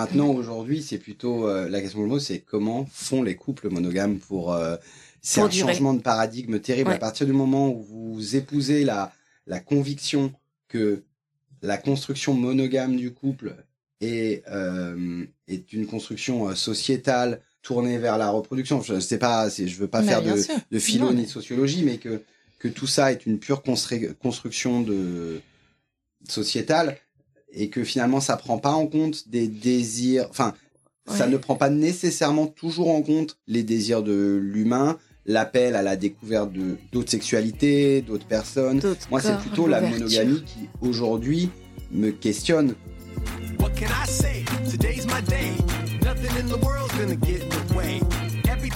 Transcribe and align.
maintenant, 0.00 0.30
aujourd'hui, 0.30 0.82
c'est 0.82 0.98
plutôt 0.98 1.46
euh, 1.46 1.68
la 1.68 1.80
question 1.80 2.00
de 2.00 2.06
mot, 2.06 2.18
c'est 2.18 2.40
comment 2.40 2.86
font 2.90 3.22
les 3.22 3.36
couples 3.36 3.68
monogames 3.68 4.18
pour. 4.18 4.54
Euh, 4.54 4.76
c'est 5.20 5.42
un 5.42 5.50
changement 5.50 5.92
de 5.92 6.00
paradigme 6.00 6.58
terrible 6.60 6.92
à 6.92 6.98
partir 6.98 7.26
du 7.26 7.32
moment 7.32 7.68
où 7.68 7.82
vous 7.82 8.36
épousez 8.36 8.84
la 8.84 9.12
la 9.46 9.60
conviction 9.60 10.32
que 10.68 11.02
la 11.60 11.76
construction 11.76 12.32
monogame 12.32 12.96
du 12.96 13.12
couple 13.12 13.54
est 14.00 14.42
euh, 14.48 15.24
est 15.46 15.74
une 15.74 15.86
construction 15.86 16.54
sociétale 16.54 17.42
tournée 17.60 17.98
vers 17.98 18.16
la 18.16 18.30
reproduction. 18.30 18.80
Je 18.80 18.98
sais 18.98 19.18
pas, 19.18 19.50
je 19.50 19.76
veux 19.76 19.88
pas 19.88 20.02
faire 20.02 20.22
de, 20.22 20.34
de 20.70 20.78
philo 20.78 21.12
ni 21.12 21.24
de 21.24 21.28
sociologie, 21.28 21.82
mais 21.84 21.98
que 21.98 22.22
que 22.58 22.68
tout 22.68 22.86
ça 22.86 23.12
est 23.12 23.26
une 23.26 23.38
pure 23.38 23.62
construction 23.62 24.80
de 24.80 25.42
sociétale 26.26 26.96
et 27.52 27.68
que 27.68 27.84
finalement 27.84 28.20
ça 28.20 28.36
prend 28.36 28.58
pas 28.58 28.72
en 28.72 28.86
compte 28.86 29.28
des 29.28 29.48
désirs, 29.48 30.26
enfin 30.30 30.54
ça 31.06 31.26
ne 31.26 31.36
prend 31.36 31.56
pas 31.56 31.70
nécessairement 31.70 32.46
toujours 32.46 32.90
en 32.90 33.02
compte 33.02 33.36
les 33.48 33.64
désirs 33.64 34.02
de 34.02 34.38
l'humain, 34.40 34.96
l'appel 35.26 35.74
à 35.74 35.82
la 35.82 35.96
découverte 35.96 36.52
de 36.52 36.76
d'autres 36.92 37.10
sexualités, 37.10 38.02
d'autres 38.02 38.26
personnes. 38.26 38.80
Moi 39.10 39.20
c'est 39.20 39.36
plutôt 39.38 39.66
la 39.66 39.80
monogamie 39.80 40.42
qui 40.44 40.68
aujourd'hui 40.80 41.50
me 41.90 42.10
questionne. 42.10 42.74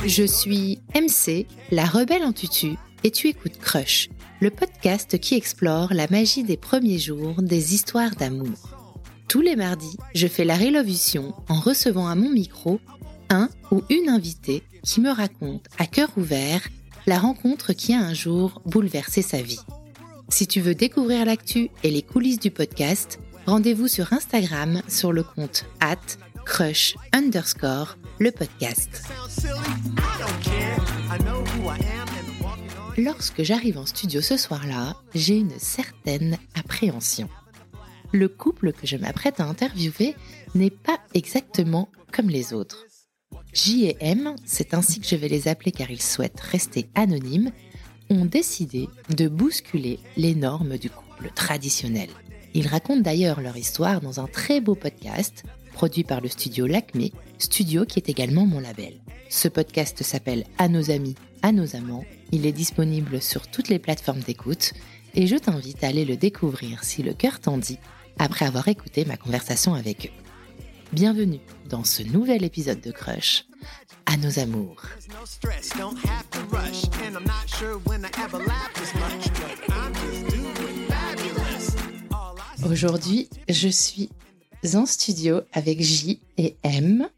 Je 0.06 0.24
suis 0.24 0.80
MC, 0.95 1.46
la 1.70 1.84
rebelle 1.84 2.23
en 2.23 2.32
tutu, 2.32 2.74
et 3.04 3.10
tu 3.10 3.28
écoutes 3.28 3.58
Crush, 3.58 4.08
le 4.40 4.50
podcast 4.50 5.18
qui 5.20 5.34
explore 5.34 5.92
la 5.92 6.08
magie 6.08 6.42
des 6.42 6.56
premiers 6.56 6.98
jours 6.98 7.40
des 7.42 7.74
histoires 7.74 8.16
d'amour. 8.16 8.70
Tous 9.28 9.42
les 9.42 9.56
mardis, 9.56 9.96
je 10.14 10.26
fais 10.26 10.45
la 10.45 10.56
révolution 10.56 11.34
en 11.48 11.60
recevant 11.60 12.09
à 12.09 12.14
mon 12.14 12.30
micro 12.30 12.80
un 13.30 13.48
ou 13.70 13.82
une 13.90 14.09
invitée 14.09 14.62
qui 14.82 15.00
me 15.00 15.10
raconte 15.10 15.66
à 15.79 15.87
cœur 15.87 16.09
ouvert 16.16 16.66
la 17.06 17.18
rencontre 17.18 17.74
qui 17.74 17.92
a 17.92 18.01
un 18.01 18.14
jour 18.14 18.62
bouleversé 18.64 19.20
sa 19.20 19.42
vie. 19.42 19.60
Si 20.30 20.46
tu 20.46 20.60
veux 20.60 20.74
découvrir 20.74 21.26
l'actu 21.26 21.68
et 21.82 21.90
les 21.90 22.02
coulisses 22.02 22.40
du 22.40 22.51
podcast, 22.51 23.18
rendez-vous 23.46 23.88
sur 23.88 24.12
Instagram 24.14 24.80
sur 24.88 25.12
le 25.12 25.23
compte 25.23 25.66
at 25.80 25.98
crush 26.46 26.96
underscore 27.12 27.98
le 28.18 28.30
podcast. 28.30 29.02
Lorsque 32.96 33.42
j'arrive 33.42 33.78
en 33.78 33.87
studio 33.87 34.20
ce 34.20 34.37
soir-là, 34.37 34.95
j'ai 35.16 35.37
une 35.37 35.59
certaine 35.59 36.38
appréhension. 36.54 37.28
Le 38.12 38.28
couple 38.28 38.73
que 38.73 38.86
je 38.86 38.96
m'apprête 38.96 39.40
à 39.40 39.46
interviewer 39.46 40.14
n'est 40.54 40.70
pas 40.70 41.01
exactement 41.12 41.88
comme 42.12 42.30
les 42.30 42.54
autres. 42.54 42.86
J 43.52 43.86
et 43.86 43.96
M, 43.98 44.36
c'est 44.45 44.74
ainsi 44.74 45.01
que 45.01 45.09
je 45.09 45.16
vais 45.16 45.26
les 45.26 45.48
appeler 45.48 45.73
car 45.73 45.90
ils 45.90 46.02
souhaitent 46.02 46.40
rester 46.40 46.88
anonymes, 46.95 47.51
ont 48.10 48.26
décidé 48.26 48.88
de 49.10 49.26
bousculer 49.26 49.98
les 50.16 50.36
normes 50.36 50.79
du 50.79 50.88
couple 50.88 51.30
traditionnel. 51.34 52.10
Ils 52.54 52.68
racontent 52.68 53.01
d'ailleurs 53.01 53.40
leur 53.40 53.56
histoire 53.56 54.01
dans 54.02 54.20
un 54.20 54.29
très 54.29 54.60
beau 54.60 54.76
podcast 54.76 55.42
produit 55.73 56.04
par 56.04 56.20
le 56.20 56.29
studio 56.29 56.68
Lacmé, 56.68 57.12
studio 57.38 57.84
qui 57.86 57.98
est 57.98 58.08
également 58.08 58.46
mon 58.46 58.60
label. 58.60 59.01
Ce 59.29 59.48
podcast 59.48 60.04
s'appelle 60.04 60.45
À 60.58 60.68
nos 60.68 60.92
amis, 60.92 61.16
à 61.42 61.51
nos 61.51 61.74
amants 61.74 62.04
il 62.32 62.46
est 62.46 62.52
disponible 62.52 63.20
sur 63.22 63.46
toutes 63.48 63.68
les 63.68 63.78
plateformes 63.78 64.20
d'écoute 64.20 64.72
et 65.14 65.26
je 65.26 65.36
t'invite 65.36 65.84
à 65.84 65.88
aller 65.88 66.04
le 66.04 66.16
découvrir 66.16 66.84
si 66.84 67.03
le 67.03 67.14
cœur 67.14 67.41
t'en 67.41 67.58
dit 67.58 67.78
après 68.19 68.47
avoir 68.47 68.69
écouté 68.69 69.04
ma 69.04 69.16
conversation 69.16 69.75
avec 69.75 70.06
eux. 70.06 70.25
Bienvenue 70.92 71.41
dans 71.69 71.84
ce 71.84 72.02
nouvel 72.02 72.44
épisode 72.44 72.80
de 72.80 72.91
Crush 72.92 73.47
à 74.06 74.16
nos 74.16 74.38
amours. 74.38 74.82
Aujourd'hui, 82.64 83.28
je 83.48 83.68
suis 83.68 84.10
en 84.74 84.86
studio 84.86 85.40
avec 85.52 85.80
J 85.80 86.20
et 86.38 86.56
M 86.62 87.08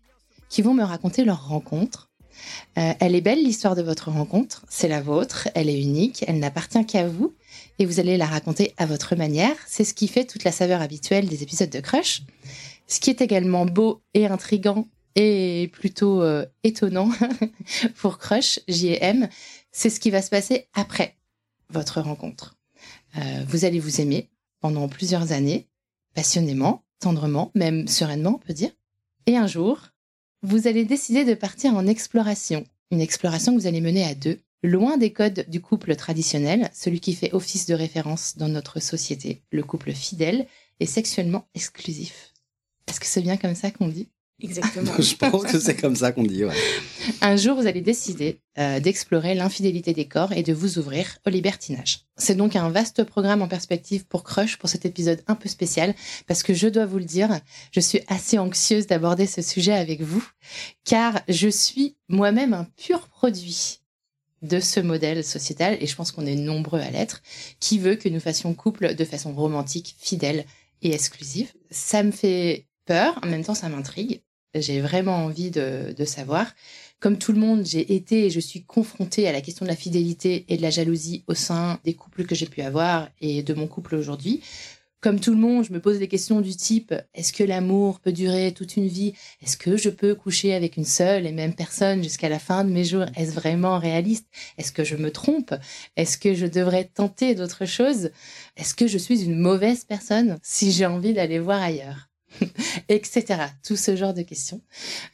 qui 0.48 0.62
vont 0.62 0.74
me 0.74 0.82
raconter 0.84 1.24
leur 1.24 1.48
rencontre 1.48 2.05
euh, 2.78 2.92
elle 3.00 3.14
est 3.14 3.20
belle 3.20 3.42
l'histoire 3.42 3.74
de 3.74 3.82
votre 3.82 4.10
rencontre, 4.10 4.64
c'est 4.68 4.88
la 4.88 5.00
vôtre, 5.00 5.48
elle 5.54 5.68
est 5.68 5.80
unique, 5.80 6.24
elle 6.26 6.38
n'appartient 6.38 6.84
qu'à 6.86 7.08
vous 7.08 7.34
et 7.78 7.86
vous 7.86 8.00
allez 8.00 8.16
la 8.16 8.26
raconter 8.26 8.74
à 8.76 8.86
votre 8.86 9.16
manière. 9.16 9.56
C'est 9.66 9.84
ce 9.84 9.94
qui 9.94 10.08
fait 10.08 10.24
toute 10.24 10.44
la 10.44 10.52
saveur 10.52 10.80
habituelle 10.80 11.28
des 11.28 11.42
épisodes 11.42 11.70
de 11.70 11.80
Crush. 11.80 12.22
Ce 12.86 13.00
qui 13.00 13.10
est 13.10 13.20
également 13.20 13.66
beau 13.66 14.02
et 14.14 14.26
intrigant 14.26 14.86
et 15.14 15.70
plutôt 15.72 16.22
euh, 16.22 16.44
étonnant 16.62 17.10
pour 17.96 18.18
Crush, 18.18 18.60
JM, 18.68 19.28
c'est 19.72 19.90
ce 19.90 19.98
qui 19.98 20.10
va 20.10 20.22
se 20.22 20.30
passer 20.30 20.68
après 20.74 21.16
votre 21.70 22.00
rencontre. 22.00 22.56
Euh, 23.16 23.44
vous 23.48 23.64
allez 23.64 23.80
vous 23.80 24.00
aimer 24.00 24.30
pendant 24.60 24.88
plusieurs 24.88 25.32
années, 25.32 25.68
passionnément, 26.14 26.84
tendrement, 27.00 27.50
même 27.54 27.88
sereinement, 27.88 28.34
on 28.36 28.46
peut 28.46 28.52
dire. 28.52 28.70
Et 29.26 29.36
un 29.36 29.46
jour, 29.46 29.88
vous 30.46 30.68
allez 30.68 30.84
décider 30.84 31.24
de 31.24 31.34
partir 31.34 31.74
en 31.74 31.88
exploration. 31.88 32.64
Une 32.92 33.00
exploration 33.00 33.52
que 33.52 33.60
vous 33.60 33.66
allez 33.66 33.80
mener 33.80 34.04
à 34.04 34.14
deux, 34.14 34.38
loin 34.62 34.96
des 34.96 35.12
codes 35.12 35.44
du 35.48 35.60
couple 35.60 35.96
traditionnel, 35.96 36.70
celui 36.72 37.00
qui 37.00 37.14
fait 37.14 37.32
office 37.32 37.66
de 37.66 37.74
référence 37.74 38.36
dans 38.36 38.46
notre 38.46 38.78
société, 38.78 39.42
le 39.50 39.64
couple 39.64 39.90
fidèle 39.90 40.46
et 40.78 40.86
sexuellement 40.86 41.48
exclusif. 41.56 42.32
Est-ce 42.86 43.00
que 43.00 43.06
c'est 43.06 43.22
bien 43.22 43.36
comme 43.36 43.56
ça 43.56 43.72
qu'on 43.72 43.88
dit? 43.88 44.08
Exactement. 44.40 44.92
Je 44.98 45.14
pense 45.16 45.44
que 45.44 45.58
c'est 45.58 45.76
comme 45.76 45.96
ça 45.96 46.12
qu'on 46.12 46.24
dit. 46.24 46.44
Ouais. 46.44 46.54
Un 47.22 47.36
jour, 47.36 47.56
vous 47.56 47.66
allez 47.66 47.80
décider 47.80 48.40
euh, 48.58 48.80
d'explorer 48.80 49.34
l'infidélité 49.34 49.94
des 49.94 50.06
corps 50.06 50.32
et 50.32 50.42
de 50.42 50.52
vous 50.52 50.78
ouvrir 50.78 51.18
au 51.26 51.30
libertinage. 51.30 52.00
C'est 52.18 52.34
donc 52.34 52.54
un 52.54 52.68
vaste 52.68 53.04
programme 53.04 53.40
en 53.40 53.48
perspective 53.48 54.06
pour 54.06 54.24
Crush 54.24 54.58
pour 54.58 54.68
cet 54.68 54.84
épisode 54.84 55.22
un 55.26 55.36
peu 55.36 55.48
spécial 55.48 55.94
parce 56.26 56.42
que 56.42 56.52
je 56.52 56.68
dois 56.68 56.84
vous 56.84 56.98
le 56.98 57.04
dire, 57.04 57.40
je 57.72 57.80
suis 57.80 58.00
assez 58.08 58.38
anxieuse 58.38 58.86
d'aborder 58.86 59.26
ce 59.26 59.40
sujet 59.40 59.74
avec 59.74 60.02
vous 60.02 60.26
car 60.84 61.20
je 61.28 61.48
suis 61.48 61.96
moi-même 62.08 62.52
un 62.52 62.64
pur 62.76 63.08
produit 63.08 63.80
de 64.42 64.60
ce 64.60 64.80
modèle 64.80 65.24
sociétal 65.24 65.78
et 65.80 65.86
je 65.86 65.96
pense 65.96 66.12
qu'on 66.12 66.26
est 66.26 66.36
nombreux 66.36 66.80
à 66.80 66.90
l'être 66.90 67.22
qui 67.58 67.78
veut 67.78 67.96
que 67.96 68.10
nous 68.10 68.20
fassions 68.20 68.52
couple 68.52 68.94
de 68.94 69.04
façon 69.04 69.32
romantique, 69.32 69.96
fidèle 69.98 70.44
et 70.82 70.92
exclusive. 70.92 71.52
Ça 71.70 72.02
me 72.02 72.10
fait 72.10 72.66
peur, 72.84 73.18
en 73.22 73.26
même 73.26 73.44
temps 73.44 73.54
ça 73.54 73.70
m'intrigue 73.70 74.20
j'ai 74.60 74.80
vraiment 74.80 75.24
envie 75.24 75.50
de, 75.50 75.94
savoir. 76.04 76.46
Comme 77.00 77.18
tout 77.18 77.32
le 77.32 77.38
monde, 77.38 77.64
j'ai 77.64 77.94
été 77.94 78.26
et 78.26 78.30
je 78.30 78.40
suis 78.40 78.64
confrontée 78.64 79.28
à 79.28 79.32
la 79.32 79.40
question 79.40 79.64
de 79.64 79.70
la 79.70 79.76
fidélité 79.76 80.46
et 80.48 80.56
de 80.56 80.62
la 80.62 80.70
jalousie 80.70 81.24
au 81.26 81.34
sein 81.34 81.78
des 81.84 81.94
couples 81.94 82.24
que 82.24 82.34
j'ai 82.34 82.46
pu 82.46 82.62
avoir 82.62 83.08
et 83.20 83.42
de 83.42 83.54
mon 83.54 83.66
couple 83.66 83.96
aujourd'hui. 83.96 84.42
Comme 85.02 85.20
tout 85.20 85.30
le 85.30 85.36
monde, 85.36 85.64
je 85.64 85.72
me 85.72 85.80
pose 85.80 85.98
des 85.98 86.08
questions 86.08 86.40
du 86.40 86.56
type 86.56 86.92
est-ce 87.14 87.32
que 87.32 87.44
l'amour 87.44 88.00
peut 88.00 88.12
durer 88.12 88.52
toute 88.52 88.76
une 88.76 88.88
vie? 88.88 89.12
Est-ce 89.42 89.56
que 89.56 89.76
je 89.76 89.90
peux 89.90 90.14
coucher 90.14 90.54
avec 90.54 90.76
une 90.76 90.86
seule 90.86 91.26
et 91.26 91.32
même 91.32 91.54
personne 91.54 92.02
jusqu'à 92.02 92.28
la 92.28 92.38
fin 92.38 92.64
de 92.64 92.70
mes 92.70 92.82
jours? 92.82 93.04
Est-ce 93.14 93.32
vraiment 93.32 93.78
réaliste? 93.78 94.26
Est-ce 94.58 94.72
que 94.72 94.84
je 94.84 94.96
me 94.96 95.12
trompe? 95.12 95.54
Est-ce 95.96 96.16
que 96.18 96.34
je 96.34 96.46
devrais 96.46 96.84
tenter 96.84 97.34
d'autres 97.34 97.66
choses? 97.66 98.10
Est-ce 98.56 98.74
que 98.74 98.88
je 98.88 98.98
suis 98.98 99.22
une 99.22 99.38
mauvaise 99.38 99.84
personne 99.84 100.38
si 100.42 100.72
j'ai 100.72 100.86
envie 100.86 101.12
d'aller 101.12 101.38
voir 101.38 101.62
ailleurs? 101.62 102.05
etc. 102.88 103.42
Tout 103.64 103.76
ce 103.76 103.96
genre 103.96 104.14
de 104.14 104.22
questions. 104.22 104.60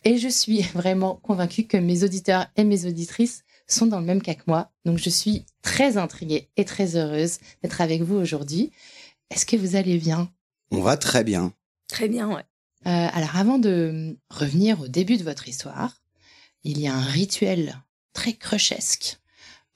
Et 0.04 0.18
je 0.18 0.28
suis 0.28 0.62
vraiment 0.74 1.16
convaincue 1.16 1.64
que 1.64 1.76
mes 1.76 2.04
auditeurs 2.04 2.46
et 2.56 2.64
mes 2.64 2.86
auditrices 2.86 3.44
sont 3.66 3.86
dans 3.86 4.00
le 4.00 4.06
même 4.06 4.22
cas 4.22 4.34
que 4.34 4.42
moi. 4.46 4.70
Donc 4.84 4.98
je 4.98 5.10
suis 5.10 5.44
très 5.62 5.96
intriguée 5.96 6.48
et 6.56 6.64
très 6.64 6.96
heureuse 6.96 7.38
d'être 7.62 7.80
avec 7.80 8.02
vous 8.02 8.16
aujourd'hui. 8.16 8.70
Est-ce 9.30 9.46
que 9.46 9.56
vous 9.56 9.76
allez 9.76 9.98
bien? 9.98 10.30
On 10.70 10.80
va 10.80 10.96
très 10.96 11.24
bien. 11.24 11.52
Très 11.88 12.08
bien, 12.08 12.28
ouais. 12.28 12.44
Euh, 12.86 13.08
alors 13.12 13.36
avant 13.36 13.58
de 13.58 14.16
revenir 14.30 14.80
au 14.80 14.88
début 14.88 15.16
de 15.16 15.24
votre 15.24 15.48
histoire, 15.48 16.02
il 16.64 16.80
y 16.80 16.88
a 16.88 16.94
un 16.94 17.04
rituel 17.04 17.80
très 18.12 18.32
crushesque 18.32 19.18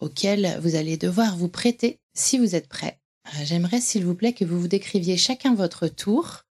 auquel 0.01 0.59
vous 0.61 0.77
allez 0.77 0.97
devoir 0.97 1.37
vous 1.37 1.49
prêter 1.49 2.01
si 2.15 2.39
vous 2.39 2.55
êtes 2.55 2.69
prêt. 2.69 3.01
Euh, 3.27 3.45
j'aimerais 3.45 3.81
s'il 3.81 4.05
vous 4.05 4.15
plaît 4.15 4.33
que 4.33 4.45
vous 4.45 4.61
vous 4.61 4.69
décriviez 4.69 5.17
chacun 5.17 5.55
votre 5.55 5.89
tour 5.89 6.46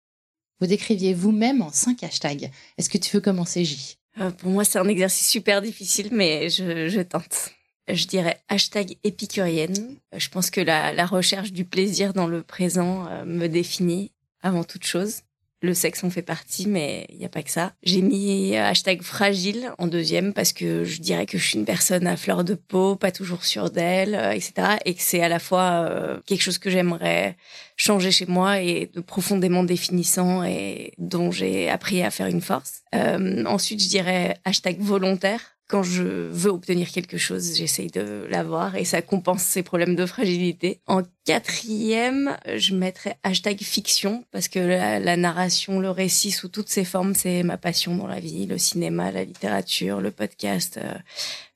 vous 0.60 0.68
décriviez 0.68 1.14
vous-même 1.14 1.62
en 1.62 1.72
cinq 1.72 2.04
hashtags. 2.04 2.52
Est-ce 2.78 2.90
que 2.90 2.98
tu 2.98 3.16
veux 3.16 3.22
commencer, 3.22 3.66
J? 3.66 3.98
Euh, 4.20 4.32
Pour 4.32 4.52
moi, 4.52 4.64
c'est 4.64 4.80
un 4.80 4.88
exercice 4.88 5.28
super 5.28 5.62
difficile, 5.62 6.10
mais 6.12 6.50
je, 6.50 7.02
tente. 7.02 7.52
Je 7.88 8.06
dirais 8.06 8.40
hashtag 8.48 8.98
épicurienne. 9.04 9.98
Je 10.16 10.30
pense 10.30 10.50
que 10.50 10.62
la, 10.62 11.06
recherche 11.06 11.52
du 11.52 11.66
plaisir 11.66 12.14
dans 12.14 12.28
le 12.28 12.42
présent 12.42 13.08
euh, 13.08 13.26
me 13.26 13.48
définit 13.48 14.12
avant 14.42 14.64
toute 14.64 14.86
chose. 14.86 15.22
Le 15.62 15.74
sexe 15.74 16.04
en 16.04 16.10
fait 16.10 16.22
partie, 16.22 16.68
mais 16.68 17.08
il 17.10 17.18
n'y 17.18 17.26
a 17.26 17.30
pas 17.30 17.42
que 17.42 17.50
ça. 17.50 17.74
J'ai 17.82 18.02
mis 18.02 18.56
hashtag 18.56 19.02
fragile 19.02 19.72
en 19.78 19.88
deuxième 19.88 20.34
parce 20.34 20.54
que 20.54 20.84
je 20.84 21.02
dirais 21.02 21.26
que 21.26 21.38
je 21.38 21.48
suis 21.48 21.58
une 21.58 21.66
personne 21.66 22.08
à 22.08 22.18
fleur 22.18 22.44
de 22.44 22.54
peau, 22.54 22.96
pas 22.96 23.12
toujours 23.12 23.44
sûre 23.46 23.72
d'elle, 23.72 24.16
etc. 24.34 24.78
Et 24.86 24.94
que 24.94 25.02
c'est 25.02 25.22
à 25.22 25.30
la 25.30 25.40
fois 25.40 26.20
quelque 26.26 26.42
chose 26.42 26.58
que 26.58 26.70
j'aimerais 26.70 27.36
changer 27.78 28.12
chez 28.12 28.26
moi 28.26 28.62
et 28.62 28.92
de 28.94 29.00
profondément 29.00 29.64
définissant 29.64 30.44
et 30.44 30.94
dont 30.98 31.32
j'ai 31.32 31.70
appris 31.70 32.04
à 32.04 32.12
faire 32.12 32.28
une 32.28 32.42
force. 32.42 32.84
ensuite, 32.94 33.82
je 33.82 33.90
dirais 33.90 34.38
hashtag 34.46 34.80
volontaire 34.80 35.55
quand 35.68 35.82
je 35.82 36.04
veux 36.04 36.52
obtenir 36.52 36.92
quelque 36.92 37.18
chose, 37.18 37.56
j'essaye 37.56 37.88
de 37.88 38.28
l'avoir 38.30 38.76
et 38.76 38.86
ça 38.86 39.02
compense 39.02 39.42
ces 39.42 39.64
problèmes 39.64 39.96
de 39.96 40.06
fragilité. 40.06 40.80
En 40.86 41.02
quatrième, 41.26 42.38
je 42.56 42.76
mettrais 42.76 43.18
hashtag 43.24 43.62
fiction 43.62 44.26
parce 44.32 44.48
que 44.48 44.60
la, 44.60 45.18
narration, 45.18 45.80
le 45.80 45.90
récit 45.90 46.32
sous 46.32 46.50
toutes 46.50 46.70
ses 46.70 46.86
formes, 46.86 47.16
c'est 47.16 47.42
ma 47.42 47.58
passion 47.58 47.96
dans 47.96 48.08
la 48.08 48.20
vie. 48.20 48.46
Le 48.46 48.60
cinéma, 48.60 49.12
la 49.12 49.24
littérature, 49.24 50.02
le 50.02 50.12
podcast, 50.12 50.78
euh, 50.78 50.94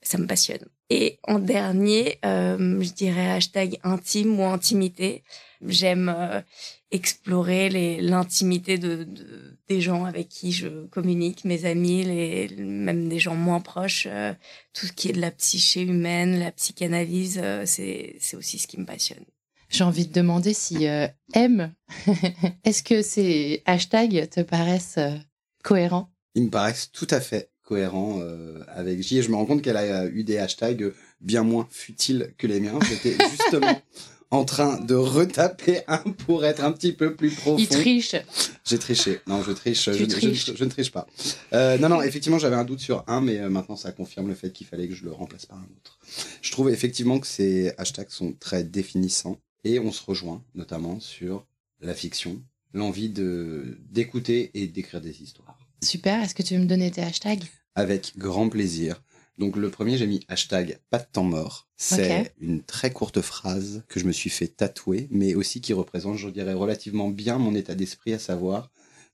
ça 0.01 0.17
me 0.17 0.25
passionne. 0.25 0.65
Et 0.89 1.19
en 1.27 1.37
dernier, 1.37 2.17
euh, 2.25 2.81
je 2.81 2.91
dirais 2.91 3.29
hashtag 3.29 3.77
intime 3.83 4.39
ou 4.39 4.43
intimité. 4.43 5.23
J'aime 5.63 6.13
euh, 6.15 6.41
explorer 6.89 7.69
l'intimité 8.01 8.79
de, 8.79 9.07
des 9.69 9.81
gens 9.81 10.05
avec 10.05 10.27
qui 10.27 10.51
je 10.51 10.87
communique, 10.87 11.45
mes 11.45 11.65
amis, 11.65 12.03
les, 12.03 12.49
même 12.57 13.07
des 13.07 13.19
gens 13.19 13.35
moins 13.35 13.61
proches. 13.61 14.07
Euh, 14.09 14.33
tout 14.73 14.87
ce 14.87 14.91
qui 14.91 15.09
est 15.09 15.13
de 15.13 15.21
la 15.21 15.31
psyché 15.31 15.81
humaine, 15.81 16.39
la 16.39 16.51
psychanalyse, 16.51 17.39
euh, 17.41 17.63
c'est 17.65 18.17
aussi 18.33 18.57
ce 18.57 18.67
qui 18.67 18.79
me 18.79 18.85
passionne. 18.85 19.23
J'ai 19.69 19.83
envie 19.83 20.07
de 20.07 20.13
demander 20.13 20.55
si 20.55 20.87
euh, 20.87 21.07
M, 21.33 21.71
est-ce 22.65 22.81
que 22.81 23.03
ces 23.03 23.61
hashtags 23.65 24.29
te 24.29 24.41
paraissent 24.41 24.99
cohérents? 25.63 26.11
Ils 26.33 26.45
me 26.45 26.49
paraissent 26.49 26.91
tout 26.91 27.07
à 27.11 27.21
fait 27.21 27.51
cohérents 27.63 28.19
avec 28.67 29.03
J. 29.03 29.19
Et 29.19 29.21
je 29.21 29.29
me 29.29 29.35
rends 29.35 29.45
compte 29.45 29.61
qu'elle 29.61 29.77
a 29.77 30.07
eu 30.07 30.23
des 30.23 30.39
hashtags 30.39 30.91
bien 31.21 31.43
moins 31.43 31.67
futiles 31.69 32.33
que 32.39 32.47
les 32.47 32.59
miens. 32.59 32.79
C'était 32.81 33.15
justement 33.29 33.79
en 34.31 34.45
train 34.45 34.79
de 34.79 34.93
retaper 34.93 35.81
un 35.87 35.97
pour 35.97 36.45
être 36.45 36.63
un 36.63 36.71
petit 36.71 36.93
peu 36.93 37.15
plus 37.15 37.31
profond. 37.31 37.57
Il 37.57 37.67
triche. 37.67 38.15
J'ai 38.63 38.77
triché. 38.77 39.19
Non, 39.27 39.41
je 39.41 39.51
triche. 39.51 39.85
Je, 39.85 39.93
je, 39.93 40.63
ne 40.63 40.69
triche 40.69 40.91
pas. 40.91 41.07
Euh, 41.53 41.77
non, 41.77 41.89
non, 41.89 42.01
effectivement, 42.01 42.37
j'avais 42.37 42.55
un 42.55 42.63
doute 42.63 42.79
sur 42.79 43.03
un, 43.07 43.21
mais 43.21 43.39
euh, 43.39 43.49
maintenant, 43.49 43.75
ça 43.75 43.91
confirme 43.91 44.27
le 44.27 44.35
fait 44.35 44.51
qu'il 44.51 44.67
fallait 44.67 44.87
que 44.87 44.93
je 44.93 45.03
le 45.03 45.11
remplace 45.11 45.45
par 45.45 45.57
un 45.57 45.67
autre. 45.77 45.99
Je 46.41 46.51
trouve 46.51 46.69
effectivement 46.69 47.19
que 47.19 47.27
ces 47.27 47.73
hashtags 47.77 48.09
sont 48.09 48.33
très 48.33 48.63
définissants 48.63 49.39
et 49.63 49.79
on 49.79 49.91
se 49.91 50.03
rejoint 50.05 50.43
notamment 50.53 50.99
sur 50.99 51.45
la 51.81 51.93
fiction, 51.93 52.41
l'envie 52.73 53.09
de 53.09 53.77
d'écouter 53.89 54.51
et 54.53 54.67
d'écrire 54.67 55.01
des 55.01 55.21
histoires. 55.23 55.57
Super. 55.83 56.21
Est-ce 56.21 56.35
que 56.35 56.43
tu 56.43 56.53
veux 56.55 56.59
me 56.59 56.65
donner 56.65 56.91
tes 56.91 57.01
hashtags? 57.01 57.45
Avec 57.75 58.13
grand 58.17 58.49
plaisir. 58.49 59.01
Donc 59.39 59.55
le 59.55 59.71
premier, 59.71 59.97
j'ai 59.97 60.05
mis 60.05 60.19
hashtag 60.27 60.79
pas 60.89 60.99
de 60.99 61.05
temps 61.11 61.23
mort. 61.23 61.69
C'est 61.77 62.33
une 62.41 62.61
très 62.61 62.91
courte 62.91 63.21
phrase 63.21 63.83
que 63.87 63.97
je 63.99 64.05
me 64.05 64.11
suis 64.11 64.29
fait 64.29 64.49
tatouer, 64.49 65.07
mais 65.11 65.33
aussi 65.33 65.61
qui 65.61 65.71
représente, 65.71 66.17
je 66.17 66.27
dirais, 66.27 66.53
relativement 66.53 67.07
bien 67.07 67.37
mon 67.37 67.55
état 67.55 67.73
d'esprit, 67.73 68.11
à 68.13 68.19
savoir 68.19 68.69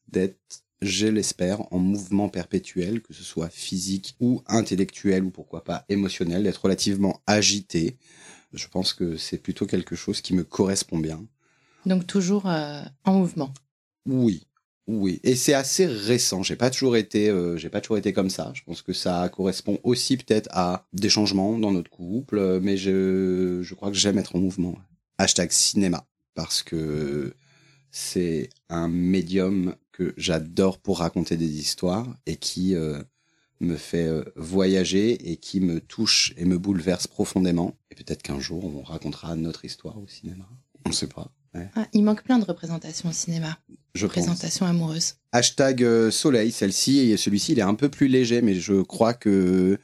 d'être, 0.07 0.63
je 0.81 1.05
l'espère, 1.05 1.71
en 1.71 1.77
mouvement 1.77 2.27
perpétuel, 2.27 3.01
que 3.01 3.13
ce 3.13 3.23
soit 3.23 3.49
physique 3.49 4.15
ou 4.19 4.41
intellectuel 4.47 5.23
ou 5.23 5.29
pourquoi 5.29 5.63
pas 5.63 5.85
émotionnel, 5.89 6.43
d'être 6.43 6.63
relativement 6.63 7.21
agité. 7.27 7.97
Je 8.51 8.67
pense 8.67 8.93
que 8.93 9.17
c'est 9.17 9.37
plutôt 9.37 9.67
quelque 9.67 9.95
chose 9.95 10.21
qui 10.21 10.33
me 10.33 10.43
correspond 10.43 10.97
bien. 10.97 11.23
Donc 11.85 12.07
toujours 12.07 12.49
euh, 12.49 12.81
en 13.03 13.19
mouvement. 13.19 13.53
Oui, 14.07 14.47
oui, 14.87 15.19
et 15.23 15.35
c'est 15.35 15.55
assez 15.55 15.87
récent. 15.87 16.43
J'ai 16.43 16.55
pas 16.55 16.69
toujours 16.69 16.95
été, 16.95 17.29
euh, 17.29 17.57
j'ai 17.57 17.69
pas 17.69 17.81
toujours 17.81 17.97
été 17.97 18.13
comme 18.13 18.29
ça. 18.29 18.51
Je 18.53 18.61
pense 18.63 18.83
que 18.83 18.93
ça 18.93 19.27
correspond 19.29 19.79
aussi 19.83 20.15
peut-être 20.15 20.47
à 20.51 20.85
des 20.93 21.09
changements 21.09 21.57
dans 21.57 21.71
notre 21.71 21.89
couple, 21.89 22.37
euh, 22.37 22.59
mais 22.61 22.77
je, 22.77 23.61
je 23.63 23.73
crois 23.73 23.89
que 23.89 23.97
j'aime 23.97 24.19
être 24.19 24.35
en 24.35 24.39
mouvement. 24.39 24.75
Hashtag 25.17 25.51
cinéma 25.51 26.05
parce 26.35 26.61
que 26.61 27.33
c'est 27.89 28.49
un 28.69 28.87
médium 28.87 29.75
que 29.91 30.13
j'adore 30.17 30.77
pour 30.77 30.99
raconter 30.99 31.35
des 31.37 31.59
histoires 31.59 32.07
et 32.27 32.35
qui 32.35 32.75
euh, 32.75 33.01
me 33.61 33.77
fait 33.77 34.09
voyager 34.35 35.31
et 35.31 35.37
qui 35.37 35.61
me 35.61 35.79
touche 35.79 36.33
et 36.37 36.45
me 36.45 36.59
bouleverse 36.59 37.07
profondément. 37.07 37.75
Et 37.89 37.95
peut-être 37.95 38.21
qu'un 38.21 38.39
jour 38.39 38.65
on 38.65 38.83
racontera 38.83 39.35
notre 39.35 39.65
histoire 39.65 39.97
au 39.97 40.07
cinéma. 40.07 40.45
On 40.85 40.91
sait 40.91 41.07
pas. 41.07 41.31
Ah, 41.75 41.87
il 41.93 42.03
manque 42.03 42.23
plein 42.23 42.39
de 42.39 42.45
représentations 42.45 43.09
au 43.09 43.13
cinéma. 43.13 43.57
Je 43.93 44.05
Représentation 44.05 44.65
amoureuse. 44.65 45.15
Hashtag 45.31 45.83
euh, 45.83 46.11
soleil, 46.11 46.51
celle-ci, 46.51 47.11
et 47.11 47.17
celui-ci, 47.17 47.53
il 47.53 47.59
est 47.59 47.63
un 47.63 47.75
peu 47.75 47.89
plus 47.89 48.07
léger, 48.07 48.41
mais 48.41 48.55
je 48.55 48.81
crois 48.81 49.13
que 49.13 49.77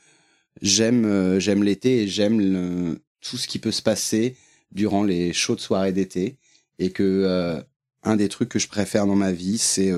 j'aime 0.62 1.06
euh, 1.06 1.40
j'aime 1.40 1.64
l'été 1.64 2.04
et 2.04 2.08
j'aime 2.08 2.98
tout 3.22 3.38
ce 3.38 3.48
qui 3.48 3.60
peut 3.60 3.72
se 3.72 3.82
passer 3.82 4.36
durant 4.72 5.04
les 5.04 5.34
chaudes 5.34 5.60
soirées 5.60 5.94
d'été. 5.94 6.38
Et 6.80 6.92
que 6.92 7.04
euh, 7.04 7.62
un 8.04 8.16
des 8.16 8.28
trucs 8.28 8.50
que 8.50 8.60
je 8.60 8.68
préfère 8.68 9.06
dans 9.06 9.16
ma 9.16 9.32
vie, 9.32 9.58
c'est 9.58 9.94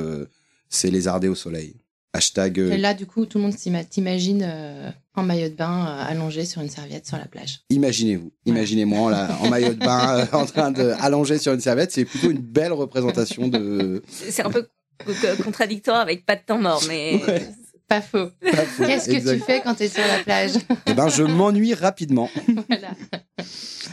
c'est 0.69 0.91
les 0.91 1.07
ardés 1.07 1.29
au 1.29 1.35
soleil. 1.35 1.75
Hashtag. 2.13 2.59
Et 2.59 2.77
là, 2.77 2.93
du 2.93 3.07
coup, 3.07 3.25
tout 3.25 3.39
le 3.39 3.45
monde 3.45 3.55
t'imagine 3.89 4.93
en 5.15 5.23
maillot 5.23 5.49
de 5.49 5.55
bain 5.55 5.85
allongé 5.85 6.45
sur 6.45 6.61
une 6.61 6.69
serviette 6.69 7.05
sur 7.05 7.17
la 7.17 7.25
plage. 7.25 7.61
Imaginez-vous, 7.69 8.31
imaginez-moi 8.45 9.11
là, 9.11 9.37
en 9.41 9.49
maillot 9.49 9.73
de 9.73 9.79
bain 9.79 10.27
en 10.33 10.45
train 10.45 10.71
de 10.71 10.93
allongé 10.99 11.37
sur 11.37 11.53
une 11.53 11.59
serviette. 11.59 11.91
C'est 11.91 12.05
plutôt 12.05 12.31
une 12.31 12.39
belle 12.39 12.73
représentation 12.73 13.47
de. 13.47 14.03
C'est 14.07 14.43
un 14.43 14.51
peu 14.51 14.67
contradictoire 15.43 15.99
avec 15.99 16.25
pas 16.25 16.35
de 16.35 16.41
temps 16.45 16.59
mort, 16.59 16.83
mais. 16.87 17.21
Pas 17.87 18.01
faux. 18.01 18.29
Qu'est-ce 18.41 19.09
que 19.09 19.35
tu 19.35 19.39
fais 19.41 19.61
quand 19.61 19.75
tu 19.75 19.83
es 19.83 19.89
sur 19.89 20.07
la 20.07 20.23
plage 20.23 20.53
Eh 20.87 20.93
ben, 20.93 21.09
je 21.09 21.23
m'ennuie 21.23 21.73
rapidement. 21.73 22.29
voilà. 22.69 22.91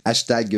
Hashtag 0.04 0.56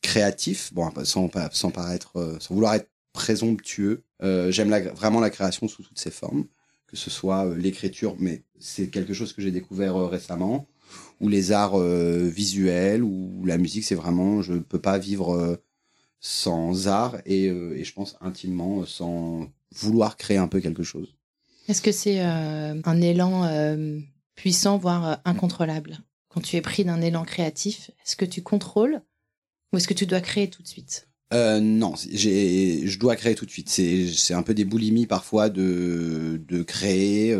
créatif. 0.00 0.72
Bon, 0.72 0.90
sans, 1.02 1.28
sans 1.50 1.70
paraître, 1.70 2.38
sans 2.40 2.54
vouloir 2.54 2.74
être 2.74 2.88
présomptueux. 3.12 4.04
J'aime 4.22 4.70
vraiment 4.94 5.20
la 5.20 5.30
création 5.30 5.66
sous 5.66 5.82
toutes 5.82 5.98
ses 5.98 6.12
formes 6.12 6.44
que 6.94 7.00
ce 7.00 7.10
soit 7.10 7.46
euh, 7.46 7.56
l'écriture, 7.56 8.14
mais 8.20 8.42
c'est 8.64 8.88
quelque 8.88 9.12
chose 9.12 9.32
que 9.32 9.42
j'ai 9.42 9.50
découvert 9.50 9.96
euh, 9.96 10.06
récemment, 10.06 10.66
ou 11.20 11.28
les 11.28 11.52
arts 11.52 11.78
euh, 11.78 12.26
visuels, 12.28 13.02
ou 13.02 13.44
la 13.44 13.58
musique, 13.58 13.84
c'est 13.84 13.94
vraiment, 13.94 14.40
je 14.40 14.54
ne 14.54 14.58
peux 14.60 14.80
pas 14.80 14.98
vivre 14.98 15.58
sans 16.20 16.88
art 16.88 17.18
et, 17.26 17.46
et, 17.46 17.84
je 17.84 17.92
pense 17.92 18.16
intimement 18.22 18.86
sans 18.86 19.48
vouloir 19.74 20.16
créer 20.16 20.38
un 20.38 20.48
peu 20.48 20.60
quelque 20.60 20.82
chose. 20.82 21.14
Est-ce 21.68 21.82
que 21.82 21.92
c'est 21.92 22.20
un 22.20 23.00
élan 23.00 23.48
puissant, 24.34 24.78
voire 24.78 25.20
incontrôlable? 25.24 25.98
Quand 26.28 26.40
tu 26.40 26.56
es 26.56 26.62
pris 26.62 26.84
d'un 26.84 27.00
élan 27.02 27.24
créatif, 27.24 27.90
est-ce 28.04 28.16
que 28.16 28.24
tu 28.24 28.42
contrôles 28.42 29.02
ou 29.72 29.76
est-ce 29.76 29.88
que 29.88 29.94
tu 29.94 30.06
dois 30.06 30.20
créer 30.20 30.48
tout 30.48 30.62
de 30.62 30.68
suite? 30.68 31.08
Euh, 31.32 31.60
non, 31.60 31.94
je 31.96 32.98
dois 32.98 33.16
créer 33.16 33.34
tout 33.34 33.44
de 33.44 33.50
suite. 33.50 33.68
C'est 33.68 34.34
un 34.34 34.42
peu 34.42 34.54
des 34.54 34.64
boulimies 34.64 35.06
parfois 35.06 35.50
de, 35.50 36.40
de 36.48 36.62
créer. 36.62 37.36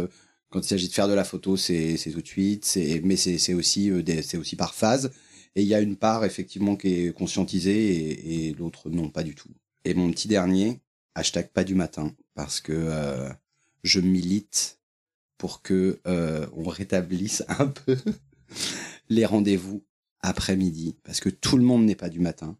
Euh, 0.54 0.60
quand 0.60 0.60
il 0.60 0.68
s'agit 0.68 0.88
de 0.88 0.92
faire 0.92 1.08
de 1.08 1.14
la 1.14 1.24
photo, 1.24 1.56
c'est 1.56 1.98
tout 2.12 2.20
de 2.20 2.26
suite. 2.26 2.79
Mais 3.02 3.17
c'est 3.17 3.55
aussi, 3.55 3.90
euh, 3.90 4.02
c'est 4.22 4.36
aussi 4.36 4.56
par 4.56 4.74
phase. 4.74 5.10
Et 5.56 5.62
il 5.62 5.69
y 5.69 5.74
a 5.74 5.81
une 5.81 5.96
part 5.96 6.24
effectivement 6.24 6.76
qui 6.76 6.88
est 6.88 7.12
conscientisée 7.12 8.48
et, 8.48 8.55
l'autre 8.55 8.90
non, 8.90 9.08
pas 9.08 9.22
du 9.22 9.34
tout. 9.34 9.50
Et 9.84 9.94
mon 9.94 10.10
petit 10.10 10.29
dernier, 10.29 10.81
hashtag 11.14 11.50
pas 11.50 11.62
du 11.62 11.74
matin, 11.74 12.12
parce 12.34 12.60
que 12.60 12.72
euh, 12.72 13.29
je 13.84 14.00
milite 14.00 14.81
pour 15.38 15.62
que 15.62 16.00
on 16.05 16.69
rétablisse 16.69 17.44
un 17.60 17.67
peu 17.67 17.96
les 19.08 19.26
rendez-vous 19.26 19.84
après-midi, 20.22 20.96
parce 21.05 21.20
que 21.20 21.29
tout 21.29 21.56
le 21.56 21.64
monde 21.64 21.84
n'est 21.84 21.94
pas 21.94 22.08
du 22.08 22.19
matin 22.19 22.56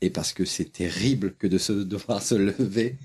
et 0.00 0.10
parce 0.10 0.32
que 0.32 0.44
c'est 0.44 0.72
terrible 0.72 1.34
que 1.34 1.46
de 1.46 1.58
se 1.58 1.72
devoir 1.72 2.22
se 2.22 2.34
lever 2.36 2.98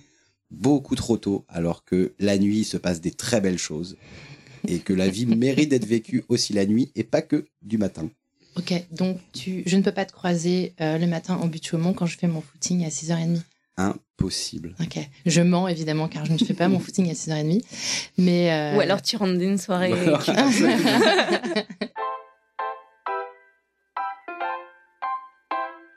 beaucoup 0.53 0.95
trop 0.95 1.17
tôt, 1.17 1.45
alors 1.49 1.83
que 1.83 2.13
la 2.19 2.37
nuit 2.37 2.63
se 2.63 2.77
passe 2.77 3.01
des 3.01 3.11
très 3.11 3.41
belles 3.41 3.57
choses 3.57 3.97
et 4.67 4.79
que 4.79 4.93
la 4.93 5.09
vie 5.09 5.25
mérite 5.35 5.69
d'être 5.69 5.85
vécue 5.85 6.23
aussi 6.29 6.53
la 6.53 6.65
nuit 6.65 6.91
et 6.95 7.03
pas 7.03 7.21
que 7.21 7.45
du 7.61 7.77
matin. 7.77 8.09
Ok, 8.55 8.73
donc 8.91 9.17
tu, 9.33 9.63
je 9.65 9.75
ne 9.77 9.81
peux 9.81 9.91
pas 9.91 10.05
te 10.05 10.13
croiser 10.13 10.73
euh, 10.79 10.99
le 10.99 11.07
matin 11.07 11.39
au 11.41 11.47
but 11.47 11.65
Chaumont 11.65 11.93
quand 11.93 12.05
je 12.05 12.17
fais 12.17 12.27
mon 12.27 12.41
footing 12.41 12.85
à 12.85 12.89
6h30 12.89 13.39
Impossible. 13.75 14.75
Ok, 14.79 14.99
je 15.25 15.41
mens 15.41 15.67
évidemment 15.67 16.07
car 16.07 16.25
je 16.25 16.33
ne 16.33 16.37
fais 16.37 16.53
pas 16.53 16.67
mon 16.67 16.79
footing 16.83 17.09
à 17.09 17.13
6h30. 17.13 17.63
Mais 18.19 18.51
euh, 18.51 18.77
Ou 18.77 18.81
alors 18.81 19.01
tu 19.01 19.17
rentres 19.17 19.39
d'une 19.39 19.57
soirée. 19.57 19.91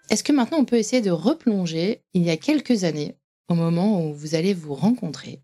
Est-ce 0.08 0.22
que 0.22 0.32
maintenant 0.32 0.58
on 0.58 0.64
peut 0.64 0.76
essayer 0.76 1.02
de 1.02 1.10
replonger 1.10 2.00
il 2.14 2.22
y 2.22 2.30
a 2.30 2.38
quelques 2.38 2.84
années, 2.84 3.16
au 3.48 3.54
moment 3.54 4.04
où 4.04 4.14
vous 4.14 4.34
allez 4.34 4.54
vous 4.54 4.74
rencontrer 4.74 5.40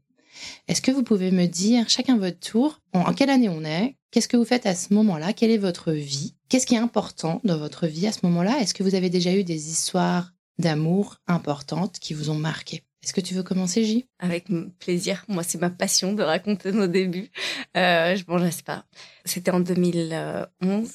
Est-ce 0.68 0.82
que 0.82 0.90
vous 0.90 1.02
pouvez 1.02 1.30
me 1.30 1.47
dire, 1.47 1.88
chacun 1.88 2.16
votre 2.16 2.40
tour, 2.40 2.80
en 2.92 3.12
quelle 3.14 3.30
année 3.30 3.49
on 3.49 3.64
est 3.64 3.97
Qu'est-ce 4.11 4.28
que 4.28 4.37
vous 4.37 4.44
faites 4.44 4.66
à 4.66 4.75
ce 4.75 4.92
moment-là 4.92 5.32
Quelle 5.32 5.50
est 5.50 5.59
votre 5.59 5.92
vie 5.92 6.35
Qu'est-ce 6.49 6.66
qui 6.66 6.75
est 6.75 6.78
important 6.78 7.40
dans 7.44 7.56
votre 7.56 7.87
vie 7.87 8.06
à 8.06 8.12
ce 8.12 8.21
moment-là? 8.25 8.59
Est-ce 8.61 8.75
que 8.75 8.82
vous 8.82 8.94
avez 8.94 9.09
déjà 9.09 9.32
eu 9.32 9.42
des 9.42 9.71
histoires 9.71 10.35
d'amour 10.59 11.16
importantes 11.26 11.99
qui 11.99 12.12
vous 12.12 12.28
ont 12.28 12.38
marqué? 12.38 12.82
Est-ce 13.02 13.14
que 13.14 13.23
tu 13.23 13.32
veux 13.35 13.42
commencer, 13.42 13.85
J? 13.85 14.06
Avec 14.18 14.49
plaisir. 14.78 15.25
Moi, 15.28 15.42
c'est 15.42 15.61
ma 15.61 15.71
passion 15.71 16.12
de 16.12 16.23
raconter 16.23 16.73
nos 16.73 16.87
débuts. 16.87 17.30
Euh, 17.76 18.14
je 18.14 18.50
sais 18.50 18.62
pas. 18.62 18.85
C'était 19.25 19.50
en 19.50 19.61
2011. 19.61 20.90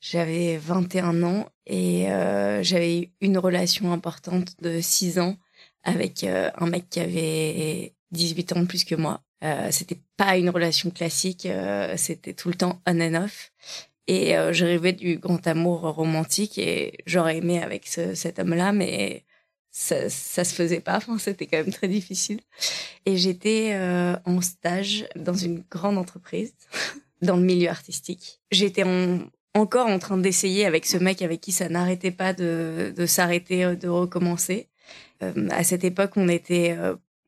J'avais 0.00 0.58
21 0.58 1.22
ans 1.22 1.48
et 1.66 2.10
euh, 2.10 2.62
j'avais 2.62 3.00
eu 3.00 3.08
une 3.20 3.38
relation 3.38 3.92
importante 3.92 4.60
de 4.60 4.80
6 4.80 5.18
ans 5.18 5.36
avec 5.82 6.24
euh, 6.24 6.50
un 6.58 6.66
mec 6.66 6.88
qui 6.90 7.00
avait 7.00 7.94
18 8.12 8.52
ans 8.52 8.60
de 8.60 8.66
plus 8.66 8.84
que 8.84 8.94
moi. 8.94 9.22
Euh, 9.42 9.68
c'était 9.70 9.98
pas 10.16 10.36
une 10.36 10.50
relation 10.50 10.90
classique, 10.90 11.46
euh, 11.46 11.94
c'était 11.96 12.34
tout 12.34 12.48
le 12.48 12.54
temps 12.54 12.82
on 12.86 13.00
and 13.00 13.14
off. 13.24 13.52
Et 14.06 14.36
euh, 14.36 14.52
je 14.52 14.64
rêvais 14.64 14.92
du 14.92 15.18
grand 15.18 15.46
amour 15.46 15.82
romantique 15.82 16.58
et 16.58 16.98
j'aurais 17.06 17.36
aimé 17.36 17.62
avec 17.62 17.86
ce, 17.86 18.14
cet 18.14 18.40
homme-là, 18.40 18.72
mais 18.72 19.24
ça, 19.70 20.10
ça 20.10 20.42
se 20.42 20.52
faisait 20.52 20.80
pas. 20.80 20.96
Enfin, 20.96 21.16
c'était 21.18 21.46
quand 21.46 21.58
même 21.58 21.72
très 21.72 21.86
difficile. 21.86 22.40
Et 23.06 23.16
j'étais 23.16 23.70
euh, 23.74 24.16
en 24.24 24.40
stage 24.40 25.06
dans 25.14 25.34
une 25.34 25.62
grande 25.70 25.96
entreprise, 25.96 26.54
dans 27.22 27.36
le 27.36 27.42
milieu 27.42 27.68
artistique. 27.68 28.40
J'étais 28.50 28.82
en, 28.82 29.20
encore 29.54 29.86
en 29.86 30.00
train 30.00 30.18
d'essayer 30.18 30.66
avec 30.66 30.86
ce 30.86 30.96
mec 30.96 31.22
avec 31.22 31.40
qui 31.40 31.52
ça 31.52 31.68
n'arrêtait 31.68 32.10
pas 32.10 32.32
de, 32.32 32.92
de 32.96 33.06
s'arrêter, 33.06 33.76
de 33.76 33.88
recommencer. 33.88 34.69
Euh, 35.22 35.48
à 35.50 35.64
cette 35.64 35.84
époque, 35.84 36.12
on 36.16 36.28
était 36.28 36.76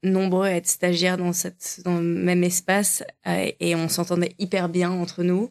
nombreux 0.03 0.47
à 0.47 0.53
être 0.53 0.67
stagiaires 0.67 1.17
dans, 1.17 1.33
cette, 1.33 1.81
dans 1.85 1.99
le 1.99 2.03
même 2.03 2.45
espace 2.45 3.03
euh, 3.27 3.51
et 3.61 3.75
on 3.75 3.89
s'entendait 3.89 4.35
hyper 4.39 4.69
bien 4.69 4.91
entre 4.91 5.23
nous. 5.23 5.51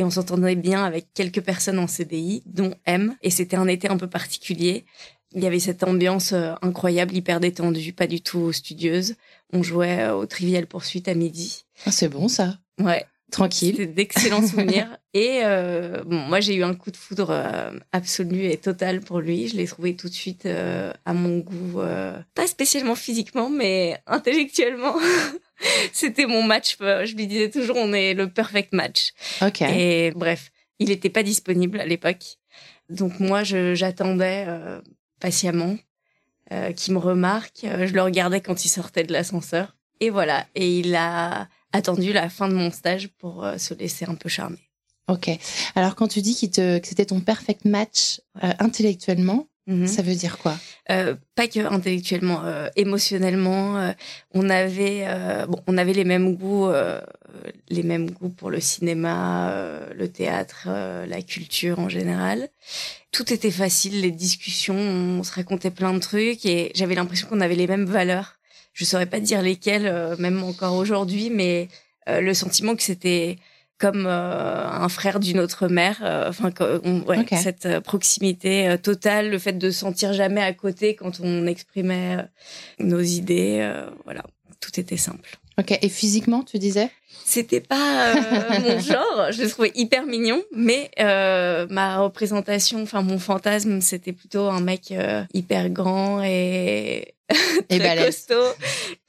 Et 0.00 0.04
on 0.04 0.10
s'entendait 0.10 0.54
bien 0.54 0.84
avec 0.84 1.08
quelques 1.12 1.40
personnes 1.40 1.80
en 1.80 1.88
CDI, 1.88 2.42
dont 2.46 2.72
M. 2.84 3.16
Et 3.22 3.30
c'était 3.30 3.56
un 3.56 3.66
été 3.66 3.88
un 3.88 3.96
peu 3.96 4.06
particulier. 4.06 4.84
Il 5.32 5.42
y 5.42 5.46
avait 5.46 5.58
cette 5.58 5.82
ambiance 5.82 6.32
euh, 6.32 6.54
incroyable, 6.62 7.16
hyper 7.16 7.40
détendue, 7.40 7.92
pas 7.92 8.06
du 8.06 8.20
tout 8.20 8.52
studieuse. 8.52 9.16
On 9.52 9.64
jouait 9.64 10.02
euh, 10.02 10.14
au 10.14 10.26
Trivial 10.26 10.66
Poursuite 10.66 11.08
à 11.08 11.14
midi. 11.14 11.64
Ah, 11.84 11.90
c'est 11.90 12.08
bon 12.08 12.28
ça. 12.28 12.58
Ouais. 12.80 13.04
Tranquille. 13.30 13.92
D'excellents 13.92 14.46
souvenirs. 14.46 14.96
Et 15.12 15.40
euh, 15.44 16.02
bon, 16.04 16.16
moi, 16.16 16.40
j'ai 16.40 16.54
eu 16.54 16.64
un 16.64 16.74
coup 16.74 16.90
de 16.90 16.96
foudre 16.96 17.30
euh, 17.30 17.70
absolu 17.92 18.46
et 18.46 18.56
total 18.56 19.00
pour 19.00 19.20
lui. 19.20 19.48
Je 19.48 19.56
l'ai 19.56 19.66
trouvé 19.66 19.96
tout 19.96 20.08
de 20.08 20.14
suite 20.14 20.46
euh, 20.46 20.92
à 21.04 21.12
mon 21.12 21.38
goût, 21.38 21.80
euh, 21.80 22.18
pas 22.34 22.46
spécialement 22.46 22.94
physiquement, 22.94 23.50
mais 23.50 24.00
intellectuellement. 24.06 24.96
C'était 25.92 26.26
mon 26.26 26.42
match. 26.42 26.76
Je 26.80 27.14
lui 27.14 27.26
disais 27.26 27.50
toujours, 27.50 27.76
on 27.76 27.92
est 27.92 28.14
le 28.14 28.30
perfect 28.30 28.72
match. 28.72 29.12
Ok. 29.42 29.62
Et 29.62 30.12
bref, 30.14 30.50
il 30.78 30.88
n'était 30.88 31.10
pas 31.10 31.22
disponible 31.22 31.80
à 31.80 31.86
l'époque. 31.86 32.38
Donc 32.88 33.20
moi, 33.20 33.42
j'attendais 33.42 34.46
patiemment 35.20 35.76
qu'il 36.76 36.94
me 36.94 36.98
remarque. 36.98 37.60
Je 37.64 37.92
le 37.92 38.02
regardais 38.02 38.40
quand 38.40 38.64
il 38.64 38.68
sortait 38.68 39.02
de 39.02 39.12
l'ascenseur. 39.12 39.77
Et 40.00 40.10
voilà. 40.10 40.46
Et 40.54 40.78
il 40.78 40.94
a 40.94 41.48
attendu 41.72 42.12
la 42.12 42.28
fin 42.28 42.48
de 42.48 42.54
mon 42.54 42.70
stage 42.70 43.08
pour 43.18 43.44
euh, 43.44 43.58
se 43.58 43.74
laisser 43.74 44.04
un 44.04 44.14
peu 44.14 44.28
charmer. 44.28 44.58
Ok. 45.08 45.30
Alors 45.74 45.94
quand 45.94 46.08
tu 46.08 46.20
dis 46.20 46.50
te, 46.50 46.78
que 46.78 46.86
c'était 46.86 47.06
ton 47.06 47.20
perfect 47.20 47.64
match 47.64 48.20
euh, 48.44 48.52
intellectuellement, 48.58 49.48
mhm. 49.66 49.86
Ça 49.86 50.02
veut 50.02 50.14
dire 50.14 50.38
quoi? 50.38 50.56
Euh, 50.90 51.14
Pas 51.34 51.48
que 51.48 51.60
intellectuellement, 51.60 52.44
euh, 52.44 52.68
émotionnellement, 52.76 53.78
euh, 53.78 53.92
on 54.32 54.48
avait 54.50 55.06
bon, 55.46 55.60
on 55.66 55.78
avait 55.78 55.94
les 55.94 56.04
mêmes 56.04 56.34
goûts, 56.36 56.70
les 57.68 57.82
mêmes 57.82 58.10
goûts 58.10 58.30
pour 58.30 58.50
le 58.50 58.60
cinéma, 58.60 59.54
le 59.94 60.08
théâtre, 60.08 60.68
la 60.68 61.22
culture 61.22 61.78
en 61.78 61.88
général. 61.88 62.48
Tout 63.12 63.32
était 63.32 63.50
facile, 63.50 64.02
les 64.02 64.10
discussions, 64.10 64.76
on 64.76 65.22
se 65.22 65.32
racontait 65.32 65.70
plein 65.70 65.94
de 65.94 65.98
trucs 65.98 66.44
et 66.44 66.70
j'avais 66.74 66.94
l'impression 66.94 67.28
qu'on 67.28 67.40
avait 67.40 67.54
les 67.54 67.66
mêmes 67.66 67.86
valeurs 67.86 68.37
je 68.78 68.84
saurais 68.84 69.06
pas 69.06 69.18
dire 69.18 69.42
lesquels, 69.42 69.86
euh, 69.86 70.14
même 70.18 70.42
encore 70.44 70.76
aujourd'hui, 70.76 71.30
mais 71.30 71.68
euh, 72.08 72.20
le 72.20 72.32
sentiment 72.32 72.76
que 72.76 72.82
c'était 72.82 73.36
comme 73.76 74.06
euh, 74.06 74.68
un 74.68 74.88
frère 74.88 75.18
d'une 75.18 75.40
autre 75.40 75.66
mère. 75.66 75.96
Enfin, 76.28 76.50
ouais, 77.06 77.26
cette 77.36 77.80
proximité 77.80 78.76
totale, 78.80 79.30
le 79.30 79.38
fait 79.38 79.52
de 79.52 79.70
se 79.70 79.80
sentir 79.80 80.12
jamais 80.12 80.42
à 80.42 80.52
côté 80.52 80.94
quand 80.94 81.20
on 81.20 81.46
exprimait 81.46 82.18
nos 82.78 83.00
idées, 83.00 83.68
voilà, 84.04 84.22
tout 84.60 84.78
était 84.80 84.96
simple. 84.96 85.38
Ok. 85.58 85.76
Et 85.80 85.88
physiquement, 85.88 86.42
tu 86.42 86.58
disais? 86.58 86.90
C'était 87.24 87.60
pas 87.60 88.14
mon 88.60 88.78
genre. 88.80 89.28
Je 89.30 89.42
le 89.42 89.48
trouvais 89.48 89.72
hyper 89.76 90.06
mignon, 90.06 90.42
mais 90.52 90.90
ma 90.98 92.00
représentation, 92.00 92.82
enfin 92.82 93.02
mon 93.02 93.20
fantasme, 93.20 93.80
c'était 93.80 94.12
plutôt 94.12 94.46
un 94.46 94.60
mec 94.60 94.92
hyper 95.34 95.70
grand 95.70 96.20
et 96.24 97.14
et 97.68 97.78
très 97.78 97.96
costaud. 97.96 98.54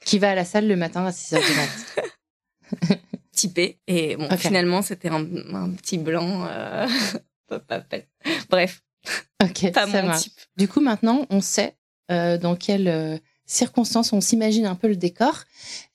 Qui 0.04 0.20
va 0.20 0.32
à 0.32 0.36
la 0.36 0.46
salle 0.46 0.68
le 0.68 0.76
matin 0.76 1.06
à 1.06 1.12
6h 1.12 1.46
du 1.46 1.56
mat. 1.56 3.00
Typé. 3.32 3.80
Et 3.88 4.16
bon, 4.18 4.30
finalement, 4.38 4.82
c'était 4.82 5.10
un, 5.10 5.26
un, 5.54 5.72
petit 5.72 5.98
blanc. 5.98 6.46
Euh... 6.50 6.88
Bref. 8.50 8.82
Ok, 9.42 9.72
pas 9.72 9.86
mon 9.86 10.16
type. 10.16 10.34
Du 10.58 10.68
coup, 10.68 10.82
maintenant, 10.82 11.26
on 11.30 11.42
sait 11.42 11.76
euh, 12.12 12.38
dans 12.38 12.56
quelles 12.56 12.90
euh, 12.90 13.18
circonstances 13.46 14.14
on 14.14 14.22
s'imagine 14.22 14.66
un 14.66 14.76
peu 14.76 14.88
le 14.88 14.96
décor. 14.96 15.44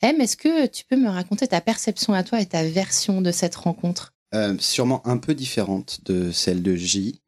M, 0.02 0.20
est-ce 0.20 0.36
que 0.36 0.66
tu 0.66 0.84
peux 0.84 0.96
me 0.96 1.08
raconter 1.08 1.46
ta 1.46 1.60
perception 1.60 2.14
à 2.14 2.22
toi 2.22 2.40
et 2.40 2.46
ta 2.46 2.64
version 2.64 3.20
de 3.20 3.30
cette 3.30 3.54
rencontre? 3.54 4.14
Euh, 4.34 4.56
Sûrement 4.58 5.06
un 5.06 5.18
peu 5.18 5.34
différente 5.34 6.00
de 6.04 6.32
celle 6.32 6.62
de 6.62 6.74
J. 6.74 7.20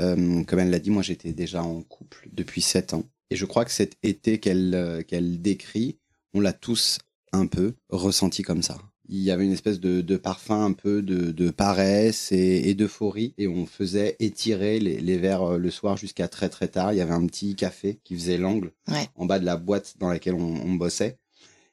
Euh, 0.00 0.44
comme 0.44 0.58
elle 0.58 0.70
l'a 0.70 0.78
dit, 0.78 0.90
moi 0.90 1.02
j'étais 1.02 1.32
déjà 1.32 1.62
en 1.62 1.82
couple 1.82 2.28
depuis 2.32 2.62
7 2.62 2.94
ans. 2.94 3.04
Et 3.32 3.36
je 3.36 3.46
crois 3.46 3.64
que 3.64 3.70
cet 3.70 3.96
été 4.02 4.38
qu'elle 4.38 4.74
euh, 4.74 5.02
qu'elle 5.02 5.40
décrit, 5.40 5.96
on 6.34 6.40
l'a 6.40 6.52
tous 6.52 6.98
un 7.32 7.46
peu 7.46 7.74
ressenti 7.88 8.42
comme 8.42 8.62
ça. 8.62 8.78
Il 9.08 9.20
y 9.20 9.30
avait 9.30 9.44
une 9.44 9.52
espèce 9.52 9.80
de, 9.80 10.00
de 10.00 10.16
parfum 10.16 10.64
un 10.64 10.72
peu 10.72 11.02
de, 11.02 11.32
de 11.32 11.50
paresse 11.50 12.30
et, 12.30 12.68
et 12.68 12.74
d'euphorie 12.74 13.34
et 13.36 13.48
on 13.48 13.66
faisait 13.66 14.16
étirer 14.20 14.78
les, 14.78 15.00
les 15.00 15.18
verres 15.18 15.54
euh, 15.54 15.58
le 15.58 15.70
soir 15.70 15.96
jusqu'à 15.96 16.28
très 16.28 16.48
très 16.48 16.68
tard. 16.68 16.92
Il 16.92 16.96
y 16.96 17.00
avait 17.00 17.12
un 17.12 17.26
petit 17.26 17.56
café 17.56 18.00
qui 18.04 18.14
faisait 18.14 18.38
l'angle 18.38 18.72
ouais. 18.88 19.08
en 19.16 19.26
bas 19.26 19.38
de 19.38 19.44
la 19.44 19.56
boîte 19.56 19.94
dans 19.98 20.08
laquelle 20.08 20.34
on, 20.34 20.54
on 20.62 20.74
bossait. 20.74 21.18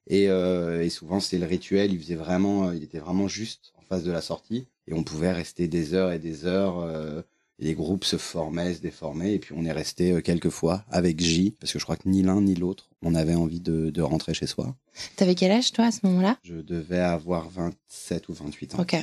Et, 0.08 0.30
euh, 0.30 0.82
et 0.84 0.90
souvent 0.90 1.20
c'était 1.20 1.38
le 1.38 1.46
rituel. 1.46 1.94
Il 1.94 2.00
faisait 2.00 2.16
vraiment, 2.16 2.72
il 2.72 2.84
était 2.84 3.00
vraiment 3.00 3.28
juste 3.28 3.74
en 3.78 3.82
face 3.82 4.04
de 4.04 4.12
la 4.12 4.22
sortie 4.22 4.68
et 4.88 4.94
on 4.94 5.04
pouvait 5.04 5.32
rester 5.32 5.68
des 5.68 5.94
heures 5.94 6.12
et 6.12 6.20
des 6.20 6.46
heures. 6.46 6.80
Euh, 6.80 7.22
les 7.60 7.74
groupes 7.74 8.06
se 8.06 8.18
formaient, 8.18 8.74
se 8.74 8.82
déformaient, 8.82 9.36
et 9.36 9.40
puis 9.40 9.54
on 9.56 9.66
est 9.66 9.72
resté 9.72 10.12
euh, 10.12 10.22
quelques 10.22 10.50
fois 10.50 10.86
avec 10.90 11.20
J, 11.20 11.56
parce 11.60 11.74
que 11.74 11.80
je 11.80 11.84
crois 11.84 11.98
que 11.98 12.08
ni 12.08 12.24
l'un 12.24 12.42
ni 12.42 12.56
l'autre, 12.56 12.90
on 13.02 13.16
avait 13.16 13.36
envie 13.36 13.60
de, 13.60 13.90
de 13.90 14.02
rentrer 14.02 14.34
chez 14.34 14.48
soi. 14.48 14.76
T'avais 15.16 15.36
quel 15.36 15.52
âge 15.52 15.72
toi 15.72 15.86
à 15.86 15.92
ce 15.92 16.00
moment-là? 16.04 16.38
Je 16.44 16.56
devais 16.56 17.00
avoir 17.00 17.50
27 17.50 18.30
ou 18.30 18.34
28 18.34 18.76
ans. 18.76 18.82
Ok. 18.82 18.96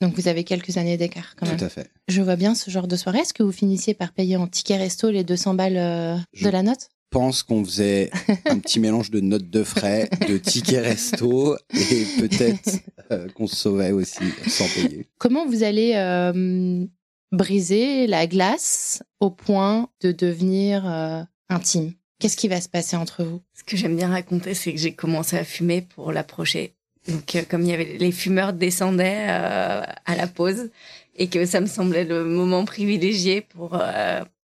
Donc 0.00 0.14
vous 0.14 0.28
avez 0.28 0.44
quelques 0.44 0.76
années 0.76 0.96
d'écart 0.96 1.34
quand 1.36 1.46
même. 1.46 1.56
Tout 1.56 1.64
à 1.64 1.68
fait. 1.68 1.90
Je 2.08 2.20
vois 2.20 2.36
bien 2.36 2.54
ce 2.54 2.70
genre 2.70 2.86
de 2.86 2.96
soirée. 2.96 3.20
Est-ce 3.20 3.32
que 3.32 3.42
vous 3.42 3.52
finissiez 3.52 3.94
par 3.94 4.12
payer 4.12 4.36
en 4.36 4.46
ticket 4.46 4.76
resto 4.76 5.10
les 5.10 5.24
200 5.24 5.54
balles 5.54 5.76
euh, 5.76 6.16
de 6.42 6.48
la 6.48 6.62
note? 6.62 6.88
Je 7.12 7.18
pense 7.18 7.42
qu'on 7.42 7.64
faisait 7.64 8.10
un 8.44 8.58
petit 8.58 8.78
mélange 8.78 9.10
de 9.10 9.20
notes 9.20 9.48
de 9.48 9.62
frais, 9.62 10.10
de 10.28 10.36
tickets 10.36 10.84
resto 10.84 11.56
et 11.72 12.04
peut-être 12.18 12.80
euh, 13.10 13.28
qu'on 13.30 13.46
se 13.46 13.56
sauvait 13.56 13.92
aussi 13.92 14.24
sans 14.48 14.66
payer. 14.68 15.06
Comment 15.16 15.46
vous 15.46 15.62
allez 15.62 15.92
euh, 15.94 16.84
briser 17.32 18.06
la 18.06 18.26
glace 18.26 19.02
au 19.20 19.30
point 19.30 19.88
de 20.00 20.12
devenir 20.12 20.88
euh, 20.88 21.22
intime 21.48 21.92
Qu'est-ce 22.18 22.36
qui 22.36 22.48
va 22.48 22.62
se 22.62 22.68
passer 22.68 22.96
entre 22.96 23.24
vous? 23.24 23.42
Ce 23.52 23.62
que 23.62 23.76
j'aime 23.76 23.96
bien 23.96 24.08
raconter, 24.08 24.54
c'est 24.54 24.72
que 24.72 24.78
j'ai 24.78 24.94
commencé 24.94 25.36
à 25.36 25.44
fumer 25.44 25.82
pour 25.82 26.12
l'approcher. 26.12 26.72
Donc, 27.08 27.36
euh, 27.36 27.42
comme 27.48 27.62
il 27.62 27.68
y 27.68 27.74
avait 27.74 27.98
les 27.98 28.10
fumeurs 28.10 28.54
descendaient 28.54 29.26
euh, 29.28 29.82
à 29.82 30.16
la 30.16 30.26
pause 30.26 30.70
et 31.14 31.28
que 31.28 31.44
ça 31.44 31.60
me 31.60 31.66
semblait 31.66 32.04
le 32.04 32.24
moment 32.24 32.64
privilégié 32.64 33.42
pour 33.42 33.78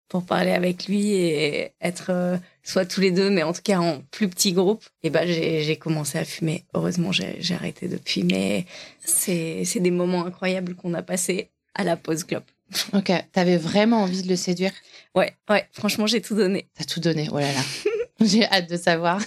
pour 0.08 0.26
parler 0.26 0.52
avec 0.52 0.88
lui 0.88 1.14
et 1.14 1.72
être 1.80 2.38
soit 2.64 2.86
tous 2.86 3.00
les 3.00 3.12
deux, 3.12 3.30
mais 3.30 3.44
en 3.44 3.54
tout 3.54 3.62
cas 3.64 3.80
en 3.80 4.02
plus 4.12 4.28
petit 4.28 4.52
groupe. 4.52 4.84
Et 5.04 5.10
ben 5.10 5.26
j'ai 5.26 5.78
commencé 5.78 6.18
à 6.18 6.26
fumer. 6.26 6.66
Heureusement, 6.74 7.12
j'ai 7.14 7.54
arrêté 7.54 7.88
depuis, 7.88 8.24
mais 8.24 8.66
c'est 9.00 9.80
des 9.80 9.92
moments 9.92 10.26
incroyables 10.26 10.76
qu'on 10.76 10.94
a 10.94 11.02
passés 11.02 11.50
à 11.76 11.84
la 11.86 11.96
pause 11.96 12.26
clope. 12.26 12.50
Ok, 12.94 13.12
t'avais 13.32 13.58
vraiment 13.58 14.04
envie 14.04 14.22
de 14.22 14.28
le 14.28 14.36
séduire? 14.36 14.72
Ouais, 15.16 15.36
ouais, 15.50 15.66
franchement, 15.72 16.08
j'ai 16.08 16.22
tout 16.22 16.36
donné. 16.36 16.70
T'as 16.76 16.86
tout 16.86 17.00
donné, 17.00 17.28
oh 17.32 17.38
là 17.40 17.52
là. 17.52 17.62
j'ai 18.22 18.46
hâte 18.46 18.70
de 18.70 18.78
savoir. 18.78 19.22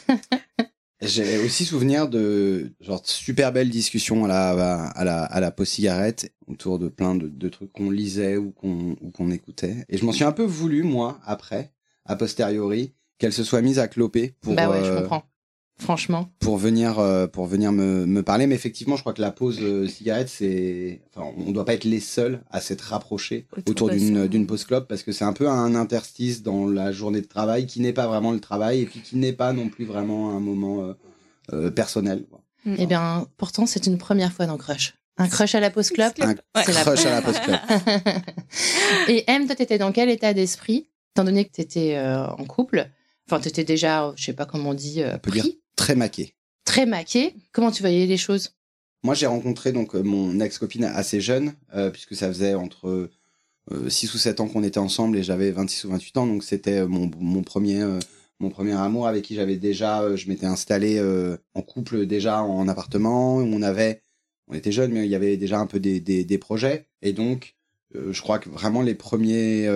J'ai 1.02 1.38
aussi 1.38 1.64
souvenir 1.64 2.08
de 2.08 2.72
genre 2.80 3.02
super 3.04 3.52
belles 3.52 3.68
discussions 3.68 4.24
à 4.24 4.28
la 4.28 4.84
à 4.86 5.04
la 5.04 5.24
à 5.24 5.40
la 5.40 5.50
pause 5.50 5.68
cigarette 5.68 6.32
autour 6.46 6.78
de 6.78 6.88
plein 6.88 7.14
de, 7.14 7.28
de 7.28 7.48
trucs 7.48 7.72
qu'on 7.72 7.90
lisait 7.90 8.36
ou 8.36 8.52
qu'on 8.52 8.96
ou 9.00 9.10
qu'on 9.10 9.30
écoutait. 9.30 9.84
Et 9.88 9.98
je 9.98 10.04
m'en 10.06 10.12
suis 10.12 10.24
un 10.24 10.32
peu 10.32 10.44
voulu 10.44 10.82
moi 10.82 11.20
après, 11.26 11.72
a 12.06 12.16
posteriori, 12.16 12.94
qu'elle 13.18 13.32
se 13.32 13.44
soit 13.44 13.60
mise 13.60 13.78
à 13.78 13.88
cloper 13.88 14.34
pour 14.40 14.54
bah 14.54 14.70
ouais, 14.70 14.84
je 14.84 15.00
comprends. 15.00 15.24
Franchement 15.78 16.28
Pour 16.40 16.56
venir, 16.56 16.98
euh, 16.98 17.26
pour 17.26 17.46
venir 17.46 17.72
me, 17.72 18.06
me, 18.06 18.22
parler, 18.22 18.46
mais 18.46 18.54
effectivement, 18.54 18.96
je 18.96 19.02
crois 19.02 19.12
que 19.12 19.20
la 19.20 19.30
pause 19.30 19.58
euh, 19.60 19.86
cigarette, 19.86 20.28
c'est, 20.28 21.00
enfin, 21.14 21.30
on 21.36 21.52
doit 21.52 21.64
pas 21.64 21.74
être 21.74 21.84
les 21.84 22.00
seuls 22.00 22.42
à 22.50 22.60
s'être 22.60 22.82
rapprochés 22.82 23.46
autour, 23.68 23.90
d'une 23.90 24.26
d'une 24.26 24.46
pause 24.46 24.64
clope 24.64 24.88
parce 24.88 25.02
que 25.02 25.12
c'est 25.12 25.24
un 25.24 25.32
peu 25.32 25.48
un 25.48 25.74
interstice 25.74 26.42
dans 26.42 26.66
la 26.66 26.92
journée 26.92 27.20
de 27.20 27.26
travail 27.26 27.66
qui 27.66 27.80
n'est 27.80 27.92
pas 27.92 28.06
vraiment 28.06 28.32
le 28.32 28.40
travail 28.40 28.82
et 28.82 28.86
puis 28.86 29.00
qui 29.00 29.16
n'est 29.16 29.32
pas 29.32 29.52
non 29.52 29.68
plus 29.68 29.84
vraiment 29.84 30.36
un 30.36 30.40
moment 30.40 30.94
euh, 31.52 31.70
personnel. 31.70 32.24
Mm. 32.64 32.74
Eh 32.78 32.86
bien, 32.86 33.26
pourtant, 33.36 33.66
c'est 33.66 33.86
une 33.86 33.98
première 33.98 34.32
fois 34.32 34.46
dans 34.46 34.56
Crush. 34.56 34.94
Un 35.16 35.28
crush 35.28 35.54
à 35.54 35.60
la 35.60 35.70
pause 35.70 35.90
clope. 35.90 36.20
Un 36.20 36.62
crush 36.62 37.06
à 37.06 37.10
la 37.10 37.22
pause 37.22 37.38
clope. 37.38 37.60
et 39.08 39.22
M, 39.30 39.46
toi, 39.46 39.54
t'étais 39.54 39.78
dans 39.78 39.92
quel 39.92 40.10
état 40.10 40.34
d'esprit, 40.34 40.88
étant 41.12 41.22
donné 41.22 41.44
que 41.44 41.52
t'étais 41.52 41.96
en 41.98 42.44
couple? 42.46 42.90
Enfin, 43.28 43.40
t'étais 43.40 43.64
déjà, 43.64 44.12
je 44.16 44.24
sais 44.24 44.32
pas 44.32 44.44
comment 44.44 44.70
on 44.70 44.74
dit, 44.74 45.02
euh, 45.02 45.16
pris? 45.18 45.60
Très 45.84 45.96
maqué. 45.96 46.34
Très 46.64 46.86
maqué. 46.86 47.34
Comment 47.52 47.70
tu 47.70 47.82
voyais 47.82 48.06
les 48.06 48.16
choses? 48.16 48.54
Moi, 49.02 49.14
j'ai 49.14 49.26
rencontré 49.26 49.70
donc 49.72 49.94
euh, 49.94 50.02
mon 50.02 50.40
ex-copine 50.40 50.84
assez 50.84 51.20
jeune, 51.20 51.52
euh, 51.74 51.90
puisque 51.90 52.16
ça 52.16 52.28
faisait 52.28 52.54
entre 52.54 53.10
6 53.88 54.14
ou 54.14 54.18
7 54.18 54.40
ans 54.40 54.48
qu'on 54.48 54.62
était 54.62 54.78
ensemble 54.78 55.18
et 55.18 55.22
j'avais 55.22 55.50
26 55.50 55.84
ou 55.84 55.90
28 55.90 56.16
ans. 56.16 56.26
Donc, 56.26 56.42
c'était 56.42 56.86
mon, 56.86 57.10
mon, 57.18 57.42
premier, 57.42 57.82
mon 58.38 58.48
premier 58.48 58.72
amour 58.72 59.06
avec 59.06 59.24
qui 59.24 59.34
j'avais 59.34 59.56
déjà, 59.56 60.16
je 60.16 60.28
m'étais 60.28 60.46
installé 60.46 61.02
en 61.54 61.62
couple 61.62 62.06
déjà 62.06 62.42
en 62.42 62.68
appartement. 62.68 63.36
On 63.36 63.62
avait, 63.62 64.02
on 64.48 64.54
était 64.54 64.72
jeunes, 64.72 64.92
mais 64.92 65.06
il 65.06 65.10
y 65.10 65.14
avait 65.14 65.38
déjà 65.38 65.58
un 65.58 65.66
peu 65.66 65.80
des, 65.80 66.00
des, 66.00 66.24
des 66.24 66.38
projets. 66.38 66.86
Et 67.00 67.14
donc, 67.14 67.56
je 67.94 68.20
crois 68.20 68.38
que 68.38 68.50
vraiment 68.50 68.82
les 68.82 68.94
premiers. 68.94 69.66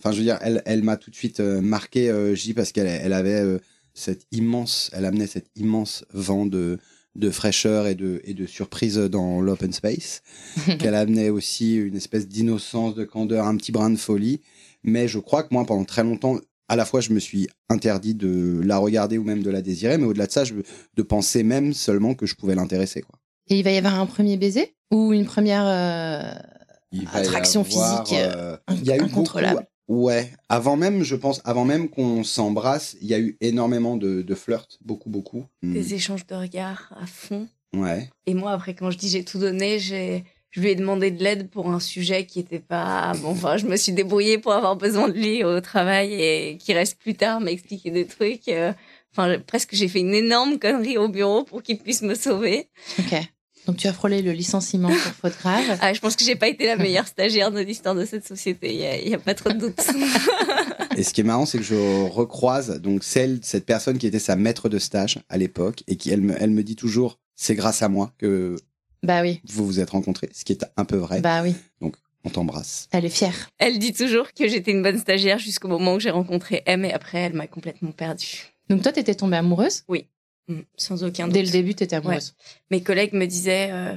Enfin, 0.00 0.10
je 0.10 0.18
veux 0.18 0.24
dire, 0.24 0.38
elle, 0.40 0.62
elle 0.66 0.82
m'a 0.82 0.96
tout 0.96 1.10
de 1.10 1.16
suite 1.16 1.38
marqué, 1.38 2.12
J, 2.34 2.54
parce 2.54 2.72
qu'elle 2.72 2.88
elle 2.88 3.12
avait 3.12 3.60
cette 3.94 4.26
immense, 4.32 4.90
elle 4.92 5.04
amenait 5.04 5.26
cette 5.26 5.50
immense 5.56 6.04
vent 6.12 6.46
de, 6.46 6.78
de 7.16 7.30
fraîcheur 7.30 7.86
et 7.86 7.94
de, 7.94 8.20
et 8.24 8.34
de 8.34 8.46
surprise 8.46 8.96
dans 8.96 9.40
l'open 9.40 9.72
space, 9.72 10.22
qu'elle 10.78 10.94
amenait 10.94 11.30
aussi 11.30 11.76
une 11.76 11.96
espèce 11.96 12.28
d'innocence, 12.28 12.94
de 12.94 13.04
candeur, 13.04 13.46
un 13.46 13.56
petit 13.56 13.72
brin 13.72 13.90
de 13.90 13.96
folie. 13.96 14.40
Mais 14.82 15.08
je 15.08 15.18
crois 15.18 15.42
que 15.42 15.52
moi, 15.52 15.64
pendant 15.64 15.84
très 15.84 16.02
longtemps, 16.02 16.38
à 16.68 16.76
la 16.76 16.84
fois, 16.84 17.00
je 17.00 17.12
me 17.12 17.18
suis 17.18 17.48
interdit 17.68 18.14
de 18.14 18.60
la 18.64 18.78
regarder 18.78 19.18
ou 19.18 19.24
même 19.24 19.42
de 19.42 19.50
la 19.50 19.60
désirer, 19.60 19.98
mais 19.98 20.06
au-delà 20.06 20.26
de 20.26 20.32
ça, 20.32 20.44
je, 20.44 20.54
de 20.54 21.02
penser 21.02 21.42
même 21.42 21.74
seulement 21.74 22.14
que 22.14 22.26
je 22.26 22.36
pouvais 22.36 22.54
l'intéresser. 22.54 23.02
Quoi. 23.02 23.18
Et 23.48 23.58
il 23.58 23.64
va 23.64 23.72
y 23.72 23.76
avoir 23.76 23.98
un 23.98 24.06
premier 24.06 24.36
baiser 24.36 24.76
ou 24.92 25.12
une 25.12 25.24
première 25.24 25.66
euh, 25.66 26.32
attraction 27.12 27.64
physique 27.64 28.12
euh, 28.12 28.56
beaucoup, 29.00 29.24
Ouais, 29.90 30.30
avant 30.48 30.76
même, 30.76 31.02
je 31.02 31.16
pense, 31.16 31.40
avant 31.44 31.64
même 31.64 31.88
qu'on 31.88 32.22
s'embrasse, 32.22 32.96
il 33.02 33.08
y 33.08 33.14
a 33.14 33.18
eu 33.18 33.36
énormément 33.40 33.96
de, 33.96 34.22
de 34.22 34.34
flirts, 34.36 34.78
beaucoup, 34.82 35.10
beaucoup. 35.10 35.46
Des 35.64 35.90
hmm. 35.90 35.94
échanges 35.94 36.26
de 36.28 36.36
regards 36.36 36.92
à 36.96 37.06
fond. 37.06 37.48
Ouais. 37.74 38.08
Et 38.24 38.34
moi, 38.34 38.52
après, 38.52 38.74
quand 38.74 38.92
je 38.92 38.98
dis 38.98 39.08
j'ai 39.08 39.24
tout 39.24 39.40
donné, 39.40 39.80
j'ai, 39.80 40.22
je 40.50 40.60
lui 40.60 40.68
ai 40.68 40.76
demandé 40.76 41.10
de 41.10 41.20
l'aide 41.20 41.50
pour 41.50 41.68
un 41.68 41.80
sujet 41.80 42.24
qui 42.24 42.38
était 42.38 42.60
pas 42.60 43.14
bon. 43.20 43.30
Enfin, 43.30 43.56
je 43.56 43.66
me 43.66 43.74
suis 43.74 43.90
débrouillée 43.90 44.38
pour 44.38 44.52
avoir 44.52 44.76
besoin 44.76 45.08
de 45.08 45.14
lui 45.14 45.42
au 45.42 45.60
travail 45.60 46.14
et 46.14 46.56
qui 46.58 46.72
reste 46.72 46.96
plus 46.96 47.14
tard 47.14 47.40
m'expliquer 47.40 47.90
des 47.90 48.06
trucs. 48.06 48.46
Euh, 48.46 48.72
enfin, 49.10 49.40
presque 49.44 49.74
j'ai 49.74 49.88
fait 49.88 50.00
une 50.00 50.14
énorme 50.14 50.60
connerie 50.60 50.98
au 50.98 51.08
bureau 51.08 51.42
pour 51.42 51.64
qu'il 51.64 51.78
puisse 51.78 52.02
me 52.02 52.14
sauver. 52.14 52.68
Ok. 53.00 53.14
Donc 53.66 53.76
tu 53.76 53.86
as 53.86 53.92
frôlé 53.92 54.22
le 54.22 54.32
licenciement 54.32 54.88
pour 54.88 54.98
faute 54.98 55.38
grave. 55.40 55.78
Ah, 55.80 55.92
je 55.92 56.00
pense 56.00 56.16
que 56.16 56.24
j'ai 56.24 56.34
pas 56.34 56.48
été 56.48 56.66
la 56.66 56.76
meilleure 56.76 57.06
stagiaire 57.06 57.50
de 57.50 57.60
l'histoire 57.60 57.94
de 57.94 58.04
cette 58.04 58.26
société. 58.26 58.74
Il 58.74 59.08
y, 59.08 59.14
a, 59.14 59.18
pas 59.18 59.34
trop 59.34 59.50
de 59.50 59.58
doute. 59.58 59.80
et 60.96 61.02
ce 61.02 61.12
qui 61.12 61.20
est 61.20 61.24
marrant, 61.24 61.46
c'est 61.46 61.58
que 61.58 61.64
je 61.64 62.08
recroise 62.08 62.80
donc 62.80 63.04
celle, 63.04 63.40
cette 63.42 63.66
personne 63.66 63.98
qui 63.98 64.06
était 64.06 64.18
sa 64.18 64.36
maître 64.36 64.68
de 64.68 64.78
stage 64.78 65.18
à 65.28 65.36
l'époque 65.36 65.82
et 65.86 65.96
qui 65.96 66.10
elle 66.10 66.22
me, 66.22 66.34
elle 66.40 66.50
me 66.50 66.62
dit 66.62 66.76
toujours, 66.76 67.18
c'est 67.36 67.54
grâce 67.54 67.82
à 67.82 67.88
moi 67.88 68.12
que 68.18 68.56
bah 69.02 69.22
oui. 69.22 69.40
vous 69.46 69.66
vous 69.66 69.80
êtes 69.80 69.90
rencontrés, 69.90 70.30
ce 70.32 70.44
qui 70.44 70.52
est 70.52 70.64
un 70.76 70.84
peu 70.84 70.96
vrai. 70.96 71.20
Bah 71.20 71.42
oui. 71.42 71.54
Donc 71.80 71.96
on 72.24 72.30
t'embrasse. 72.30 72.88
Elle 72.92 73.04
est 73.04 73.10
fière. 73.10 73.50
Elle 73.58 73.78
dit 73.78 73.92
toujours 73.92 74.32
que 74.32 74.48
j'étais 74.48 74.72
une 74.72 74.82
bonne 74.82 74.98
stagiaire 74.98 75.38
jusqu'au 75.38 75.68
moment 75.68 75.94
où 75.94 76.00
j'ai 76.00 76.10
rencontré 76.10 76.62
M 76.66 76.84
et 76.84 76.92
après 76.92 77.18
elle 77.18 77.34
m'a 77.34 77.46
complètement 77.46 77.92
perdue. 77.92 78.52
Donc 78.68 78.82
toi, 78.82 78.92
t'étais 78.92 79.16
tombée 79.16 79.36
amoureuse? 79.36 79.82
Oui. 79.88 80.06
Mm, 80.48 80.60
sans 80.76 81.04
aucun 81.04 81.26
doute. 81.26 81.34
Dès 81.34 81.42
le 81.42 81.50
début, 81.50 81.74
tu 81.74 81.84
étais 81.84 81.96
amoureuse. 81.96 82.34
Mes 82.70 82.82
collègues 82.82 83.12
me 83.12 83.26
disaient, 83.26 83.70
euh, 83.72 83.96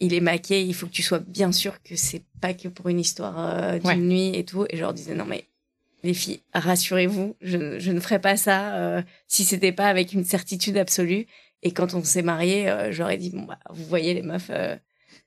il 0.00 0.14
est 0.14 0.20
maqué, 0.20 0.62
il 0.62 0.74
faut 0.74 0.86
que 0.86 0.92
tu 0.92 1.02
sois 1.02 1.20
bien 1.20 1.52
sûr 1.52 1.82
que 1.82 1.96
c'est 1.96 2.22
pas 2.40 2.54
que 2.54 2.68
pour 2.68 2.88
une 2.88 3.00
histoire 3.00 3.34
euh, 3.38 3.78
d'une 3.78 4.08
nuit 4.08 4.36
et 4.36 4.44
tout. 4.44 4.66
Et 4.68 4.76
je 4.76 4.82
leur 4.82 4.92
disais, 4.92 5.14
non 5.14 5.24
mais 5.24 5.46
les 6.02 6.14
filles, 6.14 6.42
rassurez-vous, 6.52 7.36
je, 7.40 7.78
je, 7.78 7.90
ne 7.90 8.00
ferai 8.00 8.18
pas 8.18 8.36
ça 8.36 8.74
euh, 8.74 9.02
si 9.26 9.44
c'était 9.44 9.72
pas 9.72 9.88
avec 9.88 10.12
une 10.12 10.24
certitude 10.24 10.76
absolue. 10.76 11.26
Et 11.62 11.72
quand 11.72 11.94
on 11.94 12.04
s'est 12.04 12.22
mariés, 12.22 12.70
j'aurais 12.90 13.16
dit, 13.16 13.30
bon 13.30 13.42
bah, 13.42 13.58
vous 13.70 13.84
voyez 13.86 14.12
les 14.12 14.20
meufs, 14.20 14.50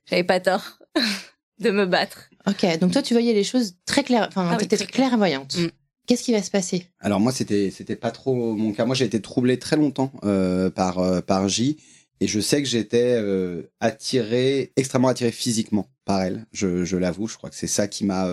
j'avais 0.04 0.22
pas 0.22 0.38
tort 0.38 0.78
de 1.58 1.70
me 1.70 1.84
battre. 1.84 2.30
Ok, 2.46 2.64
donc 2.78 2.92
toi 2.92 3.02
tu 3.02 3.14
voyais 3.14 3.32
les 3.32 3.42
choses 3.42 3.74
très 3.84 4.04
claires, 4.04 4.28
enfin 4.28 4.50
ah 4.52 4.56
très 4.56 4.86
clairvoyante. 4.86 5.56
Mm. 5.56 5.68
Qu'est-ce 6.08 6.22
qui 6.22 6.32
va 6.32 6.42
se 6.42 6.50
passer? 6.50 6.86
Alors 7.00 7.20
moi, 7.20 7.32
c'était 7.32 7.70
c'était 7.70 7.94
pas 7.94 8.10
trop 8.10 8.34
mon 8.56 8.72
cas. 8.72 8.86
Moi, 8.86 8.94
j'ai 8.94 9.04
été 9.04 9.20
troublé 9.20 9.58
très 9.58 9.76
longtemps 9.76 10.10
euh, 10.24 10.70
par 10.70 11.00
euh, 11.00 11.20
par 11.20 11.50
J, 11.50 11.76
et 12.20 12.26
je 12.26 12.40
sais 12.40 12.62
que 12.62 12.68
j'étais 12.68 13.18
euh, 13.18 13.64
attiré, 13.80 14.72
extrêmement 14.76 15.08
attiré 15.08 15.30
physiquement 15.30 15.90
par 16.06 16.22
elle. 16.22 16.46
Je, 16.50 16.86
je 16.86 16.96
l'avoue. 16.96 17.28
Je 17.28 17.36
crois 17.36 17.50
que 17.50 17.56
c'est 17.56 17.66
ça 17.66 17.88
qui 17.88 18.06
m'a 18.06 18.26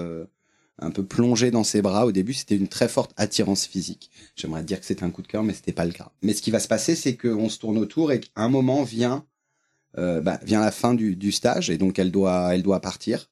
un 0.79 0.89
peu 0.89 1.03
plongé 1.03 1.51
dans 1.51 1.65
ses 1.65 1.81
bras. 1.81 2.05
Au 2.05 2.13
début, 2.13 2.33
c'était 2.33 2.55
une 2.55 2.69
très 2.69 2.87
forte 2.87 3.11
attirance 3.17 3.65
physique. 3.65 4.09
J'aimerais 4.37 4.63
dire 4.63 4.79
que 4.79 4.85
c'était 4.85 5.03
un 5.03 5.11
coup 5.11 5.21
de 5.21 5.27
cœur, 5.27 5.43
mais 5.43 5.53
c'était 5.53 5.73
pas 5.73 5.85
le 5.85 5.91
cas. 5.91 6.13
Mais 6.21 6.33
ce 6.33 6.41
qui 6.41 6.51
va 6.51 6.61
se 6.61 6.69
passer, 6.69 6.95
c'est 6.95 7.17
qu'on 7.17 7.49
se 7.49 7.59
tourne 7.59 7.77
autour 7.77 8.13
et 8.13 8.21
qu'à 8.21 8.29
un 8.37 8.47
moment 8.47 8.83
vient 8.83 9.25
bah, 9.97 10.39
vient 10.43 10.61
la 10.61 10.71
fin 10.71 10.93
du, 10.93 11.17
du 11.17 11.33
stage, 11.33 11.69
et 11.69 11.77
donc 11.77 11.99
elle 11.99 12.11
doit 12.11 12.55
elle 12.55 12.63
doit 12.63 12.79
partir. 12.79 13.29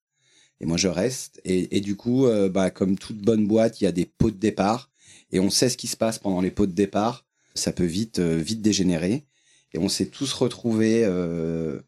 Et 0.59 0.65
moi, 0.65 0.77
je 0.77 0.87
reste. 0.87 1.41
Et, 1.45 1.81
du 1.81 1.95
coup, 1.95 2.25
euh, 2.25 2.49
bah, 2.49 2.69
comme 2.69 2.97
toute 2.97 3.17
bonne 3.17 3.47
boîte, 3.47 3.81
il 3.81 3.83
y 3.83 3.87
a 3.87 3.91
des 3.91 4.05
pots 4.05 4.31
de 4.31 4.37
départ. 4.37 4.89
Et 5.31 5.39
on 5.39 5.49
sait 5.49 5.69
ce 5.69 5.77
qui 5.77 5.87
se 5.87 5.97
passe 5.97 6.19
pendant 6.19 6.41
les 6.41 6.51
pots 6.51 6.67
de 6.67 6.71
départ. 6.71 7.25
Ça 7.55 7.71
peut 7.71 7.83
vite, 7.83 8.19
euh, 8.19 8.37
vite 8.37 8.61
dégénérer. 8.61 9.25
Et 9.73 9.79
on 9.79 9.89
s'est 9.89 10.07
tous 10.07 10.31
retrouvés 10.33 11.03
euh, 11.03 11.81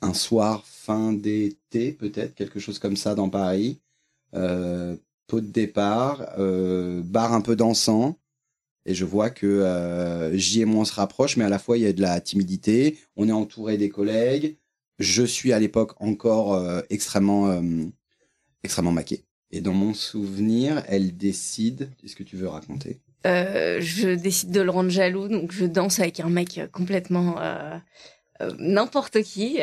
un 0.00 0.14
soir 0.14 0.64
fin 0.66 1.12
d'été, 1.12 1.92
peut-être, 1.92 2.34
quelque 2.34 2.60
chose 2.60 2.78
comme 2.78 2.96
ça 2.96 3.14
dans 3.14 3.28
Paris. 3.28 3.80
pot 4.32 5.40
de 5.40 5.46
départ, 5.46 6.36
bar 6.38 7.32
un 7.32 7.40
peu 7.40 7.56
dansant. 7.56 8.16
Et 8.86 8.94
je 8.94 9.04
vois 9.04 9.30
que 9.30 10.30
J 10.34 10.62
et 10.62 10.64
moi 10.64 10.82
on 10.82 10.84
se 10.84 10.94
rapproche, 10.94 11.36
mais 11.36 11.44
à 11.44 11.48
la 11.48 11.58
fois 11.58 11.76
il 11.76 11.82
y 11.82 11.86
a 11.86 11.92
de 11.92 12.00
la 12.00 12.20
timidité. 12.20 12.98
On 13.16 13.28
est 13.28 13.32
entouré 13.32 13.76
des 13.76 13.90
collègues. 13.90 14.56
Je 15.00 15.22
suis 15.22 15.54
à 15.54 15.58
l'époque 15.58 15.92
encore 15.98 16.54
euh, 16.54 16.82
extrêmement, 16.90 17.48
euh, 17.48 17.62
extrêmement 18.62 18.92
maqué. 18.92 19.24
Et 19.50 19.62
dans 19.62 19.72
mon 19.72 19.94
souvenir, 19.94 20.84
elle 20.88 21.16
décide. 21.16 21.90
Est-ce 22.04 22.14
que 22.14 22.22
tu 22.22 22.36
veux 22.36 22.48
raconter? 22.48 23.00
Euh, 23.26 23.80
Je 23.80 24.10
décide 24.14 24.50
de 24.50 24.60
le 24.60 24.70
rendre 24.70 24.90
jaloux, 24.90 25.26
donc 25.26 25.52
je 25.52 25.64
danse 25.64 26.00
avec 26.00 26.20
un 26.20 26.28
mec 26.28 26.60
complètement 26.70 27.36
n'importe 28.58 29.22
qui, 29.22 29.58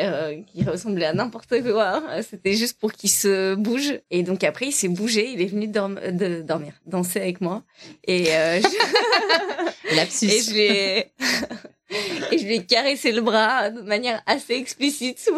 qui 0.52 0.62
ressemblait 0.64 1.06
à 1.06 1.12
n'importe 1.12 1.62
quoi. 1.62 2.02
C'était 2.28 2.54
juste 2.54 2.78
pour 2.78 2.92
qu'il 2.92 3.10
se 3.10 3.54
bouge. 3.54 4.00
Et 4.10 4.22
donc 4.24 4.44
après, 4.44 4.66
il 4.66 4.72
s'est 4.72 4.88
bougé, 4.88 5.32
il 5.32 5.40
est 5.40 5.46
venu 5.46 5.68
de 5.68 6.42
dormir, 6.42 6.74
danser 6.86 7.20
avec 7.20 7.40
moi. 7.40 7.64
Et 8.04 8.26
je... 8.26 9.94
Lapsus. 9.96 10.26
Et 10.26 10.42
je 10.42 10.52
l'ai... 10.52 11.12
et 11.90 12.38
je 12.38 12.44
lui 12.44 12.56
ai 12.56 12.64
caressé 12.64 13.12
le 13.12 13.20
bras 13.20 13.70
de 13.70 13.82
manière 13.82 14.22
assez 14.26 14.54
explicite. 14.54 15.30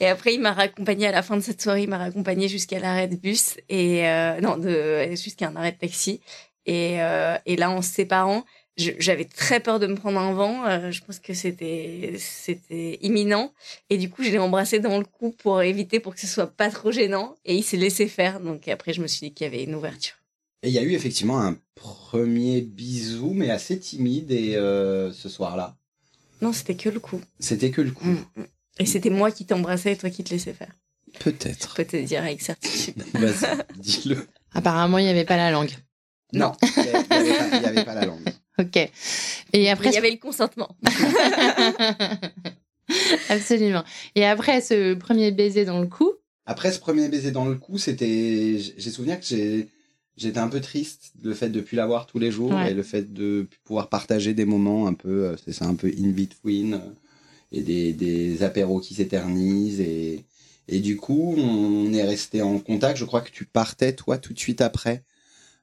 et 0.00 0.06
après, 0.06 0.34
il 0.34 0.40
m'a 0.40 0.52
raccompagné 0.52 1.06
à 1.06 1.12
la 1.12 1.22
fin 1.22 1.36
de 1.36 1.42
cette 1.42 1.62
soirée, 1.62 1.82
il 1.82 1.88
m'a 1.88 1.98
raccompagné 1.98 2.48
jusqu'à 2.48 2.78
l'arrêt 2.78 3.08
de 3.08 3.16
bus 3.16 3.56
et 3.68 4.08
euh, 4.08 4.40
non, 4.40 4.56
de 4.56 5.14
jusqu'à 5.14 5.48
un 5.48 5.56
arrêt 5.56 5.72
de 5.72 5.78
taxi. 5.78 6.20
Et, 6.66 7.02
euh, 7.02 7.36
et 7.46 7.56
là, 7.56 7.70
en 7.70 7.80
se 7.80 7.90
séparant, 7.90 8.44
j'avais 8.76 9.24
très 9.24 9.60
peur 9.60 9.80
de 9.80 9.86
me 9.86 9.96
prendre 9.96 10.20
un 10.20 10.32
vent. 10.32 10.66
Euh, 10.66 10.90
je 10.90 11.02
pense 11.02 11.18
que 11.18 11.34
c'était 11.34 12.14
c'était 12.18 12.98
imminent. 13.02 13.52
Et 13.90 13.98
du 13.98 14.10
coup, 14.10 14.22
je 14.22 14.30
l'ai 14.30 14.38
embrassé 14.38 14.78
dans 14.78 14.98
le 14.98 15.04
cou 15.04 15.30
pour 15.30 15.62
éviter 15.62 16.00
pour 16.00 16.14
que 16.14 16.20
ce 16.20 16.26
soit 16.26 16.46
pas 16.46 16.70
trop 16.70 16.92
gênant. 16.92 17.36
Et 17.44 17.56
il 17.56 17.62
s'est 17.62 17.76
laissé 17.76 18.06
faire. 18.06 18.40
Donc 18.40 18.68
après, 18.68 18.92
je 18.92 19.02
me 19.02 19.06
suis 19.06 19.28
dit 19.28 19.34
qu'il 19.34 19.46
y 19.46 19.48
avait 19.48 19.64
une 19.64 19.74
ouverture. 19.74 20.14
Et 20.62 20.68
il 20.68 20.74
y 20.74 20.78
a 20.78 20.82
eu 20.82 20.92
effectivement 20.92 21.40
un 21.40 21.56
premier 21.74 22.60
bisou, 22.62 23.32
mais 23.32 23.50
assez 23.50 23.78
timide, 23.78 24.32
et 24.32 24.56
euh, 24.56 25.12
ce 25.12 25.28
soir-là. 25.28 25.76
Non, 26.42 26.52
c'était 26.52 26.74
que 26.74 26.88
le 26.88 27.00
coup. 27.00 27.20
C'était 27.38 27.70
que 27.70 27.80
le 27.80 27.92
coup. 27.92 28.06
Mm, 28.06 28.24
mm. 28.36 28.46
Et 28.80 28.86
c'était 28.86 29.10
moi 29.10 29.30
qui 29.30 29.46
t'embrassais 29.46 29.92
et 29.92 29.96
toi 29.96 30.10
qui 30.10 30.24
te 30.24 30.30
laissais 30.30 30.52
faire. 30.52 30.72
Peut-être. 31.20 31.70
Je 31.70 31.74
peux 31.74 31.84
te 31.84 31.96
dire 31.96 32.22
avec 32.22 32.42
certitude. 32.42 33.02
Vas-y, 33.14 33.56
dis-le. 33.76 34.26
Apparemment, 34.52 34.98
il 34.98 35.04
n'y 35.04 35.10
avait 35.10 35.24
pas 35.24 35.36
la 35.36 35.50
langue. 35.50 35.72
Non, 36.32 36.52
il 36.62 36.82
n'y 36.82 36.88
avait, 37.64 37.84
pas 37.84 37.94
la 37.94 38.06
langue. 38.06 38.28
Ok. 38.60 38.76
Et 39.52 39.70
après, 39.70 39.90
il 39.90 39.94
y 39.94 39.98
avait 39.98 40.10
le 40.10 40.16
consentement. 40.16 40.76
Absolument. 43.28 43.84
Et 44.16 44.26
après 44.26 44.60
ce 44.60 44.94
premier 44.94 45.30
baiser 45.30 45.64
dans 45.64 45.78
le 45.78 45.86
cou. 45.86 46.12
Après 46.44 46.72
ce 46.72 46.80
premier 46.80 47.08
baiser 47.08 47.30
dans 47.30 47.44
le 47.44 47.54
cou, 47.54 47.78
c'était. 47.78 48.58
J'ai 48.58 48.90
souvenir 48.90 49.20
que 49.20 49.26
j'ai 49.26 49.68
j'étais 50.18 50.38
un 50.38 50.48
peu 50.48 50.60
triste 50.60 51.12
le 51.22 51.32
fait 51.32 51.48
de 51.48 51.60
plus 51.60 51.76
la 51.76 51.86
voir 51.86 52.06
tous 52.06 52.18
les 52.18 52.30
jours 52.30 52.52
et 52.60 52.74
le 52.74 52.82
fait 52.82 53.12
de 53.12 53.48
pouvoir 53.64 53.88
partager 53.88 54.34
des 54.34 54.44
moments 54.44 54.86
un 54.86 54.94
peu, 54.94 55.34
c'est 55.44 55.52
ça, 55.52 55.66
un 55.66 55.74
peu 55.74 55.88
in 55.88 56.10
between 56.10 56.80
et 57.52 57.62
des, 57.62 57.92
des 57.92 58.42
apéros 58.42 58.80
qui 58.80 58.94
s'éternisent 58.94 59.80
et, 59.80 60.24
et 60.68 60.80
du 60.80 60.96
coup, 60.96 61.34
on 61.38 61.92
est 61.94 62.02
resté 62.02 62.42
en 62.42 62.58
contact. 62.58 62.98
Je 62.98 63.06
crois 63.06 63.22
que 63.22 63.30
tu 63.30 63.46
partais, 63.46 63.94
toi, 63.94 64.18
tout 64.18 64.34
de 64.34 64.38
suite 64.38 64.60
après, 64.60 65.02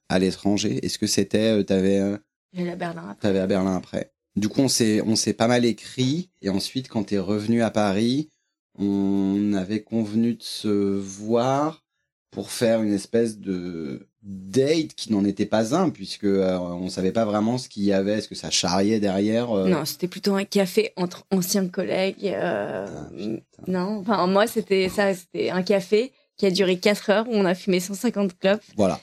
à 0.10 0.18
l'étranger. 0.18 0.84
Est-ce 0.84 0.98
que 0.98 1.08
c'était, 1.08 1.60
euh, 1.60 1.64
t'avais... 1.64 2.00
Euh, 2.00 2.18
J'allais 2.54 2.72
à 2.72 2.76
Berlin 2.76 3.04
après. 3.10 3.22
T'avais 3.22 3.40
à 3.40 3.48
Berlin 3.48 3.76
après. 3.76 4.12
Du 4.36 4.50
coup, 4.50 4.62
on 4.62 4.68
s'est, 4.68 5.02
on 5.02 5.16
s'est 5.16 5.34
pas 5.34 5.48
mal 5.48 5.64
écrit. 5.64 6.30
Et 6.42 6.50
ensuite, 6.50 6.88
quand 6.90 7.04
t'es 7.04 7.20
revenu 7.20 7.62
à 7.62 7.70
Paris, 7.70 8.30
on 8.78 9.54
avait 9.54 9.84
convenu 9.84 10.34
de 10.34 10.44
se 10.44 10.68
voir 10.68 11.86
pour 12.32 12.52
faire 12.52 12.82
une 12.82 12.94
espèce 12.94 13.38
de 13.38 14.08
date 14.26 14.96
qui 14.96 15.14
n'en 15.14 15.24
était 15.24 15.46
pas 15.46 15.76
un 15.76 15.92
puisque 15.92 16.24
euh, 16.24 16.58
on 16.58 16.90
savait 16.90 17.12
pas 17.12 17.26
vraiment 17.26 17.60
ce 17.60 17.70
qu'il 17.70 17.84
y 17.84 17.94
avait, 17.94 18.14
est-ce 18.14 18.28
que 18.28 18.36
ça 18.36 18.50
charriait 18.50 19.00
derrière. 19.00 19.52
Euh 19.52 19.68
non, 19.68 19.86
c'était 19.86 20.08
plutôt 20.08 20.34
un 20.34 20.44
café 20.44 20.92
entre 20.98 21.26
anciens 21.30 21.68
collègues. 21.68 22.26
Euh, 22.26 22.88
ah, 22.88 23.62
non, 23.68 24.00
enfin 24.00 24.26
moi 24.26 24.48
c'était 24.48 24.90
ça, 24.90 25.14
c'était 25.14 25.52
un 25.52 25.62
café 25.62 26.12
qui 26.38 26.48
a 26.48 26.52
duré 26.52 26.80
4 26.80 27.10
heures 27.12 27.28
où 27.30 27.34
on 27.34 27.46
a 27.46 27.54
fumé 27.54 27.80
150 27.80 28.38
clopes. 28.40 28.62
Voilà. 28.76 29.00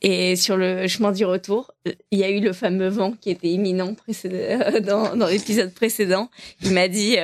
Et 0.00 0.36
sur 0.36 0.56
le 0.56 0.86
chemin 0.86 1.10
du 1.10 1.24
retour, 1.24 1.72
il 2.12 2.18
y 2.18 2.22
a 2.22 2.30
eu 2.30 2.40
le 2.40 2.52
fameux 2.52 2.88
vent 2.88 3.12
qui 3.12 3.30
était 3.30 3.48
imminent 3.48 3.96
dans, 4.84 5.16
dans 5.16 5.26
l'épisode 5.26 5.72
précédent. 5.72 6.30
Il 6.62 6.72
m'a 6.72 6.86
dit 6.86 7.16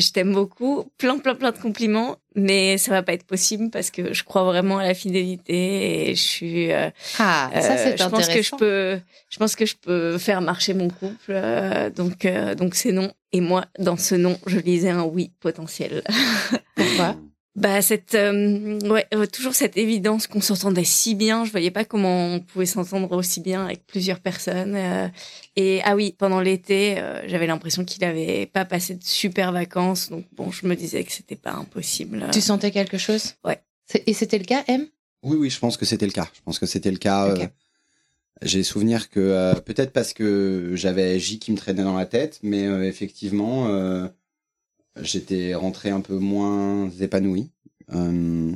je 0.00 0.10
t'aime 0.10 0.32
beaucoup, 0.32 0.84
plein 0.98 1.18
plein 1.18 1.34
plein 1.34 1.50
de 1.50 1.58
compliments, 1.58 2.16
mais 2.34 2.78
ça 2.78 2.92
va 2.92 3.02
pas 3.02 3.12
être 3.12 3.26
possible 3.26 3.70
parce 3.70 3.90
que 3.90 4.12
je 4.12 4.24
crois 4.24 4.44
vraiment 4.44 4.78
à 4.78 4.84
la 4.84 4.94
fidélité 4.94 6.10
et 6.10 6.14
je 6.14 6.22
suis. 6.22 6.72
Euh, 6.72 6.90
ah, 7.18 7.50
ça 7.54 7.76
c'est 7.76 7.92
euh, 7.92 7.96
je 8.04 8.08
pense 8.08 8.28
que 8.28 8.42
je 8.42 8.56
peux, 8.56 9.00
je 9.28 9.38
pense 9.38 9.54
que 9.54 9.66
je 9.66 9.76
peux 9.76 10.18
faire 10.18 10.40
marcher 10.40 10.72
mon 10.74 10.88
couple, 10.88 11.30
euh, 11.30 11.90
donc 11.90 12.26
donc 12.56 12.74
c'est 12.74 12.92
non. 12.92 13.12
Et 13.34 13.40
moi, 13.40 13.64
dans 13.78 13.96
ce 13.96 14.14
non, 14.14 14.38
je 14.46 14.58
lisais 14.58 14.90
un 14.90 15.04
oui 15.04 15.32
potentiel. 15.40 16.02
Pourquoi? 16.74 17.16
bah 17.54 17.82
cette 17.82 18.14
euh, 18.14 18.78
ouais 18.88 19.06
euh, 19.12 19.26
toujours 19.26 19.54
cette 19.54 19.76
évidence 19.76 20.26
qu'on 20.26 20.40
s'entendait 20.40 20.84
si 20.84 21.14
bien. 21.14 21.44
Je 21.44 21.50
voyais 21.50 21.70
pas 21.70 21.84
comment 21.84 22.34
on 22.34 22.40
pouvait 22.40 22.66
s'entendre 22.66 23.14
aussi 23.14 23.40
bien 23.40 23.66
avec 23.66 23.86
plusieurs 23.86 24.20
personnes 24.20 24.74
euh, 24.74 25.08
et 25.56 25.82
ah 25.84 25.94
oui 25.94 26.14
pendant 26.16 26.40
l'été 26.40 26.96
j'avais 27.26 27.46
l'impression 27.46 27.84
qu'il 27.84 28.04
avait 28.04 28.46
pas 28.46 28.64
passé 28.64 28.94
de 28.94 29.04
super 29.04 29.52
vacances. 29.52 30.08
Donc 30.08 30.24
bon 30.32 30.50
je 30.50 30.66
me 30.66 30.74
disais 30.74 31.04
que 31.04 31.12
c'était 31.12 31.36
pas 31.36 31.52
impossible 31.52 32.26
tu 32.32 32.40
sentais 32.40 32.70
quelque 32.70 32.96
chose? 32.98 33.34
Ouais. 33.44 33.60
Et 34.06 34.14
c'était 34.14 34.38
le 34.38 34.44
cas 34.44 34.64
M? 34.68 34.86
Oui 35.22 35.36
oui 35.38 35.50
je 35.50 35.58
pense 35.58 35.76
que 35.76 35.84
c'était 35.84 36.06
le 36.06 36.12
cas. 36.12 36.28
Je 36.32 36.40
pense 36.40 36.58
que 36.58 36.66
c'était 36.66 36.90
le 36.90 36.98
cas 36.98 37.34
j'ai 38.40 38.62
souvenir 38.64 39.10
que 39.10 39.60
peut-être 39.60 39.92
parce 39.92 40.14
que 40.14 40.72
j'avais 40.74 41.18
J 41.20 41.38
qui 41.38 41.52
me 41.52 41.56
traînait 41.56 41.84
dans 41.84 41.96
la 41.96 42.06
tête 42.06 42.40
mais 42.42 42.64
effectivement 42.88 43.68
j'étais 45.00 45.54
rentré 45.54 45.90
un 45.90 46.00
peu 46.00 46.18
moins 46.18 46.90
épanoui. 47.00 47.50
Euh, 47.94 48.52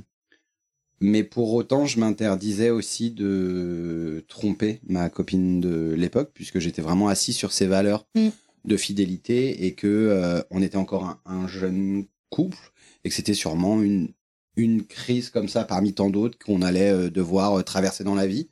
mais 1.00 1.24
pour 1.24 1.52
autant, 1.54 1.86
je 1.86 2.00
m'interdisais 2.00 2.70
aussi 2.70 3.10
de 3.10 4.24
tromper 4.28 4.80
ma 4.86 5.10
copine 5.10 5.60
de 5.60 5.94
l'époque, 5.96 6.30
puisque 6.32 6.58
j'étais 6.58 6.82
vraiment 6.82 7.08
assis 7.08 7.32
sur 7.32 7.52
ses 7.52 7.66
valeurs 7.66 8.06
mm. 8.14 8.28
de 8.64 8.76
fidélité 8.76 9.66
et 9.66 9.74
que 9.74 9.86
euh, 9.86 10.42
on 10.50 10.62
était 10.62 10.76
encore 10.76 11.20
un, 11.26 11.48
jeune 11.48 12.06
couple 12.30 12.72
et 13.04 13.08
que 13.08 13.14
c'était 13.14 13.34
sûrement 13.34 13.80
une, 13.82 14.08
une 14.56 14.84
crise 14.84 15.30
comme 15.30 15.48
ça 15.48 15.64
parmi 15.64 15.92
tant 15.92 16.10
d'autres 16.10 16.38
qu'on 16.38 16.62
allait 16.62 16.90
euh, 16.90 17.10
devoir 17.10 17.62
traverser 17.64 18.04
dans 18.04 18.14
la 18.14 18.26
vie. 18.26 18.48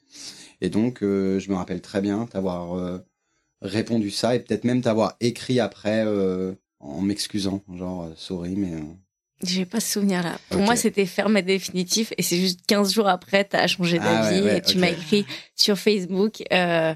Et 0.61 0.70
donc, 0.70 0.99
je 1.01 1.51
me 1.51 1.57
rappelle 1.57 1.83
très 1.83 2.01
bien 2.01 2.27
t'avoir 2.27 3.03
répondu 3.61 4.11
ça 4.11 4.35
et 4.35 4.40
peut-être 4.40 4.64
même 4.64 4.81
t'avoir 4.81 5.16
écrit 5.20 5.61
après 5.61 6.07
en 6.85 7.01
m'excusant, 7.01 7.62
genre 7.75 8.05
euh, 8.05 8.12
sorry, 8.16 8.55
mais. 8.57 8.75
Euh. 8.75 8.83
J'ai 9.42 9.64
pas 9.64 9.81
ce 9.81 9.92
souvenir-là. 9.94 10.38
Pour 10.49 10.62
moi, 10.62 10.77
c'était 10.77 11.07
ferme 11.07 11.37
et 11.37 11.42
définitif. 11.42 12.12
Et 12.16 12.23
c'est 12.23 12.38
juste 12.38 12.61
15 12.66 12.94
jours 12.94 13.09
après, 13.09 13.47
tu 13.47 13.57
as 13.57 13.66
changé 13.66 13.99
ah 14.01 14.31
d'avis 14.31 14.49
et 14.49 14.62
tu 14.62 14.79
m'as 14.79 14.90
écrit 14.90 15.27
sur 15.55 15.77
Facebook. 15.77 16.42
Euh, 16.53 16.94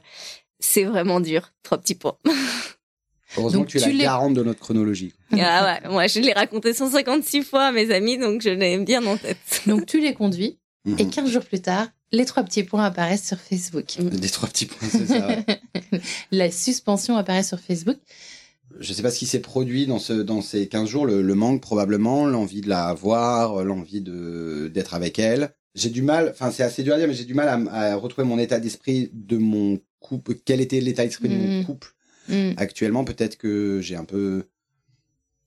c'est 0.60 0.84
vraiment 0.84 1.20
dur. 1.20 1.52
Trois 1.62 1.78
petits 1.78 1.94
points. 1.94 2.16
Heureusement 3.36 3.64
que 3.64 3.70
tu 3.70 3.78
es 3.78 3.92
la 3.92 4.04
garante 4.04 4.34
de 4.34 4.42
notre 4.42 4.60
chronologie. 4.60 5.12
Ah 5.32 5.78
ouais, 5.82 5.90
moi 5.90 6.06
je 6.06 6.20
l'ai 6.20 6.32
raconté 6.32 6.72
156 6.72 7.42
fois 7.42 7.64
à 7.64 7.72
mes 7.72 7.90
amis, 7.90 8.16
donc 8.16 8.40
je 8.40 8.48
l'ai 8.48 8.78
bien 8.78 9.04
en 9.04 9.18
tête. 9.18 9.36
Donc 9.66 9.84
tu 9.84 10.00
les 10.00 10.14
conduis, 10.14 10.58
et 10.86 11.06
15 11.06 11.24
mhm. 11.24 11.30
jours 11.30 11.44
plus 11.44 11.60
tard, 11.60 11.88
les 12.12 12.24
trois 12.24 12.42
petits 12.42 12.62
points 12.62 12.84
apparaissent 12.84 13.26
sur 13.26 13.38
Facebook. 13.38 13.84
Les 13.98 14.30
trois 14.30 14.48
petits 14.48 14.64
points, 14.64 14.88
c'est 14.90 15.06
ça. 15.06 15.28
la 16.30 16.50
suspension 16.50 17.18
apparaît 17.18 17.42
sur 17.42 17.60
Facebook 17.60 17.98
je 18.78 18.92
sais 18.92 19.02
pas 19.02 19.10
ce 19.10 19.18
qui 19.18 19.26
s'est 19.26 19.40
produit 19.40 19.86
dans 19.86 19.98
ce 19.98 20.12
dans 20.12 20.42
ces 20.42 20.68
15 20.68 20.88
jours, 20.88 21.06
le, 21.06 21.34
manque 21.34 21.60
probablement, 21.60 22.26
l'envie 22.26 22.60
de 22.60 22.68
la 22.68 22.92
voir, 22.94 23.64
l'envie 23.64 24.00
de 24.00 24.70
d'être 24.72 24.94
avec 24.94 25.18
elle. 25.18 25.50
J'ai 25.74 25.90
du 25.90 26.02
mal, 26.02 26.30
enfin 26.30 26.50
c'est 26.50 26.62
assez 26.62 26.82
dur 26.82 26.94
à 26.94 26.98
dire, 26.98 27.08
mais 27.08 27.14
j'ai 27.14 27.24
du 27.24 27.34
mal 27.34 27.68
à, 27.70 27.96
retrouver 27.96 28.26
mon 28.26 28.38
état 28.38 28.60
d'esprit 28.60 29.10
de 29.12 29.36
mon 29.36 29.80
couple. 30.00 30.34
Quel 30.44 30.60
était 30.60 30.80
l'état 30.80 31.04
d'esprit 31.04 31.28
de 31.28 31.34
mon 31.34 31.60
mm. 31.60 31.64
couple 31.64 31.94
mm. 32.28 32.52
actuellement 32.56 33.04
Peut-être 33.04 33.36
que 33.36 33.80
j'ai 33.80 33.96
un 33.96 34.04
peu 34.04 34.44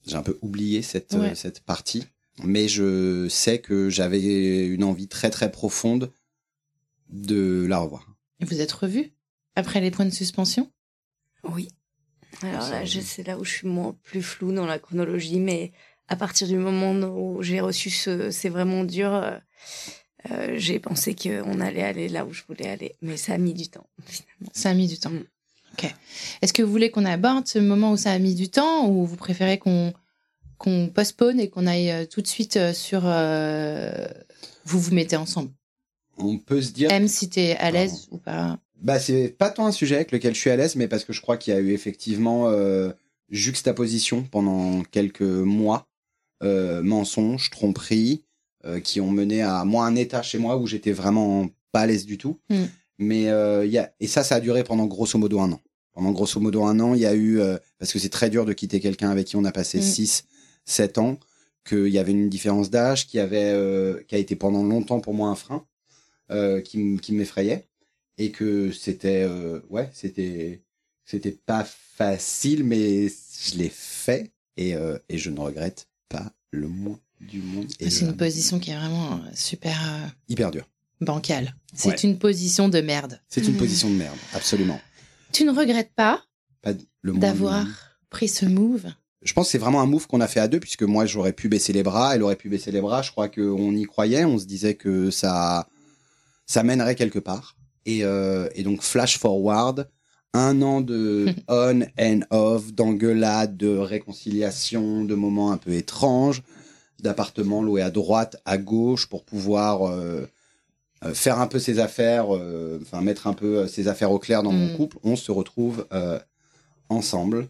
j'ai 0.06 0.16
un 0.16 0.24
peu 0.24 0.38
oublié 0.42 0.82
cette 0.82 1.16
cette 1.36 1.62
partie, 1.62 2.04
mais 2.44 2.68
je 2.68 3.28
sais 3.30 3.60
que 3.60 3.90
j'avais 3.90 4.68
une 4.68 4.84
envie 4.84 5.08
très 5.08 5.30
très 5.30 5.52
profonde 5.52 6.12
de 7.10 7.66
la 7.68 7.80
revoir. 7.80 8.08
Et 8.40 8.46
vous 8.46 8.62
êtes 8.62 8.72
revu 8.72 9.14
après 9.56 9.82
les 9.82 9.92
points 9.92 10.06
de 10.06 10.12
suspension? 10.12 10.72
Oui. 11.44 11.70
Alors 12.44 12.70
là, 12.70 12.86
c'est 12.86 13.28
là 13.28 13.38
où 13.38 13.44
je 13.44 13.52
suis 13.52 13.68
moins 13.68 13.96
plus 14.04 14.22
floue 14.22 14.52
dans 14.52 14.66
la 14.66 14.80
chronologie, 14.80 15.40
mais 15.40 15.72
à 16.08 16.16
partir 16.16 16.48
du 16.48 16.58
moment 16.58 16.92
où 17.08 17.42
j'ai 17.42 17.62
reçu 17.62 17.90
ce 17.90 18.32
c'est 18.32 18.50
vraiment 18.50 18.84
dur, 18.84 19.14
euh, 19.14 19.38
euh, 20.30 20.54
j'ai 20.58 20.80
pensé 20.80 21.16
qu'on 21.16 21.60
allait 21.60 21.84
aller 21.84 22.10
là 22.10 22.26
où 22.26 22.34
je 22.34 22.44
voulais 22.48 22.68
aller, 22.68 22.96
mais 23.02 23.18
ça 23.18 23.34
a 23.34 23.38
mis 23.38 23.54
du 23.54 23.70
temps 23.70 23.88
finalement. 24.06 24.52
Ça 24.54 24.70
a 24.70 24.74
mis 24.74 24.88
du 24.88 24.98
temps. 24.98 25.10
Mm. 25.10 25.26
Ok. 25.74 25.96
Est-ce 26.42 26.52
que 26.52 26.62
vous 26.62 26.72
voulez 26.72 26.92
qu'on 26.92 27.06
aborde 27.06 27.48
ce 27.48 27.60
moment 27.60 27.94
où 27.94 27.98
ça 27.98 28.12
a 28.12 28.20
mis 28.20 28.36
du 28.36 28.50
temps, 28.50 28.88
ou 28.88 29.06
vous 29.06 29.16
préférez 29.16 29.58
qu'on 29.58 29.94
qu'on 30.58 30.90
postpone 30.90 31.40
et 31.40 31.50
qu'on 31.50 31.66
aille 31.66 31.90
euh, 31.92 32.06
tout 32.06 32.22
de 32.22 32.28
suite 32.28 32.74
sur 32.74 33.02
vous 34.66 34.80
vous 34.80 34.94
mettez 34.94 35.16
ensemble? 35.16 35.52
On 36.18 36.38
peut 36.38 36.62
se 36.62 36.72
dire. 36.72 36.90
Même 36.90 37.08
si 37.08 37.30
t'es 37.30 37.56
à 37.56 37.72
l'aise 37.72 38.08
ou 38.12 38.18
pas. 38.18 38.60
Bah, 38.82 39.00
c'est 39.00 39.30
pas 39.38 39.50
tant 39.50 39.68
un 39.68 39.72
sujet 39.72 39.96
avec 39.96 40.12
lequel 40.12 40.34
je 40.34 40.40
suis 40.40 40.50
à 40.50 40.56
l'aise, 40.56 40.76
mais 40.76 40.88
parce 40.88 41.06
que 41.06 41.14
je 41.14 41.22
crois 41.22 41.38
qu'il 41.38 41.54
y 41.54 41.58
a 41.58 41.60
eu 41.60 41.72
effectivement 41.72 42.50
euh, 42.50 42.92
juxtaposition 43.30 44.24
pendant 44.24 44.84
quelques 44.84 45.22
mois, 45.22 45.88
euh, 46.44 46.82
mensonges, 46.82 47.52
tromperies, 47.52 48.24
euh, 48.66 48.80
qui 48.80 49.02
ont 49.02 49.10
mené 49.10 49.42
à 49.42 49.66
moi 49.66 49.88
un 49.88 49.96
état 49.96 50.22
chez 50.22 50.38
moi 50.38 50.56
où 50.58 50.68
j'étais 50.68 50.92
vraiment 50.92 51.50
pas 51.72 51.82
à 51.82 51.86
l'aise 51.88 52.06
du 52.06 52.20
tout. 52.20 52.40
Mm. 52.52 52.64
Mais 53.00 53.30
euh, 53.30 53.66
il 53.66 53.72
y 53.72 53.80
a 53.80 53.92
et 54.00 54.06
ça, 54.06 54.24
ça 54.24 54.36
a 54.36 54.40
duré 54.40 54.64
pendant 54.64 54.86
grosso 54.86 55.18
modo 55.18 55.40
un 55.40 55.52
an. 55.54 55.62
Pendant 55.94 56.12
grosso 56.12 56.40
modo 56.40 56.64
un 56.64 56.80
an, 56.80 56.94
il 56.94 57.02
y 57.02 57.08
a 57.08 57.16
eu 57.16 57.40
euh, 57.40 57.58
parce 57.80 57.92
que 57.92 57.98
c'est 57.98 58.10
très 58.10 58.30
dur 58.30 58.46
de 58.46 58.54
quitter 58.54 58.80
quelqu'un 58.80 59.10
avec 59.10 59.26
qui 59.26 59.36
on 59.36 59.46
a 59.46 59.52
passé 59.52 59.82
6 59.82 60.24
mm. 60.24 60.28
7 60.66 60.98
ans, 61.00 61.20
qu'il 61.68 61.88
y 61.88 61.98
avait 61.98 62.12
une 62.12 62.30
différence 62.30 62.70
d'âge 62.70 63.08
qui 63.08 63.18
avait 63.18 63.52
qui 64.08 64.14
a 64.14 64.20
été 64.20 64.36
pendant 64.36 64.64
longtemps 64.64 65.00
pour 65.00 65.16
moi 65.16 65.30
un 65.30 65.36
frein, 65.36 65.66
qui, 66.64 66.98
qui 67.02 67.14
m'effrayait 67.14 67.68
et 68.22 68.32
que 68.32 68.72
c'était 68.72 69.24
euh, 69.24 69.62
ouais 69.70 69.90
c'était 69.94 70.62
c'était 71.06 71.32
pas 71.32 71.64
facile 71.66 72.64
mais 72.64 73.08
je 73.08 73.58
l'ai 73.58 73.72
fait 73.74 74.32
et, 74.58 74.76
euh, 74.76 75.00
et 75.10 75.18
je 75.18 75.32
ne 75.32 75.40
regrette 75.40 75.88
pas 76.08 76.32
le 76.52 76.68
moins 76.68 77.00
du 77.20 77.42
monde 77.42 77.68
c'est 77.80 78.02
une 78.02 78.16
position 78.16 78.60
qui 78.60 78.70
est 78.70 78.76
vraiment 78.76 79.14
euh, 79.14 79.30
super 79.34 79.76
hyper 80.30 80.52
dure. 80.52 80.70
bancale. 81.02 81.56
C'est 81.74 82.04
une 82.04 82.20
position 82.20 82.70
de 82.70 82.82
merde. 82.82 83.20
C'est 83.30 83.48
une 83.48 83.58
position 83.58 83.90
de 83.90 83.96
merde 83.96 84.18
absolument. 84.34 84.80
Tu 85.32 85.46
ne 85.46 85.52
regrettes 85.52 85.94
pas, 85.96 86.24
pas 86.62 86.74
d'avoir 87.04 87.66
pris 88.10 88.28
ce 88.28 88.46
move? 88.46 88.92
Je 89.24 89.34
pense 89.34 89.48
que 89.48 89.52
c'est 89.52 89.58
vraiment 89.58 89.82
un 89.82 89.86
move 89.86 90.08
qu'on 90.08 90.20
a 90.20 90.28
fait 90.28 90.40
à 90.40 90.48
deux, 90.48 90.60
puisque 90.60 90.84
moi 90.84 91.06
j'aurais 91.06 91.34
pu 91.34 91.48
baisser 91.48 91.74
les 91.74 91.84
bras, 91.84 92.16
elle 92.16 92.24
aurait 92.24 92.36
pu 92.36 92.50
baisser 92.50 92.72
les 92.72 92.82
bras. 92.82 93.02
Je 93.04 93.12
crois 93.12 93.30
qu'on 93.30 93.76
y 93.76 93.84
croyait, 93.84 94.26
on 94.26 94.38
se 94.38 94.46
disait 94.46 94.76
que 94.76 95.12
ça, 95.12 95.70
ça 96.46 96.64
mènerait 96.64 96.96
quelque 96.96 97.20
part. 97.20 97.56
Et, 97.86 98.04
euh, 98.04 98.48
et 98.56 98.64
donc, 98.64 98.82
flash 98.82 99.18
forward, 99.18 99.90
un 100.34 100.62
an 100.62 100.82
de 100.82 101.34
on 101.48 101.82
and 102.00 102.22
off, 102.30 102.74
d'engueulade, 102.74 103.58
de 103.58 103.76
réconciliation, 103.78 105.04
de 105.04 105.16
moments 105.16 105.52
un 105.52 105.58
peu 105.58 105.74
étranges, 105.74 106.44
d'appartements 107.00 107.62
loués 107.62 107.82
à 107.82 107.92
droite, 107.92 108.38
à 108.46 108.58
gauche, 108.58 109.08
pour 109.08 109.26
pouvoir 109.26 109.84
euh, 109.84 110.28
euh 111.04 111.14
faire 111.14 111.40
un 111.40 111.48
peu 111.48 111.58
ses 111.58 111.80
affaires, 111.80 112.30
enfin 112.30 113.02
mettre 113.02 113.26
un 113.28 113.34
peu 113.34 113.68
ses 113.68 113.88
affaires 113.88 114.12
au 114.12 114.20
clair 114.20 114.44
dans 114.44 114.52
mon 114.52 114.74
mm. 114.74 114.78
couple. 114.78 114.98
On 115.04 115.16
se 115.16 115.32
retrouve 115.32 115.88
ensemble 116.90 117.48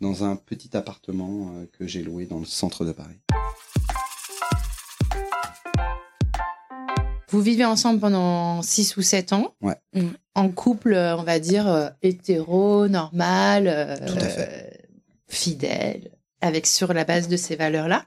dans 0.00 0.24
un 0.24 0.34
petit 0.34 0.76
appartement 0.76 1.52
que 1.72 1.86
j'ai 1.86 2.02
loué 2.02 2.26
dans 2.26 2.40
le 2.40 2.46
centre 2.46 2.84
de 2.84 2.92
Paris. 2.92 3.18
Vous 7.30 7.40
vivez 7.40 7.64
ensemble 7.64 8.00
pendant 8.00 8.62
6 8.62 8.96
ou 8.96 9.02
7 9.02 9.32
ans. 9.32 9.54
Ouais. 9.60 9.76
Mm. 9.94 10.08
En 10.34 10.48
couple, 10.50 10.94
on 10.94 11.22
va 11.24 11.38
dire, 11.38 11.90
hétéro, 12.02 12.86
normal, 12.88 13.98
Tout 14.06 14.14
à 14.16 14.28
fait. 14.28 14.80
fidèle, 15.28 16.10
avec 16.40 16.66
sur 16.66 16.92
la 16.94 17.04
base 17.04 17.28
de 17.28 17.36
ces 17.36 17.56
valeurs-là. 17.56 18.04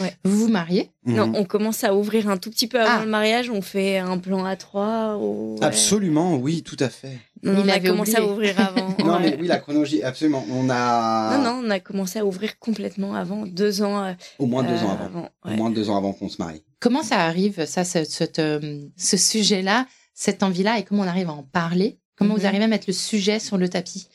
Ouais. 0.00 0.14
Vous 0.24 0.36
vous 0.46 0.48
mariez? 0.48 0.90
Non, 1.06 1.26
Mhm. 1.28 1.36
on 1.36 1.44
commence 1.44 1.84
à 1.84 1.94
ouvrir 1.94 2.28
un 2.28 2.36
tout 2.38 2.50
petit 2.50 2.66
peu 2.66 2.80
avant 2.80 3.00
Ah. 3.00 3.04
le 3.04 3.10
mariage. 3.10 3.50
On 3.50 3.60
fait 3.62 3.98
un 3.98 4.18
plan 4.18 4.44
à 4.44 4.56
trois. 4.56 5.16
ou- 5.18 5.56
ouais. 5.58 5.64
Absolument, 5.66 6.36
oui, 6.36 6.62
tout 6.62 6.76
à 6.80 6.88
fait. 6.88 7.18
Non, 7.42 7.54
Il 7.58 7.66
on 7.66 7.68
a 7.68 7.74
avait 7.74 7.88
commencé 7.88 8.16
à 8.16 8.24
ouvrir 8.24 8.58
avant. 8.58 8.91
Non, 9.06 9.14
ouais. 9.14 9.20
mais 9.20 9.36
oui, 9.40 9.46
la 9.46 9.58
chronologie, 9.58 10.02
absolument. 10.02 10.44
On 10.50 10.68
a 10.70 11.36
Non, 11.36 11.42
non, 11.44 11.62
on 11.66 11.70
a 11.70 11.80
commencé 11.80 12.18
à 12.18 12.24
ouvrir 12.26 12.58
complètement 12.58 13.14
avant, 13.14 13.46
deux 13.46 13.82
ans. 13.82 14.04
euh, 14.04 14.12
au 14.38 14.46
moins 14.46 14.62
deux 14.62 14.74
euh, 14.74 14.86
ans 14.86 14.98
avant. 15.00 15.28
Au 15.44 15.48
ouais. 15.48 15.56
moins 15.56 15.70
deux 15.70 15.90
ans 15.90 15.96
avant 15.96 16.12
qu'on 16.12 16.28
se 16.28 16.40
marie. 16.40 16.62
Comment 16.80 17.02
ça 17.02 17.20
arrive, 17.20 17.64
ça, 17.66 17.84
ce, 17.84 17.98
euh, 18.40 18.80
ce 18.96 19.16
sujet-là, 19.16 19.86
cette 20.14 20.42
envie-là, 20.42 20.78
et 20.78 20.82
comment 20.84 21.02
on 21.02 21.06
arrive 21.08 21.28
à 21.28 21.32
en 21.32 21.42
parler? 21.44 21.98
Comment 22.16 22.34
vous 22.34 22.40
Mhm. 22.40 22.46
arrivez 22.46 22.64
à 22.64 22.68
mettre 22.68 22.84
le 22.88 22.92
sujet 22.92 23.38
sur 23.38 23.56
le 23.58 23.68
tapis? 23.68 24.08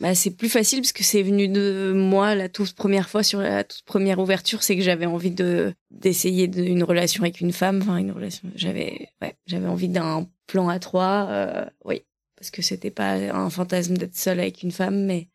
Bah, 0.00 0.14
c'est 0.16 0.30
plus 0.30 0.48
facile 0.48 0.80
parce 0.80 0.92
que 0.92 1.04
c'est 1.04 1.22
venu 1.22 1.46
de 1.46 1.92
moi 1.94 2.34
la 2.34 2.48
toute 2.48 2.72
première 2.72 3.08
fois 3.08 3.22
sur 3.22 3.40
la 3.40 3.62
toute 3.62 3.84
première 3.84 4.18
ouverture, 4.18 4.64
c'est 4.64 4.74
que 4.76 4.82
j'avais 4.82 5.06
envie 5.06 5.30
de 5.30 5.72
d'essayer 5.92 6.48
de- 6.48 6.64
une 6.64 6.82
relation 6.82 7.22
avec 7.22 7.40
une 7.40 7.52
femme, 7.52 7.78
enfin 7.80 7.98
une 7.98 8.10
relation. 8.10 8.48
J'avais 8.56 9.08
ouais, 9.22 9.36
j'avais 9.46 9.68
envie 9.68 9.88
d'un 9.88 10.26
plan 10.48 10.68
à 10.68 10.80
trois, 10.80 11.28
euh, 11.30 11.64
oui, 11.84 12.02
parce 12.44 12.50
que 12.50 12.60
c'était 12.60 12.90
pas 12.90 13.12
un 13.14 13.48
fantasme 13.48 13.96
d'être 13.96 14.16
seule 14.16 14.38
avec 14.38 14.62
une 14.62 14.70
femme, 14.70 15.06
mais 15.06 15.28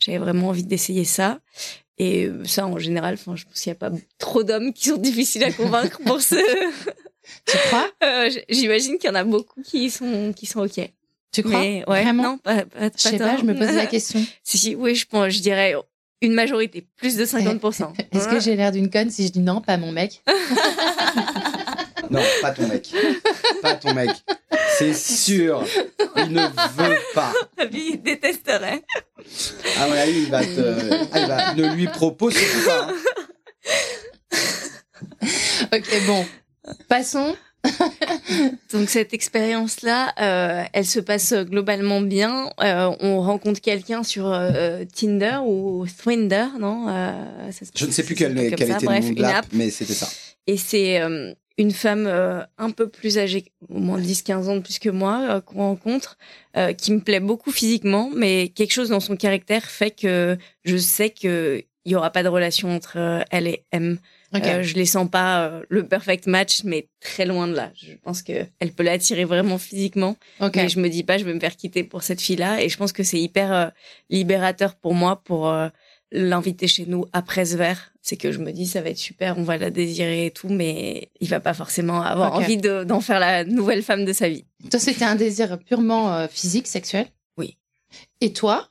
j'avais 0.00 0.18
vraiment 0.18 0.48
envie 0.48 0.64
d'essayer 0.64 1.04
ça. 1.04 1.38
Et 1.96 2.24
euh, 2.24 2.44
ça, 2.44 2.66
en 2.66 2.76
général, 2.76 3.14
enfin, 3.14 3.36
je 3.36 3.44
pense 3.44 3.60
qu'il 3.60 3.70
n'y 3.70 3.76
a 3.76 3.78
pas 3.78 3.92
trop 4.18 4.42
d'hommes 4.42 4.72
qui 4.72 4.88
sont 4.88 4.96
difficiles 4.96 5.44
à 5.44 5.52
convaincre 5.52 6.00
pour 6.04 6.20
ce. 6.20 6.34
Tu 7.46 7.56
crois? 7.68 7.88
Euh, 8.02 8.28
J'imagine 8.48 8.98
qu'il 8.98 9.08
y 9.08 9.12
en 9.12 9.14
a 9.14 9.22
beaucoup 9.22 9.62
qui 9.62 9.90
sont 9.90 10.32
qui 10.34 10.46
sont 10.46 10.62
ok. 10.62 10.90
Tu 11.30 11.44
crois? 11.44 11.60
Mais 11.60 11.84
ouais, 11.86 12.02
Vraiment? 12.02 12.22
Non, 12.24 12.38
pas, 12.38 12.64
pas, 12.64 12.90
Je 12.96 13.00
sais 13.00 13.18
pas, 13.18 13.36
je 13.36 13.44
me 13.44 13.54
pose 13.54 13.76
la 13.76 13.86
question. 13.86 14.20
Si, 14.42 14.58
si, 14.58 14.74
oui, 14.74 14.96
je 14.96 15.06
pense, 15.06 15.32
je 15.32 15.40
dirais 15.40 15.76
une 16.20 16.34
majorité, 16.34 16.84
plus 16.96 17.16
de 17.16 17.24
50%. 17.24 17.92
Est-ce 18.12 18.26
que 18.26 18.40
j'ai 18.40 18.56
l'air 18.56 18.72
d'une 18.72 18.90
conne 18.90 19.10
si 19.10 19.24
je 19.28 19.30
dis 19.30 19.38
non, 19.38 19.60
pas 19.60 19.76
mon 19.76 19.92
mec? 19.92 20.20
Non, 22.10 22.20
pas 22.42 22.50
ton 22.50 22.66
mec. 22.66 22.88
pas 23.62 23.74
ton 23.74 23.94
mec. 23.94 24.10
C'est 24.78 24.94
sûr. 24.94 25.64
Il 26.16 26.32
ne 26.32 26.42
veut 26.42 26.98
pas. 27.14 27.32
Lui, 27.70 27.92
il 27.94 28.02
détesterait. 28.02 28.82
Ah 29.78 29.88
ouais, 29.88 30.12
il 30.12 30.28
va 30.30 30.40
te. 30.44 31.06
Ah, 31.12 31.18
il 31.20 31.26
va... 31.26 31.54
Ne 31.54 31.74
lui 31.74 31.86
propose 31.86 32.34
pas. 32.66 32.88
hein. 32.88 32.94
Ok, 35.72 36.06
bon. 36.06 36.26
Passons. 36.88 37.36
Donc 38.72 38.88
cette 38.88 39.12
expérience-là, 39.12 40.14
euh, 40.20 40.64
elle 40.72 40.86
se 40.86 40.98
passe 40.98 41.34
globalement 41.34 42.00
bien. 42.00 42.50
Euh, 42.62 42.90
on 43.00 43.20
rencontre 43.20 43.60
quelqu'un 43.60 44.02
sur 44.02 44.32
euh, 44.32 44.84
Tinder 44.94 45.38
ou 45.44 45.86
Thrinder, 45.98 46.46
non? 46.58 46.86
Euh, 46.88 47.12
ça 47.52 47.66
se- 47.66 47.70
Je 47.76 47.84
ne 47.84 47.90
sais 47.90 48.02
plus 48.02 48.16
ça 48.16 48.24
quel, 48.24 48.34
s'appelle 48.34 48.48
comme 48.50 48.58
quel 48.58 48.68
ça. 48.68 48.74
était 48.76 48.86
Bref, 48.86 48.98
le 49.00 49.04
nom 49.08 49.12
de 49.12 49.16
une 49.16 49.22
l'app, 49.22 49.36
app. 49.44 49.46
mais 49.52 49.70
c'était 49.70 49.92
ça. 49.92 50.08
Et 50.46 50.56
c'est 50.56 51.00
euh, 51.02 51.34
une 51.60 51.72
femme 51.72 52.06
euh, 52.06 52.42
un 52.56 52.70
peu 52.70 52.88
plus 52.88 53.18
âgée, 53.18 53.52
au 53.68 53.78
moins 53.78 54.00
10-15 54.00 54.48
ans 54.48 54.56
de 54.56 54.60
plus 54.60 54.78
que 54.78 54.88
moi, 54.88 55.26
euh, 55.28 55.40
qu'on 55.40 55.58
rencontre, 55.58 56.16
euh, 56.56 56.72
qui 56.72 56.90
me 56.92 57.00
plaît 57.00 57.20
beaucoup 57.20 57.52
physiquement, 57.52 58.10
mais 58.14 58.48
quelque 58.48 58.72
chose 58.72 58.88
dans 58.88 59.00
son 59.00 59.14
caractère 59.16 59.64
fait 59.66 59.90
que 59.90 60.38
je 60.64 60.76
sais 60.78 61.10
que 61.10 61.62
il 61.84 61.92
y 61.92 61.96
aura 61.96 62.10
pas 62.10 62.22
de 62.22 62.28
relation 62.28 62.74
entre 62.74 62.98
euh, 62.98 63.20
elle 63.30 63.46
et 63.46 63.64
M. 63.72 63.98
Euh, 64.34 64.62
je 64.62 64.74
les 64.74 64.86
sens 64.86 65.10
pas 65.10 65.44
euh, 65.44 65.62
le 65.68 65.84
perfect 65.86 66.26
match, 66.26 66.62
mais 66.62 66.88
très 67.00 67.26
loin 67.26 67.48
de 67.48 67.54
là. 67.54 67.72
Je 67.74 67.94
pense 68.02 68.22
que 68.22 68.46
elle 68.60 68.72
peut 68.72 68.84
l'attirer 68.84 69.24
vraiment 69.24 69.58
physiquement, 69.58 70.16
ok. 70.40 70.54
mais 70.54 70.68
je 70.68 70.78
me 70.78 70.88
dis 70.88 71.02
pas 71.02 71.18
je 71.18 71.24
vais 71.24 71.34
me 71.34 71.40
faire 71.40 71.56
quitter 71.56 71.82
pour 71.82 72.02
cette 72.02 72.20
fille-là. 72.20 72.62
Et 72.62 72.68
je 72.68 72.76
pense 72.76 72.92
que 72.92 73.02
c'est 73.02 73.18
hyper 73.18 73.72
libérateur 74.08 74.76
pour 74.76 74.94
moi 74.94 75.20
pour 75.24 75.48
euh, 75.48 75.68
l'inviter 76.12 76.66
chez 76.66 76.86
nous 76.86 77.04
après 77.12 77.44
ce 77.44 77.56
verre. 77.56 77.92
C'est 78.02 78.16
que 78.16 78.32
je 78.32 78.38
me 78.38 78.50
dis 78.52 78.66
ça 78.66 78.80
va 78.82 78.88
être 78.90 78.98
super, 78.98 79.38
on 79.38 79.42
va 79.42 79.58
la 79.58 79.70
désirer 79.70 80.26
et 80.26 80.30
tout, 80.30 80.48
mais 80.48 81.10
il 81.20 81.28
va 81.28 81.38
pas 81.40 81.54
forcément 81.54 82.02
avoir 82.02 82.34
envie 82.34 82.56
de- 82.56 82.84
d'en 82.84 83.00
faire 83.00 83.20
la 83.20 83.44
nouvelle 83.44 83.82
femme 83.82 84.04
de 84.04 84.12
sa 84.12 84.28
vie. 84.28 84.44
Toi, 84.70 84.80
c'était 84.80 85.04
un 85.04 85.14
désir 85.16 85.58
purement 85.58 86.14
euh, 86.14 86.26
physique, 86.28 86.66
sexuel? 86.66 87.06
Oui. 87.36 87.56
Et 88.20 88.32
toi 88.32 88.68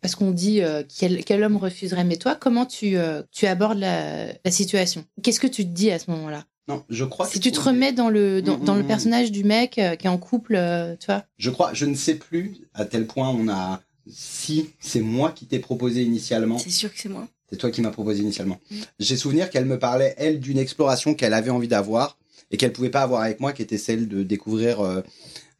Parce 0.00 0.14
qu'on 0.16 0.30
dit 0.32 0.62
euh, 0.62 0.82
quel, 0.98 1.24
quel 1.24 1.42
homme 1.44 1.56
refuserait, 1.58 2.04
mais 2.04 2.16
toi, 2.16 2.34
comment 2.34 2.66
tu, 2.66 2.96
euh, 2.96 3.22
tu 3.30 3.46
abordes 3.46 3.78
la, 3.78 4.26
la 4.44 4.50
situation? 4.50 5.04
Qu'est-ce 5.22 5.38
que 5.40 5.46
tu 5.46 5.64
te 5.64 5.70
dis 5.70 5.90
à 5.92 5.98
ce 5.98 6.10
moment-là? 6.10 6.44
Non, 6.68 6.84
je 6.88 7.04
crois. 7.04 7.26
Si 7.26 7.38
que- 7.38 7.42
tu 7.44 7.52
te 7.52 7.60
remets 7.60 7.92
dans 7.92 8.08
le, 8.08 8.40
dans, 8.40 8.56
Mm, 8.58 8.64
dans 8.64 8.74
mm, 8.74 8.78
le 8.78 8.82
mm. 8.84 8.86
personnage 8.86 9.30
du 9.32 9.44
mec 9.44 9.78
euh, 9.78 9.94
qui 9.96 10.06
est 10.06 10.10
en 10.10 10.18
couple, 10.18 10.54
euh, 10.56 10.96
tu 10.98 11.06
vois 11.06 11.24
Je 11.36 11.50
crois, 11.50 11.72
je 11.74 11.84
ne 11.86 11.94
sais 11.94 12.14
plus 12.16 12.56
à 12.74 12.84
tel 12.84 13.06
point 13.06 13.28
on 13.28 13.48
a. 13.48 13.80
Si 14.06 14.70
c'est 14.80 15.00
moi 15.00 15.30
qui 15.32 15.46
t'ai 15.46 15.58
proposé 15.58 16.02
initialement, 16.02 16.58
C'est 16.58 16.70
sûr 16.70 16.92
que 16.92 16.98
c'est 16.98 17.08
moi. 17.08 17.28
c'est 17.50 17.56
toi 17.56 17.70
qui 17.70 17.80
m'as 17.82 17.90
proposé 17.90 18.22
initialement. 18.22 18.58
Mm. 18.70 18.76
J'ai 18.98 19.16
souvenir 19.16 19.50
qu'elle 19.50 19.64
me 19.66 19.78
parlait 19.78 20.14
elle 20.18 20.40
d'une 20.40 20.58
exploration 20.58 21.14
qu'elle 21.14 21.34
avait 21.34 21.50
envie 21.50 21.68
d'avoir 21.68 22.18
et 22.50 22.56
qu'elle 22.56 22.72
pouvait 22.72 22.90
pas 22.90 23.02
avoir 23.02 23.22
avec 23.22 23.40
moi, 23.40 23.52
qui 23.52 23.62
était 23.62 23.78
celle 23.78 24.08
de 24.08 24.22
découvrir 24.22 24.80
euh, 24.80 25.02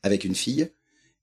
avec 0.03 0.25
une 0.25 0.35
fille. 0.35 0.69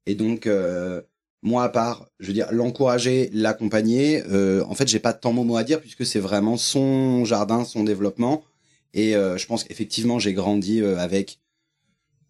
Et 0.05 0.15
donc 0.15 0.47
euh, 0.47 1.01
moi 1.41 1.63
à 1.63 1.69
part, 1.69 2.07
je 2.19 2.27
veux 2.27 2.33
dire 2.33 2.47
l'encourager, 2.51 3.29
l'accompagner. 3.33 4.23
euh, 4.29 4.63
en 4.65 4.75
fait, 4.75 4.87
j'ai 4.87 4.99
pas 4.99 5.13
tant 5.13 5.33
de 5.33 5.39
mots 5.39 5.57
à 5.57 5.63
dire 5.63 5.79
puisque 5.81 6.05
c'est 6.05 6.19
vraiment 6.19 6.57
son 6.57 7.25
jardin, 7.25 7.65
son 7.65 7.83
développement. 7.83 8.43
Et 8.93 9.15
euh, 9.15 9.37
je 9.37 9.45
pense 9.45 9.63
qu'effectivement 9.63 10.17
j'ai 10.19 10.33
grandi 10.33 10.81
euh, 10.81 10.97
avec 10.97 11.39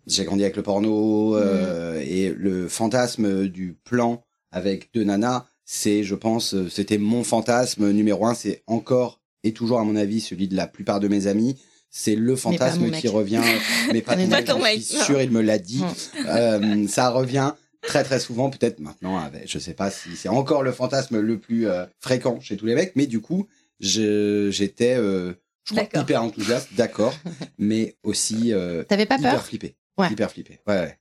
j'ai 0.08 0.26
grandi 0.26 0.44
avec 0.44 0.56
le 0.58 0.64
porno 0.64 1.36
euh, 1.36 2.02
et 2.06 2.30
le 2.30 2.68
fantasme 2.68 3.48
du 3.48 3.78
plan 3.84 4.24
avec 4.52 4.90
deux 4.94 5.04
nanas, 5.04 5.46
c'est, 5.66 6.04
je 6.04 6.16
pense, 6.16 6.54
euh, 6.54 6.70
c'était 6.70 6.98
mon 6.98 7.24
fantasme 7.24 7.92
numéro 7.92 8.26
un. 8.26 8.34
C'est 8.34 8.64
encore 8.68 9.20
et 9.44 9.54
toujours, 9.54 9.80
à 9.80 9.84
mon 9.84 9.96
avis, 9.96 10.20
celui 10.20 10.48
de 10.48 10.56
la 10.56 10.68
plupart 10.68 11.00
de 11.00 11.08
mes 11.08 11.28
amis. 11.28 11.58
C'est 11.92 12.16
le 12.16 12.36
fantasme 12.36 12.92
qui 12.92 13.08
revient, 13.08 13.42
mais 13.94 14.02
pas 14.02 14.16
Mais 14.16 14.44
ton 14.44 14.60
mec, 14.60 14.78
je 14.78 14.84
suis 14.84 14.98
sûr, 14.98 15.22
il 15.22 15.32
me 15.32 15.42
l'a 15.42 15.58
dit. 15.58 15.82
Mm. 15.82 16.26
Euh, 16.28 16.88
ça 16.88 17.10
revient 17.10 17.54
très 17.82 18.04
très 18.04 18.20
souvent, 18.20 18.50
peut-être 18.50 18.80
maintenant, 18.80 19.18
avec, 19.18 19.50
je 19.50 19.60
sais 19.60 19.74
pas 19.74 19.92
si 19.92 20.16
c'est 20.16 20.30
encore 20.30 20.64
le 20.64 20.72
fantasme 20.72 21.20
le 21.20 21.40
plus 21.40 21.68
euh, 21.68 21.86
fréquent 22.00 22.40
chez 22.42 22.58
tous 22.58 22.66
les 22.66 22.76
mecs, 22.76 22.96
mais 22.96 23.08
du 23.08 23.22
coup, 23.22 23.48
j'étais, 23.80 24.96
euh, 24.96 25.34
je 25.66 25.76
crois, 25.76 26.02
hyper 26.02 26.24
enthousiaste, 26.24 26.70
d'accord, 26.74 27.16
mais 27.58 27.96
aussi 28.04 28.54
euh, 28.54 28.84
T'avais 28.84 29.06
pas 29.06 29.18
hyper 29.18 29.34
peur 29.34 29.46
flippé. 29.46 29.76
Ouais. 29.98 30.12
Hyper 30.12 30.32
flippé. 30.32 30.60
Ouais, 30.68 30.80
ouais. 30.80 31.00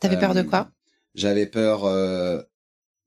T'avais 0.00 0.18
peur 0.18 0.34
de 0.34 0.42
quoi? 0.42 0.70
J'avais 1.14 1.46
peur. 1.46 1.84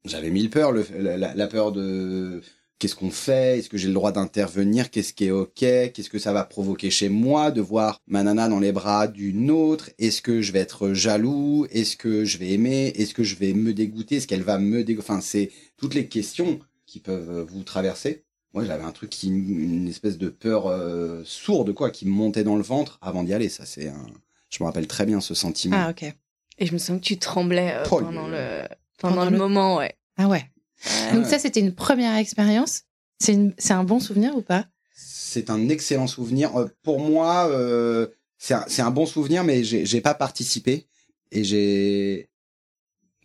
J'avais 0.05 0.29
mille 0.29 0.49
peurs. 0.49 0.71
Le, 0.71 0.85
la, 0.97 1.17
la- 1.35 1.47
peur 1.47 1.71
de 1.71 2.41
qu'est-ce 2.79 2.95
qu'on 2.95 3.11
fait 3.11 3.59
Est-ce 3.59 3.69
que 3.69 3.77
j'ai 3.77 3.87
le 3.87 3.93
droit 3.93 4.11
d'intervenir 4.11 4.89
Qu'est-ce 4.89 5.13
qui 5.13 5.25
est 5.25 5.31
ok 5.31 5.53
Qu'est-ce 5.59 6.09
que 6.09 6.17
ça 6.19 6.33
va 6.33 6.43
provoquer 6.43 6.89
chez 6.89 7.09
moi 7.09 7.51
de 7.51 7.61
voir 7.61 7.99
ma 8.07 8.23
nana 8.23 8.47
dans 8.49 8.59
les 8.59 8.71
bras 8.71 9.07
d'une 9.07 9.51
autre 9.51 9.89
Est-ce 9.99 10.21
que 10.21 10.41
je 10.41 10.51
vais 10.51 10.59
être 10.59 10.93
jaloux 10.93 11.67
Est-ce 11.71 11.95
que 11.97 12.25
je 12.25 12.37
vais 12.39 12.51
aimer 12.51 12.87
Est-ce 12.95 13.13
que 13.13 13.23
je 13.23 13.35
vais 13.35 13.53
me 13.53 13.73
dégoûter 13.73 14.15
Est-ce 14.17 14.27
qu'elle 14.27 14.41
va 14.43 14.57
me 14.57 14.83
dégoûter 14.83 15.05
Enfin, 15.07 15.21
c'est 15.21 15.51
toutes 15.77 15.93
les 15.93 16.07
questions 16.07 16.59
qui 16.87 16.99
peuvent 16.99 17.45
vous 17.49 17.63
traverser. 17.63 18.23
Moi, 18.53 18.65
j'avais 18.65 18.83
un 18.83 18.91
truc 18.91 19.09
qui, 19.11 19.29
une 19.29 19.87
espèce 19.87 20.17
de 20.17 20.27
peur 20.27 20.67
euh, 20.67 21.21
sourde, 21.23 21.73
quoi, 21.73 21.89
qui 21.89 22.05
me 22.05 22.11
montait 22.11 22.43
dans 22.43 22.57
le 22.57 22.63
ventre 22.63 22.97
avant 23.01 23.23
d'y 23.23 23.33
aller. 23.33 23.47
Ça, 23.47 23.65
c'est 23.65 23.87
un. 23.87 24.05
Je 24.49 24.61
me 24.61 24.65
rappelle 24.65 24.87
très 24.87 25.05
bien 25.05 25.21
ce 25.21 25.33
sentiment. 25.33 25.77
Ah, 25.79 25.91
ok. 25.91 26.11
Et 26.59 26.65
je 26.65 26.73
me 26.73 26.77
sens 26.77 26.99
que 26.99 27.05
tu 27.05 27.17
tremblais 27.17 27.71
euh, 27.75 27.83
Oh, 27.91 27.99
pendant, 28.01 28.27
le, 28.27 28.63
pendant, 29.01 29.15
Pendant 29.15 29.25
le 29.25 29.31
le- 29.31 29.37
moment, 29.37 29.77
ouais. 29.77 29.93
Ah 30.17 30.27
ouais. 30.27 30.45
Donc 31.13 31.25
ça, 31.25 31.39
c'était 31.39 31.59
une 31.59 31.73
première 31.75 32.15
expérience. 32.15 32.83
C'est 33.19 33.33
une- 33.33 33.53
c'est 33.57 33.73
un 33.73 33.83
bon 33.83 33.99
souvenir 33.99 34.35
ou 34.35 34.41
pas? 34.41 34.65
C'est 34.95 35.49
un 35.49 35.69
excellent 35.69 36.07
souvenir. 36.07 36.55
Euh, 36.57 36.67
pour 36.83 36.99
moi, 36.99 37.47
euh, 37.49 38.07
c'est 38.37 38.53
un, 38.53 38.65
c'est 38.67 38.81
un 38.81 38.91
bon 38.91 39.05
souvenir, 39.05 39.43
mais 39.43 39.63
j'ai 39.63 39.85
j'ai 39.85 40.01
pas 40.01 40.13
participé 40.13 40.87
et 41.31 41.43
j'ai 41.43 42.27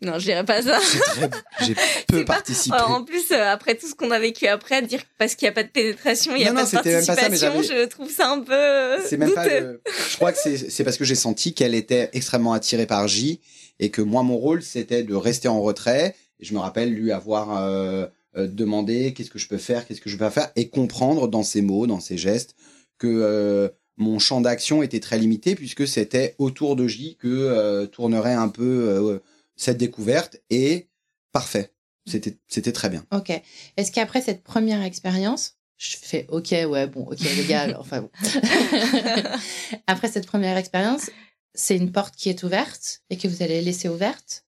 Non, 0.02 0.18
je 0.18 0.24
dirais 0.26 0.44
pas 0.44 0.60
ça. 0.62 0.78
j'ai 0.92 0.98
très- 1.00 1.30
j'ai 1.66 1.74
peu 2.08 2.24
pas- 2.26 2.34
participé. 2.34 2.76
Alors, 2.76 2.90
en 2.90 3.02
plus, 3.04 3.30
euh, 3.32 3.48
après 3.50 3.74
tout 3.76 3.88
ce 3.88 3.94
qu'on 3.94 4.10
a 4.10 4.18
vécu 4.18 4.46
après, 4.46 4.82
dire 4.82 5.02
que 5.02 5.08
parce 5.18 5.34
qu'il 5.34 5.46
n'y 5.46 5.50
a 5.50 5.52
pas 5.52 5.62
de 5.62 5.70
pénétration, 5.70 6.34
il 6.36 6.42
n'y 6.42 6.44
a 6.46 6.52
Non, 6.52 6.56
pas 6.56 6.66
de 6.66 6.70
pas 6.70 7.02
ça, 7.02 7.16
participation, 7.16 7.62
je 7.62 7.86
trouve 7.86 8.10
ça 8.10 8.30
un 8.30 8.40
peu 8.40 8.98
C'est 9.08 9.16
même 9.16 9.32
pas. 9.32 9.48
le- 9.48 9.80
Je 10.10 10.16
crois 10.16 10.32
que 10.32 10.38
c'est 10.38 10.58
c'est 10.70 10.84
parce 10.84 10.98
que 10.98 11.04
j'ai 11.04 11.14
senti 11.14 11.54
qu'elle 11.54 11.74
était 11.74 12.10
extrêmement 12.12 12.52
attirée 12.52 12.86
par 12.86 13.08
J 13.08 13.40
et 13.78 13.90
que 13.90 14.02
moi 14.02 14.22
mon 14.22 14.36
rôle 14.36 14.62
c'était 14.62 15.02
de 15.02 15.14
rester 15.14 15.48
en 15.48 15.60
retrait. 15.60 16.14
Et 16.38 16.44
je 16.44 16.54
me 16.54 16.58
rappelle 16.58 16.92
lui 16.92 17.12
avoir 17.12 17.56
euh, 17.56 18.06
euh, 18.36 18.46
demandé 18.46 19.14
qu'est-ce 19.14 19.30
que 19.30 19.38
je 19.38 19.48
peux 19.48 19.58
faire, 19.58 19.86
qu'est-ce 19.86 20.00
que 20.00 20.10
je 20.10 20.16
peux 20.16 20.28
faire 20.30 20.50
et 20.56 20.68
comprendre 20.68 21.28
dans 21.28 21.42
ses 21.42 21.62
mots, 21.62 21.86
dans 21.86 22.00
ses 22.00 22.18
gestes 22.18 22.54
que 22.98 23.06
euh, 23.06 23.68
mon 23.96 24.18
champ 24.18 24.40
d'action 24.40 24.82
était 24.82 25.00
très 25.00 25.18
limité 25.18 25.54
puisque 25.54 25.86
c'était 25.86 26.34
autour 26.38 26.76
de 26.76 26.86
J 26.86 27.16
que 27.16 27.28
euh, 27.28 27.86
tournerait 27.86 28.34
un 28.34 28.48
peu 28.48 28.62
euh, 28.62 29.18
cette 29.56 29.78
découverte 29.78 30.36
et 30.50 30.88
parfait. 31.32 31.72
C'était 32.06 32.36
c'était 32.46 32.72
très 32.72 32.88
bien. 32.88 33.04
Ok. 33.12 33.30
Est-ce 33.76 33.90
qu'après 33.90 34.20
cette 34.20 34.42
première 34.42 34.82
expérience, 34.82 35.56
je 35.76 35.96
fais 35.96 36.26
ok, 36.30 36.50
ouais, 36.50 36.86
bon, 36.86 37.04
ok, 37.04 37.18
les 37.20 37.44
gars, 37.44 37.76
enfin 37.80 38.02
bon. 38.02 38.10
Après 39.86 40.08
cette 40.08 40.26
première 40.26 40.56
expérience, 40.56 41.10
c'est 41.56 41.76
une 41.76 41.90
porte 41.90 42.14
qui 42.14 42.28
est 42.28 42.42
ouverte 42.44 43.02
et 43.10 43.16
que 43.16 43.26
vous 43.26 43.42
allez 43.42 43.60
laisser 43.62 43.88
ouverte 43.88 44.44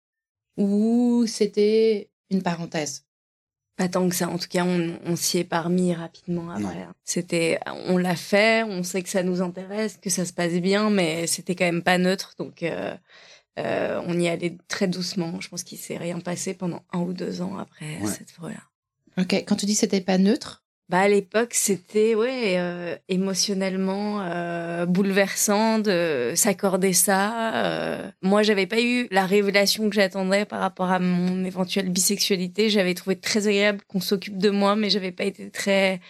ou 0.57 1.25
c'était 1.27 2.09
une 2.29 2.41
parenthèse? 2.41 3.05
Pas 3.75 3.87
tant 3.87 4.07
que 4.09 4.15
ça. 4.15 4.29
En 4.29 4.37
tout 4.37 4.49
cas, 4.49 4.65
on, 4.65 5.15
s'y 5.15 5.37
est 5.37 5.43
parmi 5.45 5.93
rapidement 5.93 6.49
après. 6.51 6.85
C'était, 7.05 7.59
on 7.87 7.97
l'a 7.97 8.15
fait, 8.15 8.63
on 8.63 8.83
sait 8.83 9.01
que 9.01 9.09
ça 9.09 9.23
nous 9.23 9.41
intéresse, 9.41 9.97
que 9.97 10.09
ça 10.09 10.25
se 10.25 10.33
passe 10.33 10.53
bien, 10.53 10.89
mais 10.89 11.27
c'était 11.27 11.55
quand 11.55 11.65
même 11.65 11.81
pas 11.81 11.97
neutre. 11.97 12.35
Donc, 12.37 12.61
euh, 12.61 12.93
euh, 13.57 14.01
on 14.05 14.19
y 14.19 14.27
allait 14.27 14.57
très 14.67 14.87
doucement. 14.87 15.39
Je 15.39 15.47
pense 15.47 15.63
qu'il 15.63 15.77
s'est 15.77 15.97
rien 15.97 16.19
passé 16.19 16.53
pendant 16.53 16.83
un 16.91 16.99
ou 16.99 17.13
deux 17.13 17.41
ans 17.41 17.57
après 17.57 18.05
cette 18.05 18.31
fois-là. 18.31 18.61
Ok. 19.17 19.33
Quand 19.47 19.55
tu 19.55 19.65
dis 19.65 19.75
c'était 19.75 20.01
pas 20.01 20.17
neutre, 20.17 20.63
bah 20.89 21.01
à 21.01 21.07
l'époque 21.07 21.53
c'était 21.53 22.15
ouais 22.15 22.55
euh, 22.57 22.95
émotionnellement 23.09 24.21
euh, 24.21 24.87
bouleversant 24.87 25.77
de 25.77 26.33
s'accorder 26.35 26.93
ça. 26.93 27.53
Euh. 27.55 28.09
Moi 28.23 28.41
j'avais 28.41 28.65
pas 28.65 28.81
eu 28.81 29.07
la 29.11 29.27
révélation 29.27 29.87
que 29.87 29.95
j'attendais 29.95 30.45
par 30.45 30.59
rapport 30.59 30.89
à 30.89 30.97
mon 30.97 31.45
éventuelle 31.45 31.89
bisexualité. 31.89 32.69
J'avais 32.71 32.95
trouvé 32.95 33.15
très 33.15 33.47
agréable 33.47 33.81
qu'on 33.87 33.99
s'occupe 33.99 34.39
de 34.39 34.49
moi, 34.49 34.75
mais 34.75 34.89
j'avais 34.89 35.11
pas 35.11 35.25
été 35.25 35.51
très 35.51 36.01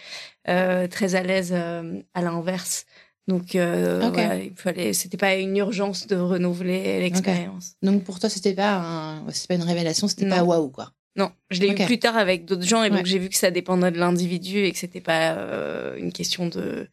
euh, 0.48 0.88
très 0.88 1.14
à 1.14 1.22
l'aise 1.22 1.52
à 1.52 2.22
l'inverse. 2.22 2.86
Donc 3.28 3.50
voilà, 3.52 4.36
il 4.36 4.54
fallait, 4.56 4.94
c'était 4.94 5.18
pas 5.18 5.34
une 5.34 5.58
urgence 5.58 6.06
de 6.06 6.16
renouveler 6.16 7.00
l'expérience. 7.00 7.74
Donc 7.82 8.02
pour 8.04 8.18
toi 8.18 8.30
c'était 8.30 8.54
pas 8.54 8.76
un, 8.76 9.26
pas 9.46 9.54
une 9.54 9.62
révélation, 9.62 10.08
c'était 10.08 10.28
pas 10.28 10.42
waouh 10.42 10.70
quoi. 10.70 10.90
Non, 11.16 11.32
je 11.50 11.60
l'ai 11.60 11.70
eu 11.70 11.74
plus 11.74 11.98
tard 11.98 12.16
avec 12.16 12.44
d'autres 12.44 12.66
gens 12.66 12.84
et 12.84 12.90
donc 12.90 13.06
j'ai 13.06 13.18
vu 13.18 13.28
que 13.28 13.36
ça 13.36 13.50
dépendait 13.50 13.90
de 13.90 13.98
l'individu 13.98 14.64
et 14.64 14.72
que 14.72 14.78
c'était 14.78 15.00
pas 15.00 15.32
euh, 15.32 15.96
une 15.96 16.12
question 16.12 16.46
de 16.46 16.88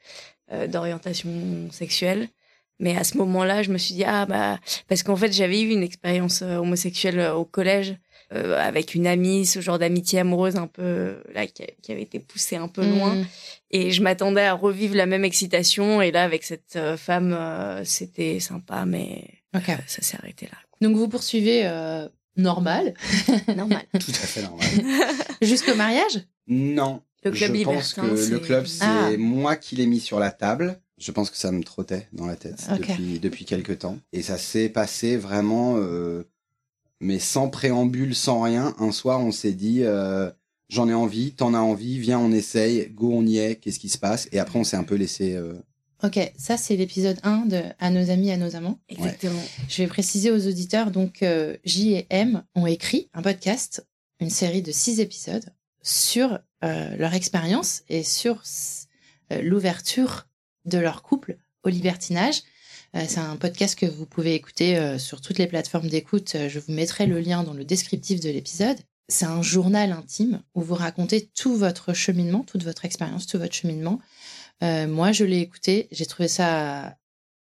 euh, 0.52 0.68
d'orientation 0.68 1.30
sexuelle. 1.72 2.30
Mais 2.80 2.96
à 2.96 3.04
ce 3.04 3.18
moment-là, 3.18 3.64
je 3.64 3.72
me 3.72 3.78
suis 3.78 3.94
dit 3.94 4.04
ah 4.04 4.26
bah 4.26 4.60
parce 4.88 5.04
qu'en 5.04 5.16
fait 5.16 5.32
j'avais 5.32 5.62
eu 5.62 5.70
une 5.70 5.84
expérience 5.84 6.42
euh, 6.42 6.58
homosexuelle 6.58 7.20
au 7.32 7.46
collège 7.46 7.98
avec 8.30 8.94
une 8.94 9.08
amie, 9.08 9.46
ce 9.46 9.62
genre 9.62 9.80
d'amitié 9.80 10.20
amoureuse 10.20 10.58
un 10.58 10.68
peu 10.68 11.16
là 11.34 11.48
qui, 11.48 11.64
avait 11.90 12.02
été 12.02 12.20
poussée 12.20 12.58
un 12.58 12.68
peu 12.68 12.86
loin 12.86 13.16
mmh. 13.16 13.26
et 13.72 13.92
je 13.92 14.04
m'attendais 14.04 14.42
à 14.42 14.54
revivre 14.54 14.96
la 14.96 15.06
même 15.06 15.24
excitation 15.24 16.02
et 16.02 16.12
là 16.12 16.26
avec 16.26 16.44
cette 16.44 16.78
femme 16.98 17.40
c'était 17.86 18.42
sympa 18.42 18.84
mais 18.86 19.24
ça 19.54 20.02
s'est 20.02 20.18
arrêté 20.18 20.48
là. 20.48 20.58
Donc 20.82 20.98
vous 20.98 21.08
poursuivez 21.08 21.64
normal. 22.38 22.94
normal. 23.56 23.84
Tout 24.00 24.12
à 24.12 24.28
fait 24.28 24.42
normal. 24.42 24.68
Jusqu'au 25.42 25.76
mariage? 25.76 26.26
Non. 26.48 27.02
Le 27.24 27.32
club 27.32 27.56
Je 27.56 27.64
pense 27.64 27.94
que 27.94 28.32
le 28.32 28.40
club, 28.40 28.66
c'est 28.66 28.86
ah. 28.86 29.10
moi 29.18 29.56
qui 29.56 29.76
l'ai 29.76 29.86
mis 29.86 30.00
sur 30.00 30.20
la 30.20 30.32
table. 30.32 30.80
Je 30.98 31.12
pense 31.12 31.30
que 31.30 31.38
ça 31.38 31.52
me 31.52 31.64
trottait 31.64 32.08
dans 32.14 32.26
la 32.26 32.36
tête 32.36 32.68
depuis, 32.78 33.20
depuis 33.20 33.46
quelques 33.46 33.80
temps. 33.80 34.00
Et 34.14 34.24
ça 34.24 34.38
s'est 34.38 34.70
passé 34.70 35.16
vraiment, 35.16 35.76
euh, 35.78 36.24
mais 37.00 37.20
sans 37.20 37.50
préambule, 37.50 38.16
sans 38.16 38.42
rien. 38.42 38.74
Un 38.80 38.92
soir, 38.92 39.20
on 39.22 39.32
s'est 39.32 39.54
dit, 39.54 39.84
euh, 39.84 40.32
j'en 40.70 40.90
ai 40.90 40.94
envie, 40.96 41.34
t'en 41.34 41.54
as 41.54 41.60
envie, 41.60 42.00
viens, 42.00 42.18
on 42.20 42.32
essaye, 42.32 42.90
go, 42.90 43.12
on 43.14 43.26
y 43.26 43.38
est, 43.38 43.58
qu'est-ce 43.58 43.80
qui 43.80 43.90
se 43.90 44.00
passe? 44.00 44.28
Et 44.32 44.40
après, 44.40 44.58
on 44.58 44.64
s'est 44.64 44.78
un 44.78 44.84
peu 44.84 44.96
laissé 44.96 45.36
euh, 45.36 45.54
Ok, 46.04 46.20
ça 46.38 46.58
c'est 46.58 46.76
l'épisode 46.76 47.18
1 47.24 47.48
de 47.48 47.64
À 47.80 47.90
nos 47.90 48.12
amis, 48.12 48.32
à 48.32 48.38
nos 48.38 48.56
amants. 48.56 48.80
Exactement. 48.88 49.42
Je 49.68 49.82
vais 49.82 49.88
préciser 49.88 50.30
aux 50.30 50.48
auditeurs, 50.48 50.92
donc 50.92 51.24
euh, 51.24 51.58
J 51.66 51.94
et 51.94 52.08
M 52.12 52.44
ont 52.54 52.68
écrit 52.68 53.10
un 53.14 53.24
podcast, 53.24 53.86
une 54.20 54.30
série 54.30 54.62
de 54.62 54.72
six 54.72 55.00
épisodes 55.00 55.46
sur 55.82 56.40
euh, 56.64 56.96
leur 56.98 57.16
expérience 57.16 57.82
et 57.90 58.04
sur 58.04 58.44
euh, 59.32 59.42
l'ouverture 59.42 60.28
de 60.66 60.78
leur 60.78 61.02
couple 61.02 61.38
au 61.64 61.70
libertinage. 61.70 62.44
c'est 62.94 63.20
un 63.20 63.36
podcast 63.36 63.78
que 63.78 63.86
vous 63.86 64.06
pouvez 64.06 64.36
écouter 64.36 64.98
sur 65.00 65.22
toutes 65.22 65.38
les 65.38 65.48
plateformes 65.48 65.88
d'écoute. 65.88 66.36
Je 66.48 66.60
vous 66.60 66.72
mettrai 66.72 67.06
le 67.06 67.20
lien 67.20 67.44
dans 67.44 67.54
le 67.54 67.66
descriptif 67.66 68.20
de 68.20 68.30
l'épisode. 68.30 68.78
C'est 69.10 69.26
un 69.26 69.42
journal 69.42 69.92
intime 69.92 70.42
où 70.56 70.62
vous 70.62 70.76
racontez 70.76 71.30
tout 71.36 71.56
votre 71.56 71.94
cheminement, 71.94 72.44
toute 72.44 72.64
votre 72.64 72.86
expérience, 72.86 73.28
tout 73.28 73.38
votre 73.38 73.54
cheminement 73.54 74.00
euh, 74.64 74.88
moi, 74.88 75.12
je 75.12 75.24
l'ai 75.24 75.40
écouté, 75.40 75.88
j'ai 75.92 76.06
trouvé 76.06 76.28
ça 76.28 76.98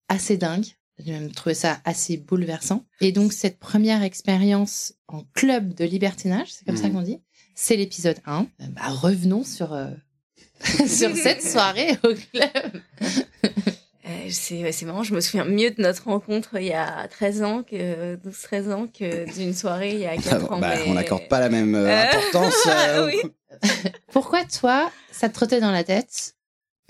assez 0.09 0.37
dingue. 0.37 0.67
J'ai 0.99 1.13
même 1.13 1.31
trouvé 1.31 1.55
ça 1.55 1.81
assez 1.85 2.17
bouleversant. 2.17 2.87
Et 3.01 3.13
donc, 3.13 3.33
cette 3.33 3.59
première 3.59 4.03
expérience 4.03 4.95
en 5.09 5.25
club 5.35 5.75
de 5.75 5.85
libertinage, 5.85 6.49
c'est 6.53 6.65
comme 6.65 6.77
ça 6.77 6.89
mmh. 6.89 6.93
qu'on 6.93 7.03
dit, 7.03 7.21
c'est 7.55 7.77
l'épisode 7.77 8.17
1. 8.25 8.41
Euh, 8.41 8.65
bah, 8.71 8.89
revenons 8.89 9.45
sur, 9.45 9.75
euh, 9.75 9.91
sur 10.87 11.15
cette 11.17 11.43
soirée 11.43 11.99
au 12.03 12.15
club. 12.15 12.83
c'est 14.31 14.83
marrant, 14.85 15.03
je 15.03 15.15
me 15.15 15.21
souviens 15.21 15.45
mieux 15.45 15.71
de 15.71 15.83
notre 15.83 16.05
rencontre 16.05 16.57
il 16.59 16.69
y 16.69 16.73
a 16.73 17.07
13 17.09 17.43
ans, 17.43 17.63
que 17.63 18.17
12-13 18.17 18.73
ans, 18.73 18.87
que 18.87 19.31
d'une 19.35 19.53
soirée 19.53 19.93
il 19.93 20.01
y 20.01 20.07
a 20.07 20.17
4 20.17 20.53
ans. 20.53 20.61
Bah, 20.61 20.77
On 20.87 20.95
n'accorde 20.95 21.29
pas 21.29 21.41
la 21.41 21.51
même 21.51 21.75
importance. 21.75 22.69
oui. 23.05 23.21
Pourquoi 24.13 24.45
toi, 24.45 24.91
ça 25.13 25.29
te 25.29 25.35
trottait 25.35 25.61
dans 25.61 25.73
la 25.73 25.85
tête 25.85 26.36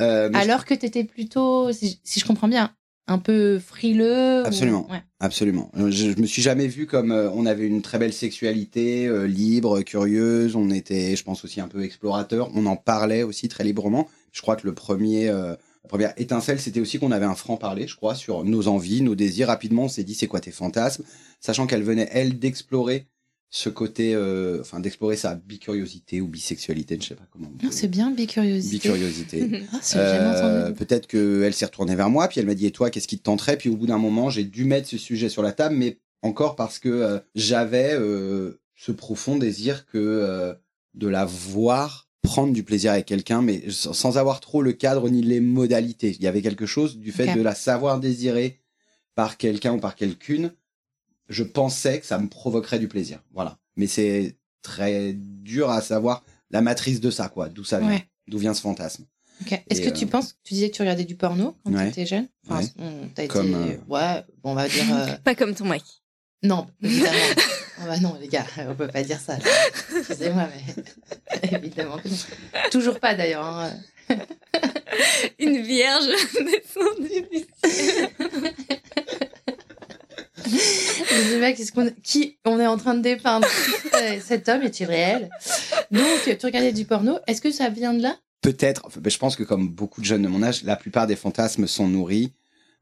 euh, 0.00 0.30
Alors 0.34 0.64
que 0.64 0.74
tu 0.74 0.86
étais 0.86 1.04
plutôt, 1.04 1.72
si, 1.72 2.00
je 2.04 2.24
comprends 2.24 2.48
bien, 2.48 2.74
un 3.06 3.18
peu 3.18 3.58
frileux. 3.58 4.44
Absolument. 4.44 4.88
Absolument. 5.20 5.70
Euh, 5.76 5.90
je, 5.90 6.12
je, 6.12 6.20
me 6.20 6.26
suis 6.26 6.42
jamais 6.42 6.66
vu 6.66 6.86
comme 6.86 7.12
euh, 7.12 7.30
on 7.30 7.46
avait 7.46 7.66
une 7.66 7.82
très 7.82 7.98
belle 7.98 8.12
sexualité, 8.12 9.08
libre, 9.26 9.82
curieuse. 9.82 10.56
On 10.56 10.70
était, 10.70 11.16
je 11.16 11.24
pense 11.24 11.44
aussi 11.44 11.60
un 11.60 11.68
peu 11.68 11.82
explorateur. 11.82 12.50
On 12.54 12.66
en 12.66 12.76
parlait 12.76 13.22
aussi 13.22 13.48
très 13.48 13.64
librement. 13.64 14.08
Je 14.32 14.42
crois 14.42 14.56
que 14.56 14.66
le 14.66 14.74
premier, 14.74 15.26
la 15.28 15.88
première 15.88 16.12
étincelle, 16.18 16.60
c'était 16.60 16.80
aussi 16.80 16.98
qu'on 16.98 17.12
avait 17.12 17.24
un 17.24 17.34
franc 17.34 17.56
parler, 17.56 17.86
je 17.86 17.96
crois, 17.96 18.14
sur 18.14 18.44
nos 18.44 18.68
envies, 18.68 19.00
nos 19.00 19.14
désirs. 19.14 19.48
Rapidement, 19.48 19.84
on 19.84 19.88
s'est 19.88 20.04
dit 20.04 20.14
c'est 20.14 20.26
quoi 20.26 20.40
tes 20.40 20.50
fantasmes, 20.50 21.04
sachant 21.40 21.66
qu'elle 21.66 21.82
venait 21.82 22.08
elle 22.12 22.38
d'explorer 22.38 23.06
ce 23.48 23.68
côté, 23.68 24.14
euh, 24.14 24.60
enfin, 24.60 24.80
d'explorer 24.80 25.16
sa 25.16 25.34
bicuriosité 25.34 26.20
ou 26.20 26.28
bisexualité, 26.28 26.98
je 27.00 27.08
sais 27.08 27.14
pas 27.14 27.26
comment. 27.30 27.50
C'est 27.70 27.88
bien 27.88 28.10
bicuriosité. 28.10 28.76
Bicuriosité. 28.76 29.62
ah, 29.72 29.96
euh, 29.96 30.70
Peut-être 30.72 31.06
qu'elle 31.06 31.54
s'est 31.54 31.66
retournée 31.66 31.94
vers 31.94 32.10
moi, 32.10 32.28
puis 32.28 32.40
elle 32.40 32.46
m'a 32.46 32.54
dit 32.54 32.66
et 32.66 32.72
toi, 32.72 32.90
qu'est-ce 32.90 33.08
qui 33.08 33.18
te 33.18 33.22
tenterait? 33.22 33.56
Puis 33.56 33.68
au 33.68 33.76
bout 33.76 33.86
d'un 33.86 33.98
moment, 33.98 34.30
j'ai 34.30 34.44
dû 34.44 34.64
mettre 34.64 34.88
ce 34.88 34.98
sujet 34.98 35.28
sur 35.28 35.42
la 35.42 35.52
table, 35.52 35.76
mais 35.76 35.98
encore 36.22 36.56
parce 36.56 36.78
que 36.78 36.88
euh, 36.88 37.18
j'avais 37.34 37.94
euh, 37.94 38.60
ce 38.74 38.92
profond 38.92 39.36
désir 39.36 39.86
que 39.86 40.56
de 40.94 41.08
la 41.08 41.24
voir 41.24 42.06
prendre 42.22 42.52
du 42.52 42.64
plaisir 42.64 42.92
avec 42.92 43.06
quelqu'un, 43.06 43.40
mais 43.40 43.62
sans 43.70 44.18
avoir 44.18 44.40
trop 44.40 44.60
le 44.60 44.72
cadre 44.72 45.08
ni 45.08 45.22
les 45.22 45.40
modalités. 45.40 46.10
Il 46.18 46.22
y 46.22 46.26
avait 46.26 46.42
quelque 46.42 46.66
chose 46.66 46.98
du 46.98 47.12
fait 47.12 47.34
de 47.34 47.40
la 47.40 47.54
savoir 47.54 48.00
désirer 48.00 48.60
par 49.14 49.36
quelqu'un 49.36 49.74
ou 49.74 49.78
par 49.78 49.94
quelqu'une 49.94 50.52
je 51.28 51.42
pensais 51.42 52.00
que 52.00 52.06
ça 52.06 52.18
me 52.18 52.28
provoquerait 52.28 52.78
du 52.78 52.88
plaisir. 52.88 53.22
Voilà. 53.32 53.58
Mais 53.76 53.86
c'est 53.86 54.36
très 54.62 55.12
dur 55.14 55.70
à 55.70 55.80
savoir 55.80 56.24
la 56.50 56.60
matrice 56.60 57.00
de 57.00 57.10
ça, 57.10 57.28
quoi. 57.28 57.48
D'où 57.48 57.64
ça 57.64 57.80
vient. 57.80 58.00
D'où 58.28 58.38
vient 58.38 58.54
ce 58.54 58.60
fantasme. 58.60 59.06
Est-ce 59.68 59.82
que 59.82 59.90
tu 59.90 60.06
euh, 60.06 60.08
penses, 60.08 60.36
tu 60.42 60.54
disais 60.54 60.70
que 60.70 60.76
tu 60.76 60.82
regardais 60.82 61.04
du 61.04 61.14
porno 61.14 61.56
quand 61.64 61.72
tu 61.72 61.88
étais 61.88 62.06
jeune? 62.06 62.26
Enfin, 62.48 62.62
été, 63.04 63.28
comme, 63.28 63.54
euh, 63.54 63.76
ouais, 63.88 64.24
bon, 64.42 64.52
on 64.52 64.54
va 64.54 64.68
dire. 64.68 64.84
Euh, 64.94 65.16
pas 65.24 65.34
comme 65.34 65.54
ton 65.54 65.66
mec. 65.66 65.82
Non, 66.42 66.66
évidemment. 66.82 67.18
oh 67.80 67.82
bah 67.86 67.98
non, 67.98 68.16
les 68.20 68.28
gars, 68.28 68.46
on 68.58 68.74
peut 68.74 68.88
pas 68.88 69.02
dire 69.02 69.20
ça. 69.20 69.36
Excusez-moi, 69.96 70.48
mais 71.42 71.48
évidemment 71.56 71.98
que 71.98 72.08
non. 72.08 72.16
Toujours 72.70 72.98
pas 72.98 73.14
d'ailleurs. 73.14 73.44
Hein. 73.44 73.72
Une 75.38 75.60
vierge 75.62 76.06
descendue 76.06 77.26
du 77.30 77.70
ciel. 77.70 78.08
je 80.50 81.72
qu'on, 81.72 81.90
qui 82.02 82.38
on 82.44 82.60
est 82.60 82.66
en 82.66 82.76
train 82.76 82.94
de 82.94 83.00
dépeindre 83.00 83.46
euh, 83.94 84.18
Cet 84.24 84.48
homme? 84.48 84.62
Est-il 84.62 84.86
réel? 84.86 85.28
Donc, 85.90 86.06
tu 86.24 86.46
regardais 86.46 86.72
du 86.72 86.84
porno. 86.84 87.18
Est-ce 87.26 87.40
que 87.40 87.50
ça 87.50 87.68
vient 87.68 87.94
de 87.94 88.02
là? 88.02 88.16
Peut-être. 88.42 88.88
je 89.04 89.18
pense 89.18 89.34
que 89.34 89.42
comme 89.42 89.68
beaucoup 89.68 90.00
de 90.00 90.06
jeunes 90.06 90.22
de 90.22 90.28
mon 90.28 90.42
âge, 90.42 90.62
la 90.62 90.76
plupart 90.76 91.06
des 91.06 91.16
fantasmes 91.16 91.66
sont 91.66 91.88
nourris 91.88 92.32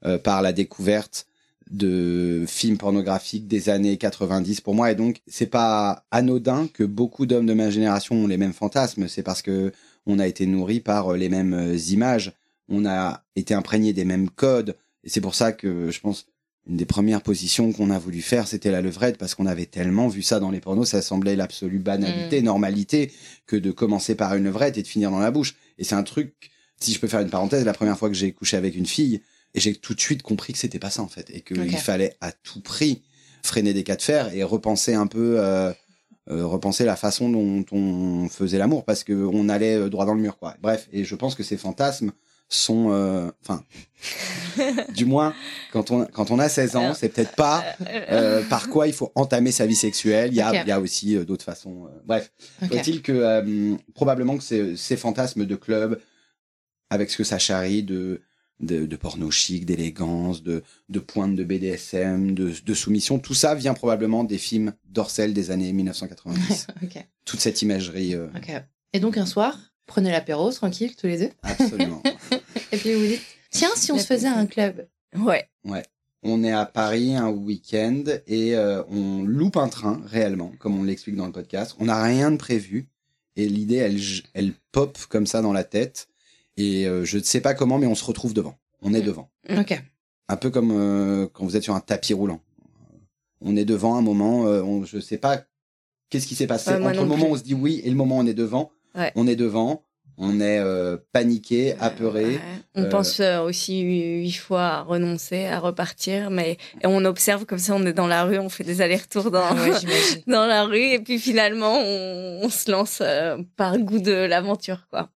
euh, 0.05 0.18
par 0.18 0.42
la 0.42 0.53
découverte 0.53 1.27
de 1.70 2.44
films 2.46 2.77
pornographiques 2.77 3.48
des 3.48 3.70
années 3.70 3.96
90 3.96 4.61
pour 4.61 4.74
moi. 4.74 4.90
Et 4.90 4.94
donc 4.94 5.22
c'est 5.27 5.46
pas 5.46 6.05
anodin 6.11 6.68
que 6.72 6.85
beaucoup 6.85 7.24
d'hommes 7.24 7.46
de 7.46 7.55
ma 7.55 7.70
génération 7.70 8.16
ont 8.16 8.27
les 8.27 8.37
mêmes 8.37 8.53
fantasmes. 8.53 9.09
C'est 9.09 9.22
parce 9.22 9.40
que 9.40 9.72
on 10.05 10.18
a 10.18 10.27
été 10.27 10.44
nourri 10.44 10.81
par 10.81 11.12
euh, 11.12 11.16
les 11.16 11.31
mêmes 11.31 11.74
images. 11.88 12.33
On 12.68 12.85
a 12.85 13.22
été 13.37 13.55
imprégné 13.55 13.92
des 13.94 14.05
mêmes 14.05 14.29
codes. 14.29 14.77
Et 15.03 15.09
c'est 15.09 15.20
pour 15.20 15.35
ça 15.35 15.53
que 15.53 15.90
je 15.90 16.00
pense 16.00 16.27
une 16.66 16.77
des 16.77 16.87
premières 16.87 17.22
positions 17.22 17.72
qu'on 17.72 17.90
a 17.90 17.98
voulu 17.98 18.22
faire, 18.22 18.48
c'était 18.48 18.70
la 18.70 18.81
levrette, 18.81 19.18
parce 19.18 19.35
qu'on 19.35 19.46
avait 19.46 19.66
tellement 19.66 20.09
vu 20.09 20.22
ça 20.22 20.40
dans 20.40 20.50
les 20.50 20.61
pornos, 20.61 20.88
ça 20.88 21.03
semblait 21.03 21.37
l'absolue 21.37 21.79
banalité, 21.79 22.40
mm. 22.40 22.44
normalité, 22.44 23.12
que 23.46 23.57
de 23.57 23.70
commencer 23.70 24.14
par 24.14 24.35
une 24.35 24.44
levrette 24.44 24.79
et 24.79 24.83
de 24.83 24.88
finir 24.88 25.11
dans 25.11 25.18
la 25.18 25.31
bouche. 25.31 25.57
Et 25.79 25.85
c'est 25.85 25.94
un 25.94 26.03
truc, 26.03 26.50
si 26.81 26.92
je 26.92 27.00
peux 27.00 27.09
faire 27.09 27.20
une 27.20 27.31
parenthèse, 27.31 27.64
la 27.64 27.74
première 27.74 27.98
fois 27.98 28.09
que 28.09 28.14
j'ai 28.14 28.33
couché 28.33 28.57
avec 28.57 28.77
une 28.77 28.87
fille, 28.87 29.20
et 29.55 29.61
j'ai 29.61 29.74
tout 29.74 29.94
de 29.94 30.00
suite 30.00 30.22
compris 30.22 30.53
que 30.53 30.59
c'était 30.59 30.79
pas 30.79 30.90
ça 30.90 31.03
en 31.03 31.09
fait, 31.09 31.31
et 31.31 31.42
qu'il 31.42 31.77
fallait 31.77 32.16
à 32.20 32.33
tout 32.33 32.61
prix 32.61 33.03
freiner 33.42 33.74
des 33.74 33.85
cas 33.85 33.96
de 33.96 34.03
fer 34.03 34.35
et 34.35 34.42
repenser 34.42 34.94
un 34.94 35.06
peu, 35.06 35.37
euh, 35.38 35.71
euh, 36.31 36.46
repenser 36.46 36.87
la 36.87 36.96
façon 36.96 37.29
dont 37.29 37.65
on 37.73 38.29
faisait 38.31 38.58
l'amour, 38.58 38.85
parce 38.85 39.04
que 39.04 39.12
on 39.12 39.50
allait 39.50 39.77
euh, 39.77 39.90
droit 39.90 40.06
dans 40.06 40.15
le 40.15 40.23
mur, 40.23 40.38
quoi. 40.38 40.56
Bref, 40.62 40.88
et 40.92 41.04
je 41.04 41.15
pense 41.15 41.35
que 41.35 41.42
ces 41.42 41.58
fantasmes 41.58 42.12
sont, 42.49 42.90
euh, 42.90 43.31
enfin, 43.42 43.63
du 44.95 45.05
moins, 45.05 45.35
quand 45.73 45.90
on, 45.90 46.05
quand 46.07 46.31
on 46.31 46.38
a 46.38 46.49
16 46.49 46.77
ans, 46.77 46.95
c'est 46.95 47.09
peut-être 47.09 47.35
pas 47.35 47.65
euh, 48.11 48.42
par 48.45 48.69
quoi 48.69 48.87
il 48.87 48.92
faut 48.92 49.13
entamer 49.15 49.53
sa 49.53 49.67
vie 49.67 49.75
sexuelle. 49.75 50.31
Il 50.33 50.37
y 50.37 50.40
a, 50.40 50.63
il 50.63 50.69
y 50.69 50.73
a 50.73 50.81
aussi 50.81 51.17
d'autres 51.25 51.45
façons. 51.45 51.88
bref, 52.05 52.33
okay. 52.63 52.79
faut-il 52.79 53.03
que 53.03 53.77
probablement 53.95 54.37
que 54.37 54.45
ces, 54.45 54.77
ces 54.77 54.97
fantasmes 54.97 55.47
de 55.47 55.57
club, 55.57 56.01
avec 56.90 57.11
ce 57.11 57.17
que 57.17 57.25
ça 57.25 57.38
charrie 57.38 57.83
de 57.83 58.21
de, 58.61 58.87
de 58.87 58.97
porno 58.97 59.31
chic, 59.31 59.67
d'élégance, 59.67 60.42
de, 60.42 60.63
de 60.88 60.99
pointe 60.99 61.35
de 61.35 61.45
BDSM, 61.45 62.35
de, 62.35 62.53
de, 62.65 62.75
soumission. 62.75 63.19
Tout 63.19 63.35
ça 63.35 63.55
vient 63.55 63.75
probablement 63.75 64.25
des 64.25 64.38
films 64.38 64.75
d'Orcel 64.85 65.35
des 65.35 65.51
années 65.51 65.73
1990. 65.73 66.69
Toute 67.25 67.40
cette 67.40 67.63
imagerie. 67.63 68.15
Euh... 68.15 68.29
Et 68.92 69.01
donc 69.01 69.17
un 69.17 69.27
soir, 69.27 69.59
prenez 69.87 70.11
l'apéro 70.11 70.51
tranquille 70.53 70.95
tous 70.97 71.07
les 71.07 71.19
deux. 71.19 71.31
Absolument. 71.43 72.03
Et 72.73 72.77
puis 72.77 72.95
vous 72.95 73.07
dites, 73.07 73.23
tiens, 73.51 73.71
si 73.77 73.93
on 73.93 73.99
se 73.99 74.07
faisait 74.07 74.29
un 74.29 74.47
club. 74.47 74.87
Ouais. 75.17 75.49
Ouais. 75.65 75.83
On 76.23 76.43
est 76.43 76.53
à 76.53 76.65
Paris 76.65 77.15
un 77.15 77.29
week-end 77.29 78.03
et 78.27 78.57
euh, 78.57 78.83
on 78.89 79.25
loupe 79.25 79.59
un 79.59 79.69
train 79.69 80.01
réellement, 80.07 80.53
comme 80.59 80.79
on 80.79 80.83
l'explique 80.83 81.17
dans 81.17 81.27
le 81.27 81.33
podcast. 81.33 81.77
On 81.79 81.85
n'a 81.85 82.03
rien 82.03 82.31
de 82.31 82.39
prévu 82.39 82.89
et 83.37 83.49
l'idée, 83.49 83.77
elle, 83.77 84.01
elle 84.35 84.53
pop 84.73 84.99
comme 85.09 85.27
ça 85.27 85.43
dans 85.43 85.53
la 85.53 85.65
tête. 85.65 86.09
Et 86.57 86.87
euh, 86.87 87.05
je 87.05 87.19
ne 87.19 87.23
sais 87.23 87.41
pas 87.41 87.55
comment, 87.55 87.79
mais 87.79 87.87
on 87.87 87.95
se 87.95 88.05
retrouve 88.05 88.35
devant. 88.35 88.57
On 88.83 88.95
est 88.95 89.03
mm. 89.03 89.07
devant. 89.07 89.31
Ok. 89.51 89.83
Un 90.29 90.37
peu 90.37 90.51
comme 90.51 90.71
euh, 90.73 91.27
quand 91.33 91.45
vous 91.45 91.57
êtes 91.57 91.63
sur 91.63 91.75
un 91.75 91.81
tapis 91.81 92.15
roulant. 92.15 92.41
On 93.41 93.57
est 93.57 93.65
devant 93.65 93.97
un 93.97 94.03
moment, 94.03 94.47
euh, 94.47 94.63
on, 94.63 94.85
je 94.85 94.97
ne 94.97 95.03
sais 95.03 95.19
pas 95.19 95.45
qu'est-ce 96.09 96.27
qui 96.27 96.35
s'est 96.35 96.47
passé. 96.47 96.71
Entre 96.71 97.01
le 97.01 97.07
moment 97.07 97.27
où 97.27 97.33
on 97.33 97.37
se 97.37 97.43
dit 97.43 97.55
oui 97.55 97.83
et 97.85 97.91
le 97.91 97.97
moment 97.97 98.19
où 98.19 98.21
on 98.21 98.27
est 98.27 98.35
devant, 98.35 98.71
on 99.15 99.27
est 99.27 99.37
devant. 99.37 99.85
On 100.17 100.40
est 100.40 100.63
paniqué, 101.13 101.75
apeuré. 101.81 102.38
On 102.77 102.85
pense 102.88 103.19
aussi 103.21 103.81
huit 103.81 104.33
fois 104.33 104.63
à 104.63 104.83
renoncer, 104.83 105.47
à 105.47 105.59
repartir, 105.59 106.31
mais 106.31 106.57
on 106.85 107.05
observe 107.05 107.47
comme 107.47 107.59
ça, 107.59 107.75
on 107.75 107.85
est 107.85 107.92
dans 107.92 108.07
la 108.07 108.23
rue, 108.23 108.38
on 108.38 108.49
fait 108.49 108.63
des 108.63 108.81
allers-retours 108.81 109.33
dans, 109.33 109.42
ah 109.42 109.55
dans 110.29 110.47
la 110.47 110.65
rue, 110.65 110.92
et 110.92 111.01
puis 111.01 111.19
finalement, 111.19 111.79
on, 111.79 112.42
on 112.45 112.49
se 112.49 112.71
lance 112.71 113.03
par 113.57 113.77
goût 113.77 113.99
de 113.99 114.13
l'aventure, 114.13 114.87
quoi. 114.88 115.11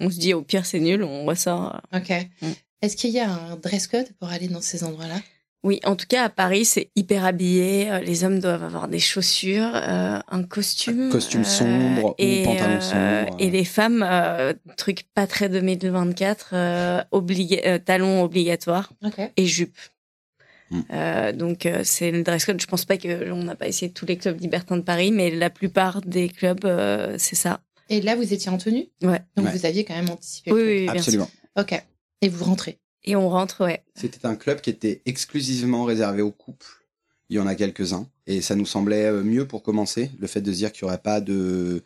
On 0.00 0.10
se 0.10 0.18
dit 0.18 0.34
au 0.34 0.42
pire 0.42 0.66
c'est 0.66 0.80
nul, 0.80 1.04
on 1.04 1.26
ressort. 1.26 1.80
Ok. 1.94 2.10
Mm. 2.42 2.48
Est-ce 2.82 2.96
qu'il 2.96 3.10
y 3.10 3.20
a 3.20 3.30
un 3.30 3.56
dress 3.56 3.86
code 3.86 4.08
pour 4.18 4.28
aller 4.28 4.48
dans 4.48 4.60
ces 4.60 4.84
endroits-là? 4.84 5.20
Oui, 5.62 5.80
en 5.84 5.94
tout 5.94 6.06
cas 6.08 6.24
à 6.24 6.28
Paris, 6.30 6.64
c'est 6.64 6.90
hyper 6.96 7.24
habillé. 7.24 7.90
Euh, 7.90 8.00
les 8.00 8.24
hommes 8.24 8.38
doivent 8.38 8.64
avoir 8.64 8.88
des 8.88 8.98
chaussures, 8.98 9.70
euh, 9.74 10.18
un 10.26 10.42
costume, 10.42 11.08
un 11.08 11.10
costume 11.10 11.44
sombre 11.44 12.14
et, 12.18 12.42
ou 12.42 12.44
pantalon 12.44 12.80
sombre. 12.80 13.36
Et 13.38 13.50
les 13.50 13.64
femmes, 13.64 14.06
truc 14.76 15.04
pas 15.14 15.26
très 15.26 15.48
2024, 15.48 17.06
obligé, 17.10 17.80
talons 17.84 18.22
obligatoires 18.22 18.92
et 19.36 19.46
jupe. 19.46 19.76
Mm. 20.70 21.32
donc 21.32 21.68
c'est 21.82 22.10
le 22.12 22.22
dress 22.22 22.44
code. 22.44 22.60
Je 22.60 22.66
pense 22.66 22.84
pas 22.84 22.96
que 22.96 23.30
on 23.32 23.42
n'a 23.42 23.56
pas 23.56 23.66
essayé 23.66 23.92
tous 23.92 24.06
les 24.06 24.16
clubs 24.16 24.40
libertins 24.40 24.76
de 24.76 24.82
Paris, 24.82 25.10
mais 25.10 25.30
la 25.30 25.50
plupart 25.50 26.00
des 26.00 26.28
clubs, 26.28 26.66
c'est 27.18 27.36
ça. 27.36 27.60
Et 27.90 28.00
là, 28.00 28.14
vous 28.14 28.32
étiez 28.32 28.50
en 28.50 28.56
tenue? 28.56 28.86
Ouais. 29.02 29.20
Donc 29.36 29.48
vous 29.48 29.66
aviez 29.66 29.84
quand 29.84 29.96
même 29.96 30.08
anticipé. 30.08 30.52
Oui, 30.52 30.62
oui, 30.62 30.82
bien 30.84 30.92
Absolument. 30.92 31.26
Sûr. 31.26 31.62
Ok. 31.62 31.84
Et 32.22 32.28
vous 32.28 32.44
rentrez? 32.44 32.78
Et 33.04 33.16
on 33.16 33.28
rentre, 33.28 33.64
ouais. 33.64 33.82
C'était 33.94 34.26
un 34.26 34.36
club 34.36 34.60
qui 34.60 34.70
était 34.70 35.02
exclusivement 35.06 35.84
réservé 35.84 36.22
aux 36.22 36.30
couples. 36.30 36.84
Il 37.28 37.36
y 37.36 37.38
en 37.38 37.46
a 37.46 37.54
quelques-uns. 37.54 38.08
Et 38.26 38.42
ça 38.42 38.54
nous 38.54 38.66
semblait 38.66 39.06
euh, 39.06 39.22
mieux 39.22 39.46
pour 39.46 39.62
commencer, 39.62 40.10
le 40.18 40.26
fait 40.26 40.40
de 40.40 40.52
se 40.52 40.58
dire 40.58 40.72
qu'il 40.72 40.84
n'y 40.84 40.90
aurait 40.90 41.02
pas 41.02 41.20
de 41.20 41.82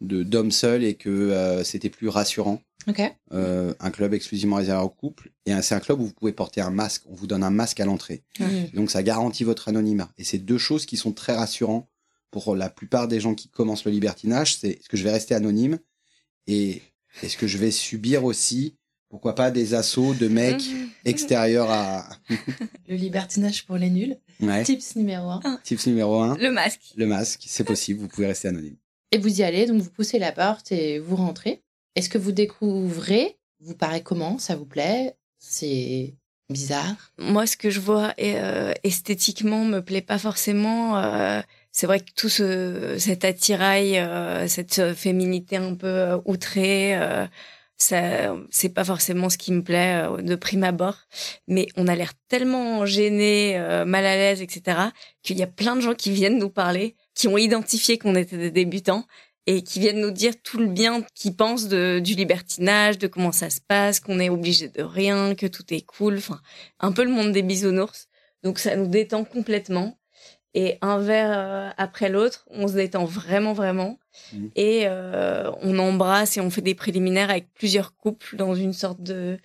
d'hommes 0.00 0.52
seuls 0.52 0.84
et 0.84 0.94
que 0.94 1.08
euh, 1.08 1.64
c'était 1.64 1.90
plus 1.90 2.08
rassurant. 2.08 2.62
Ok. 2.86 3.02
Euh, 3.32 3.74
un 3.80 3.90
club 3.90 4.14
exclusivement 4.14 4.56
réservé 4.56 4.84
aux 4.84 4.88
couples. 4.88 5.32
Et 5.44 5.60
c'est 5.60 5.74
un 5.74 5.80
club 5.80 6.00
où 6.00 6.04
vous 6.04 6.12
pouvez 6.12 6.32
porter 6.32 6.60
un 6.60 6.70
masque. 6.70 7.02
On 7.10 7.14
vous 7.14 7.26
donne 7.26 7.42
un 7.42 7.50
masque 7.50 7.80
à 7.80 7.84
l'entrée. 7.84 8.22
Donc 8.74 8.92
ça 8.92 9.02
garantit 9.02 9.42
votre 9.42 9.68
anonymat. 9.68 10.08
Et 10.16 10.22
c'est 10.22 10.38
deux 10.38 10.58
choses 10.58 10.86
qui 10.86 10.96
sont 10.96 11.12
très 11.12 11.34
rassurantes 11.34 11.88
pour 12.30 12.54
la 12.54 12.68
plupart 12.68 13.08
des 13.08 13.20
gens 13.20 13.34
qui 13.34 13.48
commencent 13.48 13.84
le 13.84 13.90
libertinage, 13.90 14.56
c'est 14.56 14.70
est-ce 14.70 14.88
que 14.88 14.96
je 14.96 15.04
vais 15.04 15.12
rester 15.12 15.34
anonyme? 15.34 15.78
Et 16.46 16.82
est-ce 17.22 17.36
que 17.36 17.46
je 17.46 17.58
vais 17.58 17.70
subir 17.70 18.24
aussi, 18.24 18.76
pourquoi 19.08 19.34
pas, 19.34 19.50
des 19.50 19.74
assauts 19.74 20.14
de 20.14 20.28
mecs 20.28 20.64
extérieurs 21.04 21.70
à... 21.70 22.08
le 22.88 22.96
libertinage 22.96 23.64
pour 23.64 23.76
les 23.76 23.90
nuls. 23.90 24.16
Tips 24.64 24.96
numéro 24.96 25.30
un. 25.30 25.40
Ah. 25.44 25.58
Tips 25.64 25.86
numéro 25.86 26.20
un. 26.20 26.36
Le 26.36 26.50
masque. 26.50 26.92
Le 26.96 27.06
masque, 27.06 27.44
c'est 27.46 27.64
possible, 27.64 28.00
vous 28.00 28.08
pouvez 28.08 28.26
rester 28.26 28.48
anonyme. 28.48 28.76
Et 29.10 29.18
vous 29.18 29.40
y 29.40 29.42
allez, 29.42 29.66
donc 29.66 29.80
vous 29.80 29.90
poussez 29.90 30.18
la 30.18 30.32
porte 30.32 30.72
et 30.72 30.98
vous 30.98 31.16
rentrez. 31.16 31.62
Est-ce 31.94 32.08
que 32.08 32.18
vous 32.18 32.32
découvrez 32.32 33.38
Vous 33.60 33.74
paraît 33.74 34.02
comment 34.02 34.38
Ça 34.38 34.54
vous 34.54 34.66
plaît 34.66 35.16
C'est 35.38 36.14
bizarre? 36.50 37.12
Moi, 37.18 37.46
ce 37.46 37.56
que 37.56 37.70
je 37.70 37.80
vois 37.80 38.12
euh, 38.20 38.72
esthétiquement 38.84 39.64
me 39.64 39.80
plaît 39.80 40.02
pas 40.02 40.18
forcément. 40.18 40.98
Euh, 40.98 41.40
c'est 41.72 41.86
vrai 41.86 42.00
que 42.00 42.10
tout 42.16 42.28
ce, 42.28 42.96
cet 42.98 43.24
attirail, 43.24 43.98
euh, 43.98 44.48
cette 44.48 44.94
féminité 44.94 45.56
un 45.56 45.74
peu 45.74 46.20
outrée, 46.24 46.96
euh, 46.96 47.26
ça, 47.78 48.36
c'est 48.50 48.68
pas 48.70 48.84
forcément 48.84 49.30
ce 49.30 49.38
qui 49.38 49.52
me 49.52 49.62
plaît 49.62 50.02
euh, 50.04 50.20
de 50.20 50.34
prime 50.34 50.64
abord. 50.64 50.96
Mais 51.46 51.68
on 51.76 51.86
a 51.88 51.94
l'air 51.94 52.12
tellement 52.28 52.84
gêné, 52.84 53.58
mal 53.86 54.04
à 54.04 54.16
l'aise, 54.16 54.42
etc., 54.42 54.78
qu'il 55.22 55.38
y 55.38 55.42
a 55.42 55.46
plein 55.46 55.76
de 55.76 55.80
gens 55.80 55.94
qui 55.94 56.10
viennent 56.10 56.38
nous 56.38 56.50
parler, 56.50 56.96
qui 57.14 57.28
ont 57.28 57.38
identifié 57.38 57.98
qu'on 57.98 58.14
était 58.14 58.36
des 58.36 58.50
débutants 58.50 59.06
et 59.46 59.62
qui 59.62 59.80
viennent 59.80 60.02
nous 60.02 60.10
dire 60.10 60.34
tout 60.42 60.58
le 60.58 60.66
bien 60.66 61.02
qu'ils 61.14 61.34
pensent 61.34 61.68
de, 61.68 62.00
du 62.00 62.14
libertinage, 62.14 62.98
de 62.98 63.06
comment 63.06 63.32
ça 63.32 63.48
se 63.48 63.60
passe, 63.66 63.98
qu'on 63.98 64.20
est 64.20 64.28
obligé 64.28 64.68
de 64.68 64.82
rien, 64.82 65.34
que 65.34 65.46
tout 65.46 65.64
est 65.72 65.86
cool. 65.86 66.18
Enfin, 66.18 66.38
un 66.80 66.92
peu 66.92 67.02
le 67.02 67.10
monde 67.10 67.32
des 67.32 67.40
bisounours. 67.40 68.08
Donc 68.42 68.58
ça 68.58 68.76
nous 68.76 68.86
détend 68.86 69.24
complètement 69.24 69.97
et 70.58 70.76
un 70.82 70.98
verre 70.98 71.30
euh, 71.32 71.70
après 71.76 72.08
l'autre, 72.08 72.44
on 72.50 72.66
se 72.66 72.72
détend 72.72 73.04
vraiment, 73.04 73.52
vraiment. 73.52 73.96
Mmh. 74.32 74.46
Et 74.56 74.82
euh, 74.86 75.52
on 75.62 75.78
embrasse 75.78 76.36
et 76.36 76.40
on 76.40 76.50
fait 76.50 76.62
des 76.62 76.74
préliminaires 76.74 77.30
avec 77.30 77.46
plusieurs 77.54 77.96
couples 77.96 78.34
dans 78.34 78.56
une 78.56 78.72
sorte 78.72 79.00
de 79.00 79.38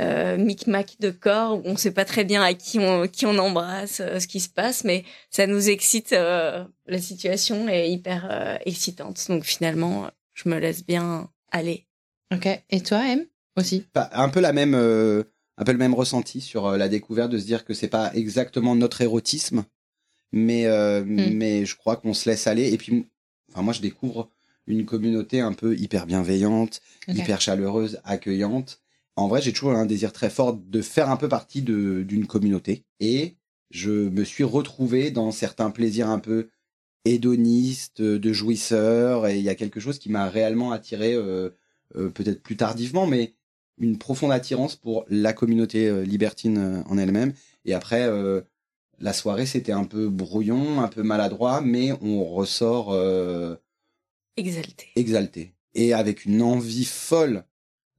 euh, 0.00 0.36
micmac 0.36 0.96
de 0.98 1.10
corps 1.10 1.58
où 1.58 1.62
on 1.64 1.76
sait 1.76 1.92
pas 1.92 2.04
très 2.04 2.24
bien 2.24 2.42
à 2.42 2.54
qui 2.54 2.80
on, 2.80 3.06
qui 3.06 3.24
on 3.24 3.38
embrasse, 3.38 4.00
euh, 4.00 4.18
ce 4.18 4.26
qui 4.26 4.40
se 4.40 4.48
passe, 4.48 4.82
mais 4.82 5.04
ça 5.30 5.46
nous 5.46 5.70
excite. 5.70 6.12
Euh, 6.12 6.64
la 6.88 7.00
situation 7.00 7.68
est 7.68 7.88
hyper 7.88 8.58
excitante. 8.66 9.24
Donc 9.28 9.44
finalement, 9.44 10.10
je 10.34 10.48
me 10.48 10.58
laisse 10.58 10.84
bien 10.84 11.30
aller. 11.52 11.86
Ok. 12.34 12.48
Et 12.70 12.80
toi, 12.80 13.06
M 13.06 13.26
aussi? 13.56 13.86
Un 13.94 14.28
peu 14.28 14.40
la 14.40 14.52
même, 14.52 14.74
un 14.74 15.64
peu 15.64 15.72
le 15.72 15.78
même 15.78 15.94
ressenti 15.94 16.40
sur 16.40 16.72
la 16.72 16.88
découverte 16.88 17.30
de 17.30 17.38
se 17.38 17.44
dire 17.44 17.64
que 17.64 17.74
c'est 17.74 17.86
pas 17.86 18.10
exactement 18.14 18.74
notre 18.74 19.02
érotisme 19.02 19.64
mais 20.32 20.66
euh, 20.66 21.04
hmm. 21.04 21.34
mais 21.34 21.64
je 21.64 21.76
crois 21.76 21.96
qu'on 21.96 22.14
se 22.14 22.28
laisse 22.28 22.46
aller. 22.46 22.72
Et 22.72 22.78
puis 22.78 23.06
enfin 23.50 23.62
moi 23.62 23.72
je 23.72 23.80
découvre 23.80 24.30
une 24.66 24.84
communauté 24.84 25.40
un 25.40 25.52
peu 25.52 25.76
hyper 25.76 26.06
bienveillante, 26.06 26.80
hyper 27.08 27.40
chaleureuse, 27.40 28.00
accueillante. 28.04 28.80
En 29.16 29.26
vrai, 29.26 29.42
j'ai 29.42 29.52
toujours 29.52 29.72
un 29.72 29.86
désir 29.86 30.12
très 30.12 30.30
fort 30.30 30.54
de 30.54 30.82
faire 30.82 31.10
un 31.10 31.16
peu 31.16 31.28
partie 31.28 31.62
de 31.62 32.02
d'une 32.02 32.26
communauté. 32.26 32.84
Et 33.00 33.36
je 33.70 33.90
me 33.90 34.24
suis 34.24 34.44
retrouvé 34.44 35.10
dans 35.10 35.32
certains 35.32 35.70
plaisirs 35.70 36.08
un 36.08 36.18
peu 36.18 36.48
hédonistes, 37.04 38.02
de 38.02 38.32
jouisseurs. 38.32 39.26
Et 39.26 39.38
il 39.38 39.42
y 39.42 39.48
a 39.48 39.54
quelque 39.54 39.80
chose 39.80 39.98
qui 39.98 40.10
m'a 40.10 40.28
réellement 40.28 40.72
attiré 40.72 41.14
euh, 41.14 41.50
euh, 41.96 42.10
peut-être 42.10 42.42
plus 42.42 42.56
tardivement 42.56 43.06
mais 43.06 43.34
une 43.78 43.96
profonde 43.96 44.32
attirance 44.32 44.76
pour 44.76 45.06
la 45.08 45.32
communauté 45.32 45.88
euh, 45.88 46.02
libertine 46.02 46.58
euh, 46.58 46.82
en 46.86 46.98
elle-même. 46.98 47.32
Et 47.64 47.72
après 47.74 48.08
la 49.00 49.12
soirée, 49.12 49.46
c'était 49.46 49.72
un 49.72 49.84
peu 49.84 50.08
brouillon, 50.08 50.80
un 50.80 50.88
peu 50.88 51.02
maladroit, 51.02 51.60
mais 51.60 51.92
on 52.02 52.24
ressort 52.24 52.92
euh, 52.92 53.56
exalté. 54.36 54.88
Exalté. 54.96 55.54
Et 55.74 55.92
avec 55.92 56.24
une 56.24 56.42
envie 56.42 56.84
folle 56.84 57.44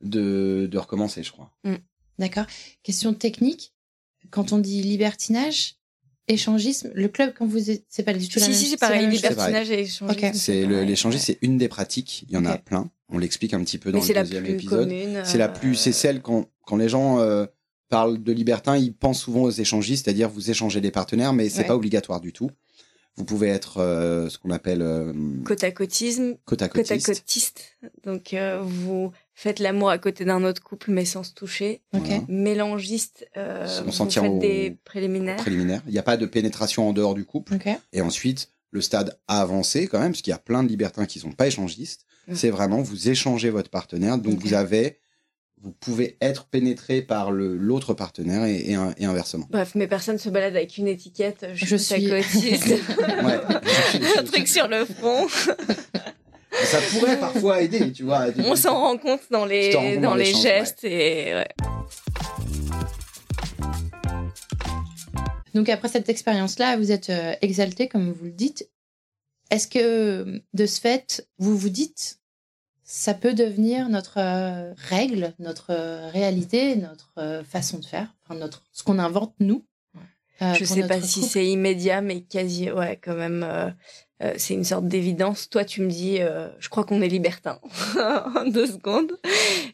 de, 0.01 0.67
de 0.69 0.77
recommencer, 0.77 1.23
je 1.23 1.31
crois. 1.31 1.51
Mm. 1.63 1.75
D'accord. 2.19 2.45
Question 2.83 3.13
technique. 3.13 3.73
Quand 4.29 4.51
on 4.51 4.57
dit 4.57 4.81
libertinage, 4.81 5.75
échangisme, 6.27 6.91
le 6.93 7.07
club, 7.07 7.33
quand 7.37 7.45
vous 7.45 7.71
êtes, 7.71 7.85
c'est 7.89 8.03
pas 8.03 8.13
du 8.13 8.27
tout 8.27 8.39
la 8.39 8.45
si, 8.45 8.53
Si, 8.53 8.65
c'est 8.67 8.77
pareil, 8.77 9.07
libertinage 9.07 9.71
et 9.71 9.81
échangisme. 9.81 10.33
C'est 10.33 10.65
l'échangisme, 10.65 11.23
c'est 11.25 11.39
une 11.41 11.57
des 11.57 11.67
pratiques. 11.67 12.25
Il 12.27 12.33
y 12.33 12.37
en 12.37 12.45
a 12.45 12.57
plein. 12.57 12.89
On 13.09 13.17
l'explique 13.17 13.53
un 13.53 13.63
petit 13.63 13.77
peu 13.77 13.91
dans 13.91 13.99
le 13.99 14.13
deuxième 14.13 14.45
épisode. 14.45 14.93
C'est 15.23 15.37
la 15.37 15.49
plus, 15.49 15.75
c'est 15.75 15.93
celle 15.93 16.21
quand, 16.21 16.47
quand 16.65 16.77
les 16.77 16.89
gens, 16.89 17.19
euh, 17.19 17.45
parle 17.89 18.21
de 18.23 18.31
libertin, 18.31 18.77
il 18.77 18.93
pense 18.93 19.21
souvent 19.21 19.41
aux 19.41 19.51
échangistes, 19.51 20.05
c'est-à-dire 20.05 20.29
vous 20.29 20.49
échangez 20.49 20.81
des 20.81 20.91
partenaires, 20.91 21.33
mais 21.33 21.49
c'est 21.49 21.65
pas 21.65 21.75
obligatoire 21.75 22.21
du 22.21 22.31
tout. 22.33 22.51
Vous 23.15 23.25
pouvez 23.25 23.49
être 23.49 23.79
euh, 23.79 24.29
ce 24.29 24.37
qu'on 24.37 24.51
appelle 24.51 24.81
euh, 24.81 25.11
côte 25.43 25.65
à 25.65 25.71
côtisme, 25.71 26.37
côte 26.45 26.61
à 26.61 26.69
cotiste. 26.69 27.75
Donc 28.05 28.33
euh, 28.33 28.61
vous 28.63 29.11
faites 29.33 29.59
l'amour 29.59 29.89
à 29.89 29.97
côté 29.97 30.23
d'un 30.23 30.45
autre 30.45 30.63
couple 30.63 30.91
mais 30.91 31.03
sans 31.03 31.23
se 31.23 31.33
toucher. 31.33 31.81
Mélangiste, 32.29 33.27
euh, 33.35 33.67
vous 33.85 33.91
faites 33.91 34.39
des 34.39 34.77
préliminaires. 34.85 35.35
Préliminaires. 35.35 35.81
Il 35.87 35.91
n'y 35.91 35.99
a 35.99 36.03
pas 36.03 36.15
de 36.15 36.25
pénétration 36.25 36.87
en 36.87 36.93
dehors 36.93 37.13
du 37.13 37.25
couple. 37.25 37.57
Et 37.91 37.99
ensuite, 37.99 38.51
le 38.71 38.79
stade 38.79 39.19
avancé 39.27 39.87
quand 39.87 39.99
même, 39.99 40.11
parce 40.13 40.21
qu'il 40.21 40.31
y 40.31 40.35
a 40.35 40.39
plein 40.39 40.63
de 40.63 40.69
libertins 40.69 41.05
qui 41.05 41.19
sont 41.19 41.31
pas 41.33 41.47
échangistes. 41.47 42.05
C'est 42.33 42.51
vraiment 42.51 42.81
vous 42.81 43.09
échangez 43.09 43.49
votre 43.49 43.71
partenaire, 43.71 44.17
donc 44.17 44.39
vous 44.39 44.53
avez 44.53 44.99
vous 45.61 45.71
pouvez 45.71 46.17
être 46.21 46.45
pénétré 46.45 47.01
par 47.01 47.31
l'autre 47.31 47.93
partenaire 47.93 48.45
et, 48.45 48.71
et, 48.97 49.05
inversement. 49.05 49.45
Bref, 49.49 49.71
mais 49.75 49.87
personne 49.87 50.17
se 50.17 50.29
balade 50.29 50.55
avec 50.55 50.77
une 50.77 50.87
étiquette. 50.87 51.47
Je, 51.53 51.65
je 51.65 51.75
suis 51.75 52.07
cotiste. 52.07 52.67
ouais. 52.99 53.39
Un 54.17 54.23
truc 54.23 54.47
sur 54.47 54.67
le 54.67 54.85
front. 54.85 55.27
Ça 56.63 56.79
pourrait 56.91 57.19
parfois 57.19 57.61
aider, 57.61 57.91
tu 57.91 58.03
vois. 58.03 58.27
On 58.39 58.55
s'en 58.55 58.75
rend 58.75 58.97
compte 58.97 59.21
dans 59.31 59.45
les, 59.45 59.97
dans, 59.97 60.15
les 60.15 60.33
gestes 60.33 60.83
et 60.83 61.33
ouais. 61.33 61.47
Donc 65.53 65.67
après 65.67 65.87
cette 65.87 66.09
expérience-là, 66.09 66.77
vous 66.77 66.91
êtes 66.91 67.09
euh, 67.09 67.33
exalté, 67.41 67.87
comme 67.87 68.11
vous 68.11 68.25
le 68.25 68.31
dites. 68.31 68.69
Est-ce 69.51 69.67
que 69.67 70.41
de 70.53 70.65
ce 70.65 70.79
fait, 70.79 71.27
vous 71.39 71.57
vous 71.57 71.69
dites, 71.69 72.18
ça 72.91 73.13
peut 73.13 73.35
devenir 73.35 73.87
notre 73.87 74.17
euh, 74.17 74.73
règle, 74.75 75.35
notre 75.37 75.67
euh, 75.69 76.09
réalité, 76.09 76.75
notre 76.75 77.11
euh, 77.19 77.43
façon 77.43 77.77
de 77.77 77.85
faire, 77.85 78.15
enfin 78.23 78.33
notre, 78.33 78.63
ce 78.71 78.81
qu'on 78.81 78.97
invente 78.97 79.35
nous. 79.39 79.63
je 80.41 80.65
sais 80.65 80.87
pas 80.87 80.99
si 80.99 81.21
c'est 81.21 81.45
immédiat, 81.45 82.01
mais 82.01 82.21
quasi, 82.21 82.71
ouais, 82.71 82.97
quand 82.99 83.13
même. 83.13 83.45
c'est 84.37 84.55
une 84.55 84.63
sorte 84.63 84.87
d'évidence. 84.87 85.49
Toi, 85.49 85.65
tu 85.65 85.81
me 85.81 85.89
dis, 85.89 86.17
je 86.17 86.69
crois 86.69 86.83
qu'on 86.83 87.01
est 87.01 87.09
libertin 87.09 87.59
en 88.35 88.45
deux 88.49 88.65
secondes. 88.65 89.11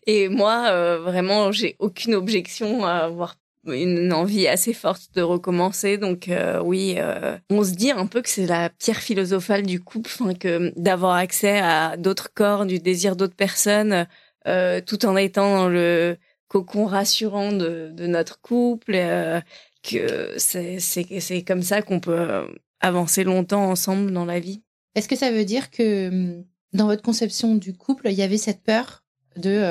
Et 0.07 0.27
moi, 0.27 0.97
vraiment, 0.97 1.51
j'ai 1.51 1.75
aucune 1.77 2.15
objection 2.15 2.83
à 2.83 2.95
avoir 2.95 3.35
une 3.67 4.13
envie 4.13 4.47
assez 4.47 4.73
forte 4.73 5.13
de 5.15 5.21
recommencer. 5.21 5.97
Donc 5.97 6.27
euh, 6.27 6.61
oui, 6.61 6.95
euh, 6.97 7.37
on 7.49 7.63
se 7.63 7.71
dit 7.71 7.91
un 7.91 8.07
peu 8.07 8.21
que 8.21 8.29
c'est 8.29 8.45
la 8.45 8.69
pierre 8.69 9.01
philosophale 9.01 9.63
du 9.63 9.81
couple, 9.81 10.09
que 10.39 10.71
d'avoir 10.79 11.15
accès 11.15 11.59
à 11.59 11.97
d'autres 11.97 12.33
corps, 12.33 12.65
du 12.65 12.79
désir 12.79 13.15
d'autres 13.15 13.35
personnes, 13.35 14.07
euh, 14.47 14.81
tout 14.81 15.05
en 15.05 15.15
étant 15.15 15.55
dans 15.55 15.69
le 15.69 16.17
cocon 16.47 16.85
rassurant 16.85 17.51
de, 17.51 17.89
de 17.91 18.07
notre 18.07 18.39
couple, 18.41 18.93
que 19.83 20.33
c'est 20.37 20.79
c'est 20.79 21.43
comme 21.43 21.63
ça 21.63 21.81
qu'on 21.81 21.99
peut 21.99 22.47
avancer 22.79 23.23
longtemps 23.23 23.69
ensemble 23.69 24.11
dans 24.11 24.25
la 24.25 24.39
vie. 24.39 24.61
Est-ce 24.95 25.09
que 25.09 25.15
ça 25.15 25.31
veut 25.31 25.45
dire 25.45 25.71
que 25.71 26.09
hum, 26.09 26.45
dans 26.73 26.85
votre 26.87 27.01
conception 27.01 27.55
du 27.55 27.75
couple, 27.75 28.07
il 28.09 28.15
y 28.15 28.21
avait 28.21 28.37
cette 28.37 28.61
peur 28.63 29.03
de 29.37 29.61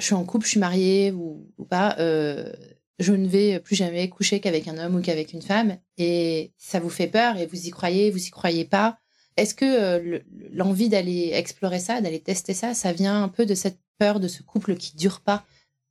je 0.00 0.06
suis 0.06 0.14
en 0.14 0.24
couple, 0.24 0.46
je 0.46 0.50
suis 0.50 0.60
mariée 0.60 1.12
ou, 1.12 1.46
pas, 1.68 1.96
euh, 1.98 2.50
je 2.98 3.12
ne 3.12 3.28
vais 3.28 3.60
plus 3.60 3.76
jamais 3.76 4.08
coucher 4.08 4.40
qu'avec 4.40 4.66
un 4.66 4.78
homme 4.78 4.96
ou 4.96 5.00
qu'avec 5.00 5.32
une 5.32 5.42
femme. 5.42 5.76
Et 5.98 6.52
ça 6.56 6.80
vous 6.80 6.90
fait 6.90 7.06
peur 7.06 7.36
et 7.36 7.46
vous 7.46 7.66
y 7.66 7.70
croyez, 7.70 8.10
vous 8.10 8.26
y 8.26 8.30
croyez 8.30 8.64
pas. 8.64 8.98
Est-ce 9.36 9.54
que 9.54 9.64
euh, 9.64 10.18
l'envie 10.52 10.88
d'aller 10.88 11.30
explorer 11.34 11.78
ça, 11.78 12.00
d'aller 12.00 12.20
tester 12.20 12.54
ça, 12.54 12.74
ça 12.74 12.92
vient 12.92 13.22
un 13.22 13.28
peu 13.28 13.46
de 13.46 13.54
cette 13.54 13.78
peur 13.98 14.20
de 14.20 14.28
ce 14.28 14.42
couple 14.42 14.76
qui 14.76 14.96
dure 14.96 15.20
pas 15.20 15.44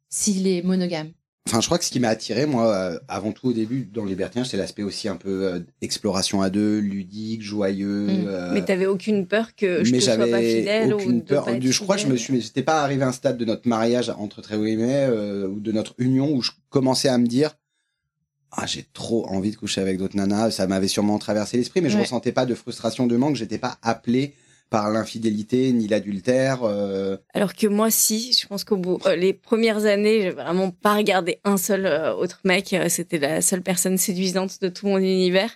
s'il 0.09 0.47
est 0.47 0.61
monogame? 0.61 1.11
Enfin, 1.49 1.61
je 1.61 1.65
crois 1.65 1.79
que 1.79 1.85
ce 1.85 1.89
qui 1.89 1.99
m'a 1.99 2.09
attiré, 2.09 2.45
moi, 2.45 2.71
euh, 2.71 2.99
avant 3.07 3.31
tout 3.31 3.47
au 3.47 3.53
début, 3.53 3.89
dans 3.91 4.05
Libertien, 4.05 4.43
c'est 4.43 4.55
l'aspect 4.55 4.83
aussi 4.83 5.07
un 5.07 5.15
peu 5.15 5.45
euh, 5.45 5.59
exploration 5.81 6.43
à 6.43 6.51
deux, 6.51 6.77
ludique, 6.77 7.41
joyeux. 7.41 8.05
Mais 8.05 8.13
mm. 8.13 8.27
euh, 8.27 8.53
Mais 8.53 8.63
t'avais 8.63 8.85
aucune 8.85 9.25
peur 9.25 9.55
que 9.55 9.83
je 9.83 9.91
ne 9.91 9.99
sois 9.99 10.15
pas 10.15 10.25
fidèle 10.25 10.93
aucune 10.93 11.23
peur. 11.23 11.47
je 11.59 11.79
crois 11.79 11.95
que 11.95 12.03
je 12.03 12.07
me 12.07 12.17
suis, 12.17 12.39
j'étais 12.39 12.61
pas 12.61 12.83
arrivé 12.83 13.01
à 13.01 13.07
un 13.07 13.11
stade 13.11 13.35
de 13.35 13.45
notre 13.45 13.67
mariage 13.67 14.11
entre 14.11 14.43
très 14.43 14.59
guillemets 14.59 15.07
ou 15.47 15.59
de 15.59 15.71
notre 15.71 15.95
union 15.97 16.31
où 16.31 16.43
je 16.43 16.51
commençais 16.69 17.09
à 17.09 17.17
me 17.17 17.25
dire. 17.25 17.55
Ah, 18.51 18.67
j'ai 18.67 18.85
trop 18.93 19.27
envie 19.29 19.49
de 19.49 19.55
coucher 19.55 19.81
avec 19.81 19.97
d'autres 19.97 20.17
nanas. 20.17 20.51
Ça 20.51 20.67
m'avait 20.67 20.87
sûrement 20.87 21.17
traversé 21.17 21.57
l'esprit, 21.57 21.81
mais 21.81 21.89
je 21.89 21.97
ressentais 21.97 22.31
pas 22.31 22.45
de 22.45 22.53
frustration, 22.53 23.07
de 23.07 23.17
manque. 23.17 23.35
J'étais 23.35 23.57
pas 23.57 23.79
appelé 23.81 24.35
par 24.69 24.89
l'infidélité 24.89 25.71
ni 25.73 25.87
l'adultère. 25.87 26.63
Euh. 26.63 27.17
Alors 27.33 27.53
que 27.53 27.67
moi, 27.67 27.89
si, 27.89 28.33
je 28.33 28.47
pense 28.47 28.63
qu'au 28.63 28.77
bout 28.77 28.99
euh, 29.05 29.15
les 29.15 29.33
premières 29.33 29.85
années, 29.85 30.21
j'ai 30.21 30.29
vraiment 30.29 30.71
pas 30.71 30.95
regardé 30.95 31.39
un 31.43 31.57
seul 31.57 31.85
euh, 31.85 32.13
autre 32.13 32.39
mec. 32.43 32.75
C'était 32.87 33.19
la 33.19 33.41
seule 33.41 33.61
personne 33.61 33.97
séduisante 33.97 34.61
de 34.61 34.69
tout 34.69 34.87
mon 34.87 34.97
univers. 34.97 35.51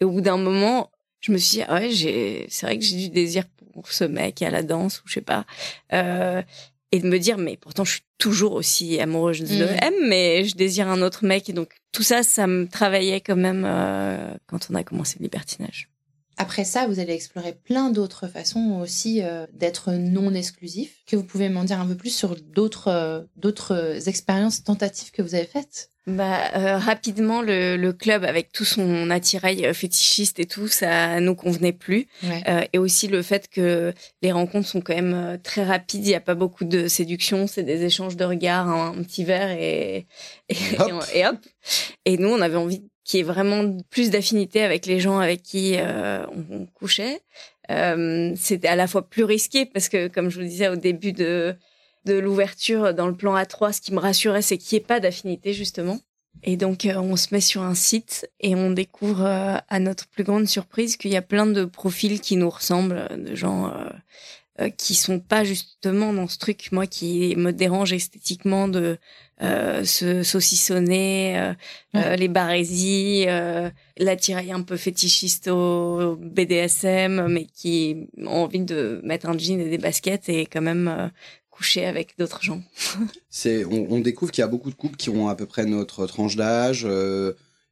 Et 0.00 0.04
au 0.04 0.10
bout 0.10 0.20
d'un 0.20 0.36
moment, 0.36 0.90
je 1.20 1.32
me 1.32 1.38
suis 1.38 1.58
dit, 1.58 1.64
ah 1.66 1.76
ouais, 1.76 1.90
j'ai, 1.90 2.46
c'est 2.48 2.66
vrai 2.66 2.78
que 2.78 2.84
j'ai 2.84 2.96
du 2.96 3.08
désir 3.08 3.44
pour 3.72 3.90
ce 3.90 4.04
mec 4.04 4.42
à 4.42 4.50
la 4.50 4.62
danse 4.62 5.00
ou 5.00 5.02
je 5.06 5.14
sais 5.14 5.20
pas. 5.20 5.44
et 5.90 7.00
de 7.00 7.08
me 7.08 7.18
dire, 7.18 7.38
mais 7.38 7.56
pourtant, 7.56 7.84
je 7.84 7.92
suis 7.92 8.02
toujours 8.18 8.52
aussi 8.52 9.00
amoureuse 9.00 9.40
de 9.40 9.64
mmh. 9.64 9.76
M, 9.82 9.94
mais 10.08 10.44
je 10.44 10.56
désire 10.56 10.88
un 10.88 11.02
autre 11.02 11.24
mec. 11.24 11.48
Et 11.48 11.52
donc, 11.52 11.70
tout 11.92 12.02
ça, 12.02 12.22
ça 12.22 12.46
me 12.46 12.68
travaillait 12.68 13.20
quand 13.20 13.36
même 13.36 13.66
quand 14.46 14.68
on 14.70 14.74
a 14.74 14.84
commencé 14.84 15.16
le 15.18 15.24
libertinage. 15.24 15.88
Après 16.40 16.64
ça, 16.64 16.86
vous 16.86 17.00
allez 17.00 17.14
explorer 17.14 17.52
plein 17.52 17.90
d'autres 17.90 18.28
façons 18.28 18.78
aussi 18.80 19.22
euh, 19.22 19.46
d'être 19.52 19.92
non 19.92 20.32
exclusif. 20.32 21.02
Que 21.04 21.16
vous 21.16 21.24
pouvez 21.24 21.48
m'en 21.48 21.64
dire 21.64 21.80
un 21.80 21.86
peu 21.86 21.96
plus 21.96 22.14
sur 22.14 22.36
d'autres 22.36 22.88
euh, 22.88 23.22
d'autres 23.36 24.08
expériences 24.08 24.62
tentatives 24.62 25.10
que 25.10 25.20
vous 25.20 25.34
avez 25.34 25.46
faites? 25.46 25.90
Bah, 26.06 26.38
euh, 26.54 26.78
rapidement, 26.78 27.42
le, 27.42 27.76
le, 27.76 27.92
club 27.92 28.24
avec 28.24 28.50
tout 28.50 28.64
son 28.64 29.10
attirail 29.10 29.74
fétichiste 29.74 30.38
et 30.38 30.46
tout, 30.46 30.66
ça 30.66 31.20
nous 31.20 31.34
convenait 31.34 31.74
plus. 31.74 32.06
et 32.72 32.78
aussi 32.78 33.08
le 33.08 33.20
fait 33.20 33.48
que 33.48 33.92
les 34.22 34.32
rencontres 34.32 34.68
sont 34.68 34.80
quand 34.80 34.94
même 34.94 35.38
très 35.42 35.64
rapides. 35.64 36.06
Il 36.06 36.08
n'y 36.08 36.14
a 36.14 36.20
pas 36.20 36.34
beaucoup 36.34 36.64
de 36.64 36.88
séduction, 36.88 37.46
c'est 37.46 37.62
des 37.62 37.84
échanges 37.84 38.16
de 38.16 38.24
regards, 38.24 38.68
un, 38.68 39.02
petit 39.02 39.24
verre 39.24 39.50
et 39.50 40.06
et, 40.48 40.56
et 41.12 41.26
hop. 41.26 41.36
Et 42.06 42.16
nous, 42.16 42.30
on 42.30 42.40
avait 42.40 42.56
envie 42.56 42.84
qui 43.08 43.20
est 43.20 43.22
vraiment 43.22 43.78
plus 43.88 44.10
d'affinité 44.10 44.62
avec 44.62 44.84
les 44.84 45.00
gens 45.00 45.18
avec 45.18 45.42
qui 45.42 45.76
euh, 45.78 46.26
on, 46.50 46.66
couchait. 46.66 47.22
Euh, 47.70 48.34
c'était 48.36 48.68
à 48.68 48.76
la 48.76 48.86
fois 48.86 49.08
plus 49.08 49.24
risqué 49.24 49.64
parce 49.64 49.88
que, 49.88 50.08
comme 50.08 50.28
je 50.28 50.38
vous 50.38 50.46
disais 50.46 50.68
au 50.68 50.76
début 50.76 51.12
de, 51.12 51.56
de 52.04 52.18
l'ouverture 52.18 52.92
dans 52.92 53.06
le 53.06 53.16
plan 53.16 53.34
A3, 53.34 53.72
ce 53.72 53.80
qui 53.80 53.94
me 53.94 53.98
rassurait, 53.98 54.42
c'est 54.42 54.58
qu'il 54.58 54.76
n'y 54.76 54.84
ait 54.84 54.86
pas 54.86 55.00
d'affinité 55.00 55.54
justement. 55.54 55.98
Et 56.42 56.58
donc, 56.58 56.84
euh, 56.84 56.96
on 56.96 57.16
se 57.16 57.28
met 57.32 57.40
sur 57.40 57.62
un 57.62 57.74
site 57.74 58.30
et 58.40 58.54
on 58.54 58.70
découvre, 58.70 59.24
euh, 59.24 59.56
à 59.68 59.80
notre 59.80 60.06
plus 60.06 60.22
grande 60.22 60.46
surprise, 60.46 60.98
qu'il 60.98 61.10
y 61.10 61.16
a 61.16 61.22
plein 61.22 61.46
de 61.46 61.64
profils 61.64 62.20
qui 62.20 62.36
nous 62.36 62.50
ressemblent, 62.50 63.08
de 63.16 63.34
gens 63.34 63.72
euh, 64.60 64.68
qui 64.70 64.94
sont 64.94 65.20
pas 65.20 65.44
justement 65.44 66.12
dans 66.12 66.28
ce 66.28 66.38
truc, 66.38 66.72
moi, 66.72 66.86
qui 66.86 67.34
me 67.36 67.52
dérange 67.52 67.92
esthétiquement 67.92 68.68
de 68.68 68.98
euh, 69.40 69.84
se 69.84 70.22
saucissonner, 70.22 71.38
euh, 71.38 71.54
euh, 71.94 72.16
les 72.16 72.28
barésies, 72.28 73.24
euh, 73.28 73.70
l'attirail 73.96 74.50
un 74.50 74.62
peu 74.62 74.76
fétichiste 74.76 75.48
au 75.48 76.16
BDSM, 76.16 77.28
mais 77.28 77.46
qui 77.46 78.08
ont 78.18 78.26
envie 78.26 78.64
de 78.64 79.00
mettre 79.04 79.28
un 79.28 79.38
jean 79.38 79.60
et 79.60 79.70
des 79.70 79.78
baskets 79.78 80.28
et 80.28 80.46
quand 80.46 80.60
même 80.60 81.12
coucher 81.50 81.86
avec 81.86 82.18
d'autres 82.18 82.42
gens. 82.42 82.62
C'est, 83.30 83.64
on, 83.64 83.92
on, 83.92 84.00
découvre 84.00 84.32
qu'il 84.32 84.42
y 84.42 84.44
a 84.44 84.48
beaucoup 84.48 84.70
de 84.70 84.76
couples 84.76 84.96
qui 84.96 85.10
ont 85.10 85.28
à 85.28 85.36
peu 85.36 85.46
près 85.46 85.66
notre 85.66 86.06
tranche 86.06 86.36
d'âge 86.36 86.86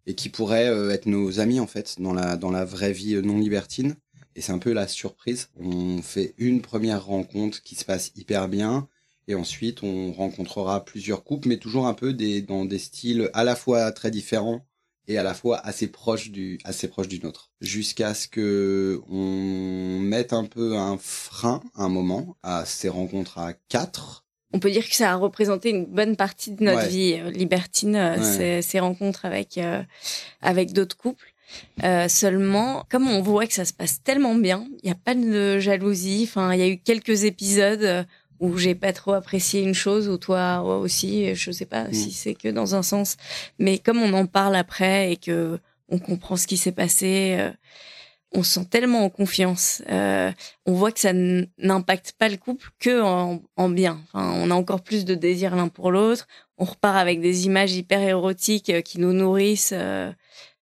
et 0.07 0.15
qui 0.15 0.29
pourraient 0.29 0.93
être 0.93 1.07
nos 1.07 1.41
amis 1.41 1.59
en 1.59 1.67
fait 1.67 1.97
dans 2.01 2.13
la 2.13 2.37
dans 2.37 2.51
la 2.51 2.65
vraie 2.65 2.93
vie 2.93 3.21
non 3.23 3.39
libertine. 3.39 3.97
Et 4.37 4.41
c'est 4.41 4.53
un 4.53 4.59
peu 4.59 4.73
la 4.73 4.87
surprise. 4.87 5.49
On 5.59 6.03
fait 6.03 6.35
une 6.39 6.61
première 6.61 7.07
rencontre 7.07 7.63
qui 7.63 7.75
se 7.75 7.85
passe 7.85 8.13
hyper 8.17 8.49
bien 8.49 8.87
et 9.29 9.35
ensuite, 9.35 9.83
on 9.83 10.13
rencontrera 10.13 10.85
plusieurs 10.85 11.25
couples, 11.25 11.49
mais 11.49 11.57
toujours 11.57 11.87
un 11.87 11.95
peu 11.95 12.13
des, 12.13 12.43
dans 12.43 12.65
des 12.65 12.79
styles 12.79 13.31
à 13.35 13.45
la 13.45 13.57
fois 13.57 13.91
très 13.93 14.11
différents 14.11 14.65
et 15.09 15.19
à 15.19 15.23
la 15.23 15.35
fois 15.35 15.59
assez 15.59 15.89
proches 15.89 16.31
du, 16.31 16.59
assez 16.65 16.89
proches 16.89 17.09
du 17.09 17.21
nôtre. 17.21 17.51
Jusqu'à 17.61 18.15
ce 18.15 18.29
que 18.29 19.01
on 19.09 19.99
mette 20.01 20.33
un 20.33 20.45
peu 20.45 20.77
un 20.77 20.99
frein, 20.99 21.61
un 21.75 21.89
moment, 21.89 22.37
à 22.43 22.65
ces 22.65 22.89
rencontres 22.89 23.39
à 23.39 23.53
quatre. 23.69 24.25
On 24.53 24.61
peut 24.61 24.71
dire 24.71 24.89
que 24.89 24.95
ça 24.95 25.13
a 25.13 25.17
représenté 25.17 25.71
une 25.71 25.87
bonne 25.87 26.17
partie 26.17 26.53
de 26.53 26.63
notre 26.63 26.87
vie 26.87 27.19
euh, 27.21 27.31
libertine, 27.31 27.97
euh, 27.97 28.63
ces, 28.63 28.81
rencontres 28.81 29.25
avec, 29.25 29.59
euh, 29.59 29.83
avec 30.41 30.73
d'autres 30.73 30.97
couples. 30.97 31.33
Euh, 31.85 32.09
seulement, 32.09 32.85
comme 32.89 33.09
on 33.09 33.23
voit 33.23 33.47
que 33.47 33.53
ça 33.53 33.65
se 33.65 33.73
passe 33.73 34.03
tellement 34.03 34.35
bien, 34.35 34.67
il 34.83 34.87
n'y 34.87 34.93
a 34.93 34.97
pas 34.97 35.15
de 35.15 35.59
jalousie. 35.59 36.27
Enfin, 36.29 36.53
il 36.55 36.61
y 36.61 36.63
a 36.63 36.69
eu 36.69 36.79
quelques 36.79 37.25
épisodes 37.25 38.07
où 38.41 38.57
j'ai 38.57 38.75
pas 38.75 38.93
trop 38.93 39.13
apprécié 39.13 39.63
une 39.63 39.75
chose 39.75 40.09
ou 40.09 40.19
toi 40.19 40.63
aussi 40.63 41.35
je 41.35 41.51
sais 41.51 41.67
pas 41.67 41.93
si 41.93 42.09
mm. 42.09 42.13
c'est 42.13 42.35
que 42.35 42.49
dans 42.49 42.75
un 42.75 42.83
sens. 42.83 43.17
Mais 43.59 43.79
comme 43.79 44.03
on 44.03 44.13
en 44.13 44.27
parle 44.27 44.57
après 44.57 45.13
et 45.13 45.17
que 45.17 45.59
on 45.89 45.99
comprend 45.99 46.37
ce 46.37 46.47
qui 46.47 46.57
s'est 46.57 46.73
passé 46.73 47.37
euh, 47.39 47.51
on 48.33 48.43
se 48.43 48.55
sent 48.55 48.67
tellement 48.71 49.05
en 49.05 49.11
confiance 49.11 49.83
euh, 49.89 50.33
on 50.67 50.73
voit 50.73 50.93
que 50.93 51.01
ça 51.01 51.13
n'impacte 51.13 52.13
pas 52.19 52.29
le 52.29 52.37
couple 52.37 52.69
que 52.81 53.01
en, 53.01 53.41
en, 53.57 53.69
bien. 53.69 54.01
Enfin, 54.13 54.33
on 54.35 54.51
a 54.51 54.55
encore 54.55 54.83
plus 54.83 55.05
de 55.05 55.15
désir 55.15 55.55
l'un 55.55 55.69
pour 55.69 55.91
l'autre. 55.91 56.27
On 56.59 56.65
repart 56.65 56.97
avec 56.97 57.21
des 57.21 57.47
images 57.47 57.75
hyper 57.75 58.01
érotiques 58.01 58.71
euh, 58.71 58.81
qui 58.81 58.99
nous 58.99 59.13
nourrissent 59.13 59.75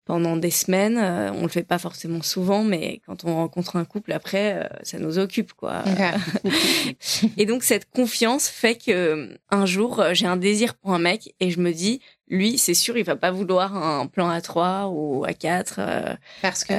pendant 0.06 0.36
des 0.36 0.52
semaines. 0.52 0.98
Euh, 0.98 1.32
on 1.34 1.44
le 1.44 1.48
fait 1.48 1.64
pas 1.64 1.78
forcément 1.78 2.22
souvent, 2.22 2.64
mais 2.64 3.02
quand 3.06 3.24
on 3.26 3.36
rencontre 3.36 3.76
un 3.76 3.86
couple 3.86 4.12
après, 4.12 4.56
euh, 4.56 4.68
ça 4.84 4.98
nous 4.98 5.20
occupe, 5.20 5.54
quoi. 5.54 5.84
et 7.38 7.46
donc 7.46 7.64
cette 7.64 7.90
confiance 7.90 8.48
fait 8.48 8.76
que 8.76 9.38
un 9.50 9.66
jour, 9.66 10.04
j'ai 10.14 10.26
un 10.26 10.38
désir 10.38 10.74
pour 10.76 10.94
un 10.94 11.00
mec 11.00 11.34
et 11.40 11.52
je 11.52 11.60
me 11.60 11.72
dis, 11.72 12.02
lui, 12.28 12.58
c'est 12.58 12.74
sûr, 12.74 12.98
il 12.98 13.04
va 13.04 13.16
pas 13.16 13.32
vouloir 13.32 13.76
un 13.76 14.08
plan 14.08 14.30
à 14.30 14.42
3 14.42 14.90
ou 14.92 15.24
à 15.26 15.34
4. 15.34 15.80
Parce 16.42 16.64
que? 16.64 16.74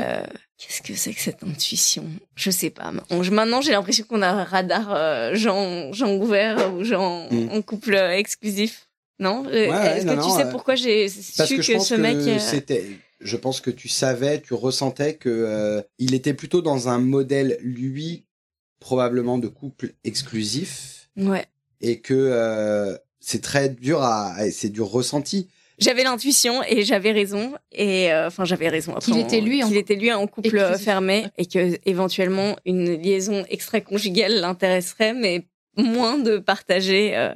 Qu'est-ce 0.59 0.81
que 0.81 0.95
c'est 0.95 1.12
que 1.12 1.20
cette 1.20 1.43
intuition? 1.43 2.05
Je 2.37 2.51
sais 2.51 2.70
pas. 2.70 2.93
Maintenant, 3.11 3.61
j'ai 3.61 3.73
l'impression 3.73 4.05
qu'on 4.09 4.23
a 4.23 4.29
un 4.29 4.45
radar 4.45 5.35
gens, 5.35 5.93
gens 5.93 6.14
ouverts 6.14 6.73
ou 6.75 6.85
gens 6.85 7.27
mm. 7.31 7.49
en 7.51 7.62
couple 7.62 7.95
exclusif. 7.95 8.89
Non? 9.18 9.49
Est-ce 9.49 10.07
que 10.07 10.25
tu 10.25 10.31
sais 10.31 10.51
pourquoi 10.51 10.75
j'ai 10.75 11.09
su 11.09 11.57
que, 11.57 11.79
ce 11.81 11.95
mec 11.95 12.18
c'était 12.41 12.85
je 13.23 13.37
pense 13.37 13.61
que 13.61 13.70
tu 13.70 13.89
savais, 13.89 14.41
tu 14.41 14.55
ressentais 14.55 15.14
que 15.14 15.29
euh, 15.29 15.83
il 15.99 16.14
était 16.14 16.35
plutôt 16.35 16.62
dans 16.62 16.89
un 16.89 16.99
modèle 16.99 17.59
lui 17.61 18.25
probablement 18.81 19.39
de 19.39 19.49
couple 19.49 19.95
exclusif. 20.05 21.09
Ouais. 21.16 21.47
Et 21.81 22.01
que 22.01 22.14
euh, 22.14 22.97
c'est 23.20 23.43
très 23.43 23.68
dur 23.68 24.03
à, 24.03 24.35
c'est 24.51 24.70
dur 24.70 24.89
ressenti. 24.89 25.49
J'avais 25.79 26.05
l'intuition 26.05 26.62
et 26.68 26.85
j'avais 26.85 27.12
raison 27.12 27.55
et 27.73 28.12
euh, 28.12 28.29
enfin 28.29 28.45
j'avais 28.45 28.68
raison. 28.68 28.95
Qu'il 28.95 29.18
était 29.18 29.41
lui, 29.41 29.62
qu'il 29.62 29.77
était 29.77 29.97
lui 29.97 30.12
en 30.12 30.27
couple 30.27 30.77
fermé 30.79 31.27
et 31.39 31.47
que 31.47 31.79
éventuellement 31.87 32.57
une 32.64 33.01
liaison 33.01 33.45
extra-conjugale 33.49 34.41
l'intéresserait, 34.41 35.14
mais 35.14 35.47
moins 35.77 36.18
de 36.18 36.39
partager. 36.39 37.33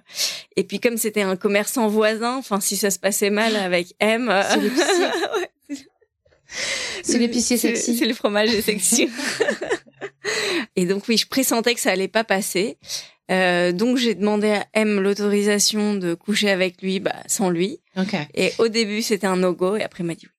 Et 0.57 0.65
puis 0.65 0.79
comme 0.79 0.97
c'était 0.97 1.23
un 1.23 1.35
commerçant 1.35 1.89
voisin, 1.89 2.37
enfin 2.37 2.61
si 2.61 2.77
ça 2.77 2.91
se 2.91 2.99
passait 2.99 3.31
mal 3.31 3.57
avec 3.57 3.95
M, 3.99 4.31
C'est 7.03 7.19
l'épicier 7.19 7.57
sexy. 7.57 7.97
C'est 7.97 8.07
le 8.07 8.15
fromage 8.15 8.51
sexy. 8.61 9.09
et 10.77 10.87
donc 10.87 11.05
oui, 11.09 11.17
je 11.17 11.27
pressentais 11.27 11.75
que 11.75 11.81
ça 11.81 11.91
allait 11.91 12.09
pas 12.09 12.25
passer. 12.25 12.79
Euh, 13.31 13.73
donc 13.73 13.97
j'ai 13.97 14.15
demandé 14.15 14.51
à 14.51 14.67
M 14.75 15.01
l'autorisation 15.01 15.95
de 15.95 16.15
coucher 16.15 16.51
avec 16.51 16.81
lui, 16.81 17.01
bah 17.01 17.17
sans 17.27 17.51
lui. 17.51 17.81
Okay. 17.97 18.29
Et 18.35 18.53
au 18.59 18.69
début 18.69 19.03
c'était 19.03 19.27
un 19.27 19.37
no-go 19.37 19.77
et 19.77 19.83
après 19.83 20.05
il 20.05 20.07
m'a 20.07 20.15
dit 20.15 20.27
oui. 20.27 20.31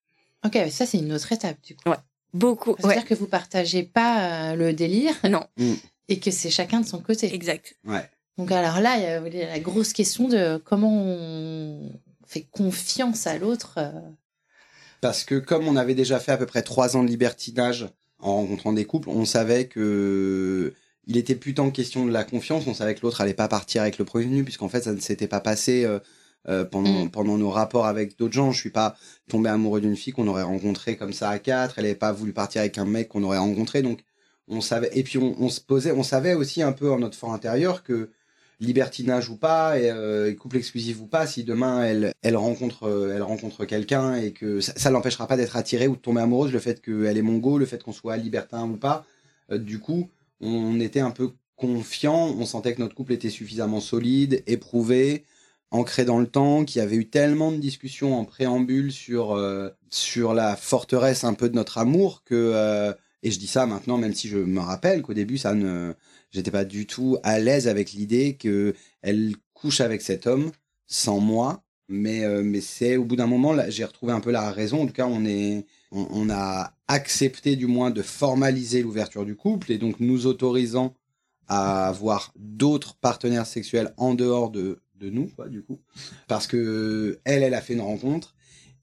Ok, 0.46 0.70
ça 0.70 0.86
c'est 0.86 0.98
une 0.98 1.12
autre 1.12 1.30
étape 1.32 1.58
du 1.62 1.74
coup. 1.74 1.90
Ouais, 1.90 1.96
beaucoup. 2.32 2.76
C'est-à-dire 2.78 3.04
que 3.04 3.14
vous 3.14 3.26
partagez 3.26 3.82
pas 3.82 4.52
euh, 4.52 4.54
le 4.54 4.72
délire. 4.72 5.14
Non. 5.28 5.44
Mm. 5.58 5.74
Et 6.08 6.18
que 6.18 6.30
c'est 6.30 6.50
chacun 6.50 6.80
de 6.80 6.86
son 6.86 7.00
côté. 7.00 7.34
Exact. 7.34 7.76
Ouais. 7.84 8.08
Donc 8.38 8.50
alors 8.52 8.80
là, 8.80 8.96
il 8.96 9.36
y 9.36 9.42
a 9.42 9.48
la 9.48 9.58
grosse 9.58 9.92
question 9.92 10.28
de 10.28 10.62
comment 10.64 10.92
on 10.92 11.92
fait 12.26 12.46
confiance 12.50 13.26
à 13.26 13.36
l'autre. 13.36 13.78
Parce 15.00 15.24
que 15.24 15.36
comme 15.36 15.66
on 15.68 15.76
avait 15.76 15.94
déjà 15.94 16.18
fait 16.18 16.32
à 16.32 16.36
peu 16.36 16.46
près 16.46 16.62
trois 16.62 16.96
ans 16.96 17.02
de 17.02 17.08
libertinage 17.08 17.88
en 18.18 18.34
rencontrant 18.34 18.72
des 18.72 18.84
couples, 18.84 19.08
on 19.08 19.24
savait 19.24 19.66
que 19.66 20.74
il 21.06 21.16
était 21.16 21.34
plus 21.34 21.54
tant 21.54 21.70
question 21.70 22.04
de 22.04 22.12
la 22.12 22.24
confiance, 22.24 22.66
on 22.66 22.74
savait 22.74 22.94
que 22.94 23.00
l'autre 23.02 23.20
allait 23.20 23.34
pas 23.34 23.48
partir 23.48 23.82
avec 23.82 23.98
le 23.98 24.04
prévenu, 24.04 24.44
puisqu'en 24.44 24.68
fait 24.68 24.82
ça 24.82 24.92
ne 24.92 25.00
s'était 25.00 25.28
pas 25.28 25.40
passé 25.40 25.84
euh, 25.84 26.00
euh, 26.48 26.64
pendant 26.64 27.06
mm. 27.06 27.10
pendant 27.10 27.38
nos 27.38 27.50
rapports 27.50 27.86
avec 27.86 28.18
d'autres 28.18 28.34
gens. 28.34 28.52
Je 28.52 28.60
suis 28.60 28.70
pas 28.70 28.96
tombé 29.28 29.48
amoureux 29.48 29.80
d'une 29.80 29.96
fille 29.96 30.12
qu'on 30.12 30.28
aurait 30.28 30.42
rencontrée 30.42 30.96
comme 30.96 31.12
ça 31.12 31.30
à 31.30 31.38
quatre. 31.38 31.78
Elle 31.78 31.84
n'avait 31.84 31.94
pas 31.94 32.12
voulu 32.12 32.32
partir 32.32 32.60
avec 32.60 32.76
un 32.78 32.84
mec 32.84 33.08
qu'on 33.08 33.22
aurait 33.22 33.38
rencontré, 33.38 33.82
donc 33.82 34.00
on 34.48 34.60
savait. 34.60 34.90
Et 34.94 35.02
puis 35.02 35.18
on, 35.18 35.34
on, 35.40 35.48
se 35.48 35.60
posait, 35.60 35.92
on 35.92 36.02
savait 36.02 36.34
aussi 36.34 36.62
un 36.62 36.72
peu 36.72 36.90
en 36.90 36.98
notre 36.98 37.16
fort 37.16 37.32
intérieur 37.32 37.82
que 37.82 38.10
libertinage 38.60 39.30
ou 39.30 39.36
pas, 39.36 39.78
et, 39.78 39.90
euh, 39.90 40.34
couple 40.34 40.56
exclusif 40.56 41.00
ou 41.00 41.06
pas, 41.06 41.26
si 41.26 41.44
demain 41.44 41.84
elle, 41.84 42.12
elle 42.22 42.36
rencontre, 42.36 42.84
euh, 42.84 43.14
elle 43.14 43.22
rencontre 43.22 43.64
quelqu'un 43.64 44.16
et 44.16 44.32
que 44.32 44.60
ça, 44.60 44.90
l'empêchera 44.90 45.26
pas 45.26 45.36
d'être 45.36 45.56
attirée 45.56 45.86
ou 45.86 45.96
de 45.96 46.00
tomber 46.00 46.20
amoureuse, 46.20 46.52
le 46.52 46.58
fait 46.58 46.80
qu'elle 46.82 47.16
est 47.16 47.22
mongo, 47.22 47.58
le 47.58 47.66
fait 47.66 47.82
qu'on 47.82 47.92
soit 47.92 48.16
libertin 48.16 48.68
ou 48.68 48.76
pas. 48.76 49.04
Euh, 49.52 49.58
du 49.58 49.78
coup, 49.78 50.08
on 50.40 50.80
était 50.80 51.00
un 51.00 51.10
peu 51.10 51.30
confiant, 51.56 52.34
on 52.38 52.46
sentait 52.46 52.74
que 52.74 52.80
notre 52.80 52.94
couple 52.94 53.12
était 53.12 53.30
suffisamment 53.30 53.80
solide, 53.80 54.42
éprouvé, 54.46 55.24
ancré 55.70 56.04
dans 56.04 56.18
le 56.18 56.26
temps, 56.26 56.64
qu'il 56.64 56.80
y 56.80 56.82
avait 56.82 56.96
eu 56.96 57.08
tellement 57.08 57.52
de 57.52 57.58
discussions 57.58 58.18
en 58.18 58.24
préambule 58.24 58.90
sur 58.92 59.32
euh, 59.32 59.70
sur 59.90 60.34
la 60.34 60.56
forteresse 60.56 61.24
un 61.24 61.34
peu 61.34 61.48
de 61.48 61.54
notre 61.54 61.78
amour 61.78 62.22
que 62.24 62.94
et 63.24 63.32
je 63.32 63.38
dis 63.38 63.48
ça 63.48 63.66
maintenant, 63.66 63.98
même 63.98 64.14
si 64.14 64.28
je 64.28 64.38
me 64.38 64.60
rappelle 64.60 65.02
qu'au 65.02 65.14
début 65.14 65.38
ça 65.38 65.54
ne 65.54 65.94
j'étais 66.30 66.50
pas 66.50 66.64
du 66.64 66.86
tout 66.86 67.18
à 67.22 67.38
l'aise 67.38 67.68
avec 67.68 67.92
l'idée 67.92 68.36
que 68.36 68.74
elle 69.02 69.34
couche 69.54 69.80
avec 69.80 70.02
cet 70.02 70.26
homme 70.26 70.50
sans 70.86 71.20
moi. 71.20 71.62
Mais, 71.90 72.24
euh, 72.24 72.42
mais 72.44 72.60
c'est 72.60 72.98
au 72.98 73.04
bout 73.04 73.16
d'un 73.16 73.26
moment, 73.26 73.54
là, 73.54 73.70
j'ai 73.70 73.84
retrouvé 73.84 74.12
un 74.12 74.20
peu 74.20 74.30
la 74.30 74.50
raison. 74.50 74.82
En 74.82 74.86
tout 74.86 74.92
cas, 74.92 75.06
on 75.06 75.24
est, 75.24 75.64
on, 75.90 76.28
a 76.28 76.74
accepté 76.86 77.56
du 77.56 77.66
moins 77.66 77.90
de 77.90 78.02
formaliser 78.02 78.82
l'ouverture 78.82 79.24
du 79.24 79.34
couple 79.34 79.72
et 79.72 79.78
donc 79.78 79.98
nous 79.98 80.26
autorisant 80.26 80.94
à 81.46 81.88
avoir 81.88 82.34
d'autres 82.36 82.94
partenaires 82.96 83.46
sexuels 83.46 83.94
en 83.96 84.14
dehors 84.14 84.50
de, 84.50 84.80
de 84.96 85.08
nous, 85.08 85.28
quoi, 85.28 85.48
du 85.48 85.62
coup. 85.62 85.78
Parce 86.26 86.46
que 86.46 87.20
elle, 87.24 87.42
elle 87.42 87.54
a 87.54 87.62
fait 87.62 87.72
une 87.72 87.80
rencontre 87.80 88.34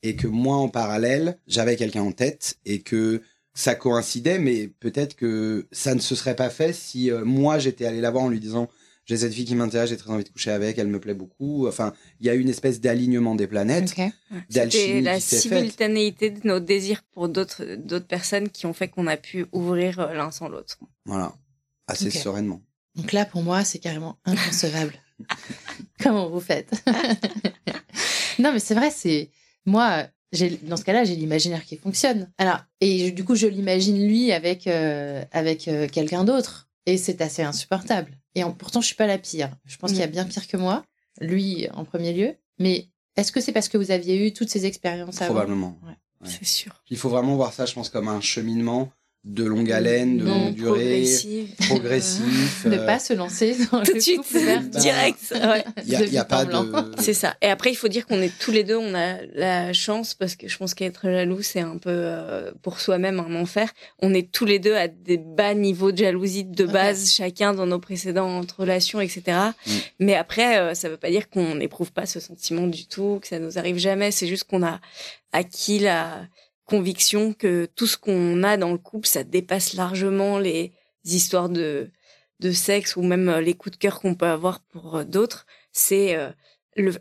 et 0.01 0.15
que 0.15 0.27
moi, 0.27 0.55
en 0.55 0.69
parallèle, 0.69 1.37
j'avais 1.45 1.75
quelqu'un 1.75 2.01
en 2.01 2.11
tête 2.11 2.57
et 2.65 2.81
que 2.81 3.21
ça 3.55 3.73
coïncidait, 3.73 4.37
mais 4.37 4.67
peut-être 4.67 5.15
que 5.15 5.65
ça 5.71 5.95
ne 5.95 5.99
se 5.99 6.13
serait 6.13 6.35
pas 6.35 6.49
fait 6.49 6.73
si 6.73 7.09
euh, 7.09 7.23
moi 7.25 7.57
j'étais 7.57 7.85
allé 7.85 8.01
la 8.01 8.11
voir 8.11 8.25
en 8.25 8.29
lui 8.29 8.39
disant 8.39 8.69
j'ai 9.05 9.17
cette 9.17 9.33
fille 9.33 9.45
qui 9.45 9.55
m'intéresse, 9.55 9.89
j'ai 9.89 9.97
très 9.97 10.11
envie 10.11 10.23
de 10.23 10.29
coucher 10.29 10.51
avec, 10.51 10.77
elle 10.77 10.87
me 10.87 10.99
plaît 10.99 11.13
beaucoup. 11.13 11.67
Enfin, 11.67 11.93
il 12.19 12.25
y 12.25 12.29
a 12.29 12.33
eu 12.33 12.39
une 12.39 12.49
espèce 12.49 12.81
d'alignement 12.81 13.35
des 13.35 13.47
planètes, 13.47 13.91
okay. 13.91 14.11
C'était 14.49 14.99
la 15.01 15.19
simultanéité 15.19 16.31
de 16.31 16.45
nos 16.45 16.59
désirs 16.59 17.03
pour 17.13 17.29
d'autres 17.29 17.75
d'autres 17.75 18.07
personnes 18.07 18.49
qui 18.49 18.65
ont 18.65 18.73
fait 18.73 18.89
qu'on 18.89 19.07
a 19.07 19.15
pu 19.15 19.45
ouvrir 19.51 19.99
euh, 19.99 20.13
l'un 20.13 20.31
sans 20.31 20.49
l'autre. 20.49 20.79
Voilà, 21.05 21.33
assez 21.87 22.11
sereinement. 22.11 22.61
Donc 22.95 23.11
là, 23.11 23.25
pour 23.25 23.43
moi, 23.43 23.63
c'est 23.63 23.79
carrément 23.79 24.17
inconcevable. 24.25 24.93
Comment 26.03 26.29
vous 26.29 26.41
faites? 26.41 26.71
Non, 28.37 28.51
mais 28.51 28.59
c'est 28.59 28.75
vrai, 28.75 28.91
c'est 28.91 29.29
moi 29.65 30.07
dans 30.63 30.77
ce 30.77 30.83
cas-là, 30.83 31.03
j'ai 31.03 31.15
l'imaginaire 31.15 31.63
qui 31.63 31.77
fonctionne. 31.77 32.31
Alors, 32.37 32.59
et 32.81 33.11
du 33.11 33.23
coup, 33.23 33.35
je 33.35 33.47
l'imagine 33.47 34.05
lui 34.07 34.31
avec, 34.31 34.67
euh, 34.67 35.23
avec 35.31 35.67
euh, 35.67 35.87
quelqu'un 35.87 36.23
d'autre. 36.23 36.69
Et 36.85 36.97
c'est 36.97 37.21
assez 37.21 37.41
insupportable. 37.41 38.11
Et 38.35 38.43
pourtant, 38.59 38.81
je 38.81 38.87
suis 38.87 38.95
pas 38.95 39.07
la 39.07 39.17
pire. 39.17 39.49
Je 39.65 39.77
pense 39.77 39.91
qu'il 39.91 40.01
y 40.01 40.03
a 40.03 40.07
mm. 40.07 40.11
bien 40.11 40.25
pire 40.25 40.47
que 40.47 40.57
moi. 40.57 40.83
Lui, 41.19 41.67
en 41.73 41.85
premier 41.85 42.13
lieu. 42.13 42.35
Mais 42.59 42.89
est-ce 43.15 43.31
que 43.31 43.41
c'est 43.41 43.53
parce 43.53 43.69
que 43.69 43.77
vous 43.77 43.91
aviez 43.91 44.27
eu 44.27 44.33
toutes 44.33 44.49
ces 44.49 44.65
expériences 44.65 45.21
avant? 45.21 45.33
Probablement. 45.33 45.79
C'est 46.23 46.45
sûr. 46.45 46.83
Il 46.89 46.97
faut 46.97 47.09
vraiment 47.09 47.35
voir 47.35 47.53
ça, 47.53 47.65
je 47.65 47.73
pense, 47.73 47.89
comme 47.89 48.07
un 48.07 48.21
cheminement 48.21 48.91
de 49.25 49.43
longue 49.43 49.71
haleine, 49.71 50.19
de 50.19 50.23
longue 50.23 50.53
durée, 50.53 51.03
progressif. 51.67 52.63
ne 52.65 52.77
euh, 52.77 52.85
pas 52.85 52.99
se 52.99 53.11
lancer 53.13 53.55
dans 53.71 53.81
tout 53.81 53.93
de 53.93 53.99
suite, 53.99 54.21
direct. 54.69 55.33
Il 55.85 56.13
y 56.13 56.17
a, 56.17 56.25
pas 56.25 56.45
de. 56.45 56.53
C'est 56.99 57.15
ça. 57.15 57.35
Et 57.41 57.47
après, 57.47 57.71
il 57.71 57.75
faut 57.75 57.87
dire 57.87 58.05
qu'on 58.05 58.21
est 58.21 58.31
tous 58.37 58.51
les 58.51 58.63
deux, 58.63 58.77
on 58.77 58.93
a 58.93 59.17
la 59.33 59.73
chance 59.73 60.13
parce 60.13 60.35
que 60.35 60.47
je 60.47 60.55
pense 60.57 60.75
qu'être 60.75 61.09
jaloux, 61.09 61.41
c'est 61.41 61.59
un 61.59 61.77
peu 61.77 61.89
euh, 61.91 62.51
pour 62.61 62.79
soi-même 62.79 63.19
un 63.19 63.35
enfer. 63.35 63.69
On 63.99 64.13
est 64.13 64.31
tous 64.31 64.45
les 64.45 64.59
deux 64.59 64.75
à 64.75 64.87
des 64.87 65.17
bas 65.17 65.55
niveaux 65.55 65.91
de 65.91 65.97
jalousie 65.97 66.43
de 66.43 66.65
base, 66.65 67.11
chacun 67.11 67.53
dans 67.53 67.65
nos 67.65 67.79
précédentes 67.79 68.51
relations, 68.51 69.01
etc. 69.01 69.23
Mm. 69.65 69.71
Mais 69.99 70.15
après, 70.15 70.59
euh, 70.59 70.73
ça 70.75 70.87
veut 70.87 70.97
pas 70.97 71.09
dire 71.09 71.29
qu'on 71.29 71.55
n'éprouve 71.55 71.91
pas 71.91 72.05
ce 72.05 72.19
sentiment 72.19 72.67
du 72.67 72.85
tout, 72.85 73.19
que 73.21 73.27
ça 73.27 73.39
nous 73.39 73.57
arrive 73.57 73.77
jamais. 73.77 74.11
C'est 74.11 74.27
juste 74.27 74.43
qu'on 74.43 74.63
a 74.63 74.79
acquis 75.31 75.79
la 75.79 76.27
conviction 76.65 77.33
que 77.33 77.67
tout 77.75 77.87
ce 77.87 77.97
qu'on 77.97 78.43
a 78.43 78.57
dans 78.57 78.71
le 78.71 78.77
couple, 78.77 79.07
ça 79.07 79.23
dépasse 79.23 79.73
largement 79.73 80.39
les 80.39 80.73
histoires 81.03 81.49
de, 81.49 81.91
de 82.39 82.51
sexe 82.51 82.95
ou 82.95 83.01
même 83.01 83.29
euh, 83.29 83.41
les 83.41 83.53
coups 83.53 83.77
de 83.77 83.79
cœur 83.79 83.99
qu'on 83.99 84.15
peut 84.15 84.25
avoir 84.25 84.59
pour 84.59 84.97
euh, 84.97 85.03
d'autres. 85.03 85.45
C'est 85.71 86.15
euh, 86.15 86.31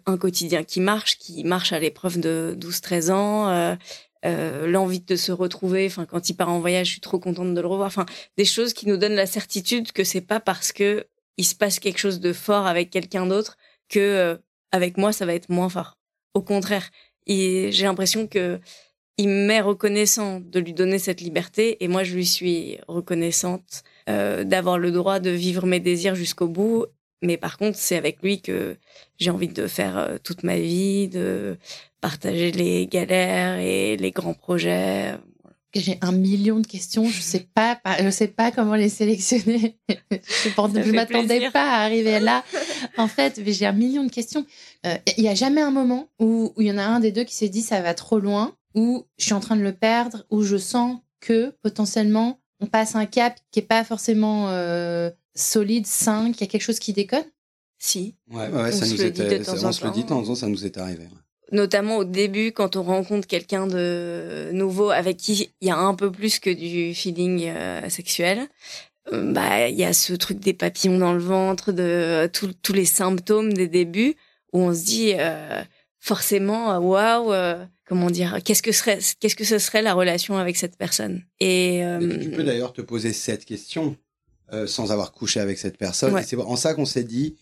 un 0.07 0.17
quotidien 0.17 0.65
qui 0.65 0.81
marche, 0.81 1.19
qui 1.19 1.45
marche 1.45 1.73
à 1.73 1.79
l'épreuve 1.79 2.21
de 2.21 2.57
12-13 2.61 3.11
ans, 3.11 3.77
euh, 4.25 4.67
l'envie 4.67 5.01
de 5.01 5.17
se 5.17 5.33
retrouver. 5.33 5.87
Enfin, 5.87 6.07
quand 6.07 6.29
il 6.29 6.35
part 6.35 6.49
en 6.49 6.61
voyage, 6.61 6.87
je 6.87 6.93
suis 6.93 7.01
trop 7.01 7.19
contente 7.19 7.55
de 7.55 7.61
le 7.61 7.67
revoir. 7.67 7.89
Enfin, 7.89 8.07
des 8.37 8.45
choses 8.45 8.73
qui 8.73 8.87
nous 8.87 8.97
donnent 8.97 9.15
la 9.15 9.27
certitude 9.27 9.93
que 9.93 10.05
c'est 10.05 10.21
pas 10.21 10.41
parce 10.41 10.73
que 10.73 11.07
il 11.37 11.45
se 11.45 11.57
passe 11.57 11.81
quelque 11.81 11.99
chose 11.99 12.21
de 12.21 12.33
fort 12.33 12.67
avec 12.67 12.91
quelqu'un 12.91 13.27
d'autre 13.27 13.57
que 13.89 14.41
avec 14.71 14.97
moi 14.97 15.13
ça 15.13 15.27
va 15.27 15.35
être 15.35 15.49
moins 15.49 15.69
fort. 15.69 15.99
Au 16.33 16.43
contraire, 16.43 16.91
j'ai 17.27 17.73
l'impression 17.83 18.29
que 18.29 18.61
il 19.17 19.29
m'est 19.29 19.61
reconnaissant 19.61 20.41
de 20.41 20.61
lui 20.61 20.73
donner 20.73 20.99
cette 20.99 21.21
liberté 21.21 21.83
et 21.83 21.89
moi 21.89 22.03
je 22.03 22.15
lui 22.15 22.27
suis 22.27 22.79
reconnaissante 22.89 23.85
euh, 24.09 24.45
d'avoir 24.45 24.79
le 24.79 24.91
droit 24.91 25.21
de 25.21 25.31
vivre 25.31 25.67
mes 25.67 25.81
désirs 25.81 26.15
jusqu'au 26.15 26.49
bout. 26.49 26.87
Mais 27.23 27.37
par 27.37 27.57
contre, 27.57 27.79
c'est 27.79 27.97
avec 27.97 28.23
lui 28.23 28.43
que 28.43 28.77
j'ai 29.19 29.31
envie 29.31 29.49
de 29.49 29.67
faire 29.67 29.97
euh, 29.97 30.17
toute 30.23 30.43
ma 30.43 30.59
vie, 30.59 31.09
de 31.09 31.57
partager 32.01 32.51
les 32.53 32.87
galères 32.87 33.59
et 33.59 33.97
les 33.97 34.11
grands 34.11 34.35
projets. 34.35 35.15
J'ai 35.75 35.99
un 36.03 36.13
million 36.13 36.61
de 36.61 36.67
questions, 36.67 37.09
je 37.09 37.21
sais 37.21 37.49
pas, 37.55 37.81
je 38.01 38.11
sais 38.11 38.29
pas 38.29 38.51
comment 38.51 38.75
les 38.75 38.89
sélectionner. 38.89 39.79
je 40.11 40.93
m'attendais 40.93 41.51
pas 41.51 41.79
à 41.79 41.85
arriver 41.85 42.21
là. 42.21 42.45
En 42.97 43.09
fait, 43.09 43.41
j'ai 43.45 43.67
un 43.67 43.73
million 43.73 44.05
de 44.05 44.11
questions. 44.11 44.45
Euh, 44.87 44.95
il 45.17 45.25
y 45.25 45.29
a 45.29 45.35
jamais 45.35 45.63
un 45.63 45.73
moment 45.73 46.09
où 46.21 46.53
il 46.59 46.67
y 46.67 46.71
en 46.71 46.79
a 46.79 46.85
un 46.85 47.01
des 47.01 47.11
deux 47.11 47.25
qui 47.25 47.35
s'est 47.35 47.49
dit 47.49 47.63
ça 47.63 47.81
va 47.81 47.95
trop 47.95 48.19
loin 48.21 48.55
où 48.75 49.07
je 49.19 49.25
suis 49.25 49.35
en 49.35 49.41
train 49.41 49.57
de 49.57 49.63
le 49.63 49.73
perdre, 49.73 50.27
où 50.31 50.43
je 50.43 50.57
sens 50.57 50.99
que 51.21 51.55
potentiellement 51.63 52.41
on 52.61 52.67
passe 52.67 52.95
un 52.95 53.07
cap 53.07 53.37
qui 53.51 53.61
est 53.61 53.63
pas 53.63 53.85
forcément 53.85 54.49
euh, 54.49 55.11
solide, 55.35 55.87
sain, 55.87 56.33
qu'il 56.33 56.43
y 56.43 56.45
a 56.45 56.47
quelque 56.51 56.63
chose 56.63 56.79
qui 56.79 56.93
déconne? 56.93 57.25
Si. 57.79 58.17
Ouais, 58.31 58.49
ouais 58.49 58.73
ça 58.73 58.87
nous 58.87 59.03
était, 59.03 59.41
on 59.49 59.73
se 59.73 59.85
le 59.85 59.91
dit 59.91 60.05
de 60.05 60.09
temps 60.09 60.19
en 60.19 60.25
temps, 60.25 60.35
ça 60.35 60.49
nous 60.49 60.65
est 60.65 60.79
arrivé. 60.79 61.05
Notamment 61.53 61.99
au 61.99 62.05
début, 62.05 62.53
quand 62.53 62.77
on 62.77 62.83
rencontre 62.83 63.27
quelqu'un 63.27 63.67
de 63.67 64.51
nouveau 64.53 64.91
avec 64.91 65.19
qui 65.19 65.51
il 65.61 65.69
y 65.69 65.71
a 65.71 65.77
un 65.77 65.95
peu 65.95 66.11
plus 66.11 66.39
que 66.39 66.51
du 66.51 66.95
feeling 66.95 67.49
euh, 67.49 67.89
sexuel, 67.91 68.49
euh, 69.13 69.33
bah 69.33 69.69
il 69.69 69.77
y 69.77 69.85
a 69.85 69.93
ce 69.93 70.15
truc 70.15 70.39
des 70.39 70.55
papillons 70.55 70.99
dans 70.99 71.13
le 71.13 71.21
ventre, 71.21 71.73
de 71.73 72.31
tous 72.33 72.73
les 72.73 72.87
symptômes 72.87 73.53
des 73.53 73.69
débuts 73.69 74.17
où 74.55 74.61
on 74.61 74.75
se 74.75 74.85
dit 74.85 75.13
forcément 75.99 76.79
waouh 76.79 77.35
comment 77.87 78.11
dire 78.11 78.39
qu'est-ce 78.45 78.63
que 78.63 78.73
serait 78.73 78.99
qu'est-ce 79.21 79.37
que 79.37 79.45
ce 79.45 79.59
serait 79.59 79.83
la 79.83 79.95
relation 79.95 80.37
avec 80.37 80.57
cette 80.57 80.77
personne? 80.77 81.23
Et 81.41 81.83
tu 82.21 82.31
peux 82.31 82.45
d'ailleurs 82.45 82.73
te 82.73 82.83
poser 82.83 83.13
cette 83.13 83.45
question 83.45 83.97
euh, 84.53 84.67
sans 84.67 84.93
avoir 84.93 85.13
couché 85.13 85.41
avec 85.41 85.59
cette 85.59 85.79
personne. 85.79 86.21
C'est 86.25 86.37
en 86.37 86.57
ça 86.57 86.75
qu'on 86.75 86.85
s'est 86.85 87.05
dit, 87.05 87.37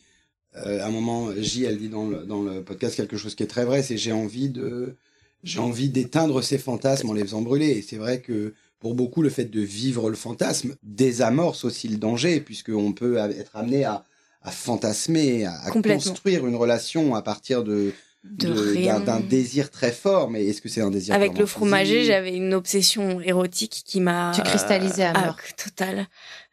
euh, 0.57 0.80
à 0.80 0.86
un 0.86 0.90
moment, 0.90 1.30
J, 1.36 1.64
elle 1.64 1.78
dit 1.78 1.88
dans 1.88 2.07
le, 2.09 2.24
dans 2.24 2.43
le 2.43 2.62
podcast 2.62 2.97
quelque 2.97 3.16
chose 3.16 3.34
qui 3.34 3.43
est 3.43 3.49
très 3.49 3.64
vrai, 3.64 3.82
c'est 3.82 3.97
j'ai 3.97 4.12
envie 4.12 4.49
de, 4.49 4.97
j'ai 5.43 5.59
envie 5.59 5.88
d'éteindre 5.88 6.43
ces 6.43 6.59
fantasmes 6.59 7.11
en 7.11 7.12
les 7.12 7.22
faisant 7.22 7.43
brûler. 7.43 7.70
Et 7.70 7.82
c'est 7.82 7.97
vrai 7.97 8.20
que 8.20 8.55
pour 8.78 8.95
beaucoup, 8.95 9.22
le 9.22 9.30
fait 9.30 9.45
de 9.45 9.61
vivre 9.61 10.11
le 10.11 10.16
fantasme 10.16 10.74
désamorce 10.82 11.64
aussi 11.64 11.88
le 11.88 11.97
danger, 11.97 12.40
puisqu'on 12.40 12.93
peut 12.93 13.16
être 13.16 13.57
amené 13.57 13.84
à, 13.84 14.05
à 14.43 14.51
fantasmer, 14.51 15.45
à, 15.45 15.55
à 15.61 15.70
construire 15.70 16.47
une 16.47 16.57
relation 16.57 17.14
à 17.14 17.22
partir 17.22 17.62
de, 17.64 17.93
d'un 18.25 19.20
désir 19.20 19.70
très 19.70 19.91
fort, 19.91 20.31
mais 20.31 20.47
est-ce 20.47 20.62
que 20.62 20.68
c'est 20.68 20.81
un 20.81 20.91
désir 20.91 21.14
Avec 21.14 21.37
le 21.37 21.47
fromager, 21.47 22.05
j'avais 22.05 22.35
une 22.35 22.55
obsession 22.55 23.20
érotique 23.20 23.83
qui 23.85 24.01
m'a. 24.01 24.33
Tu 24.35 24.43
cristallisais 24.43 25.05
à 25.05 25.12
mort. 25.12 25.37
Ah, 25.39 25.53
total. 25.57 26.07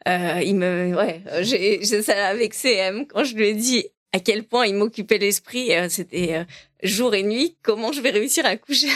Euh, 0.07 0.41
il 0.43 0.55
me, 0.55 0.95
ouais, 0.95 1.21
j'ai, 1.41 1.83
ça 1.83 2.27
avec 2.27 2.53
CM 2.53 3.05
quand 3.05 3.23
je 3.23 3.35
lui 3.35 3.49
ai 3.49 3.53
dit 3.53 3.85
à 4.13 4.19
quel 4.19 4.43
point 4.43 4.65
il 4.65 4.75
m'occupait 4.75 5.19
l'esprit. 5.19 5.75
Euh, 5.75 5.89
c'était 5.89 6.35
euh, 6.35 6.43
jour 6.81 7.13
et 7.13 7.23
nuit. 7.23 7.57
Comment 7.61 7.91
je 7.91 8.01
vais 8.01 8.11
réussir 8.11 8.45
à 8.45 8.55
coucher 8.57 8.87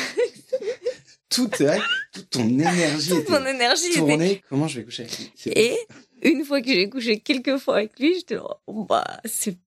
toute, 1.29 1.61
toute 2.13 2.29
ton 2.31 2.47
énergie. 2.47 3.09
toute 3.09 3.29
mon 3.29 3.45
énergie. 3.45 3.91
Tournée. 3.93 4.41
Comment 4.49 4.67
je 4.67 4.79
vais 4.79 4.85
coucher 4.85 5.03
avec 5.03 5.17
lui? 5.19 5.31
Et 5.45 5.77
une 6.23 6.43
fois 6.43 6.61
que 6.61 6.69
j'ai 6.69 6.89
couché 6.89 7.19
quelques 7.19 7.57
fois 7.57 7.77
avec 7.77 7.99
lui, 7.99 8.15
j'étais 8.15 8.37
oh, 8.67 8.85
bah 8.85 9.05
c'est 9.25 9.57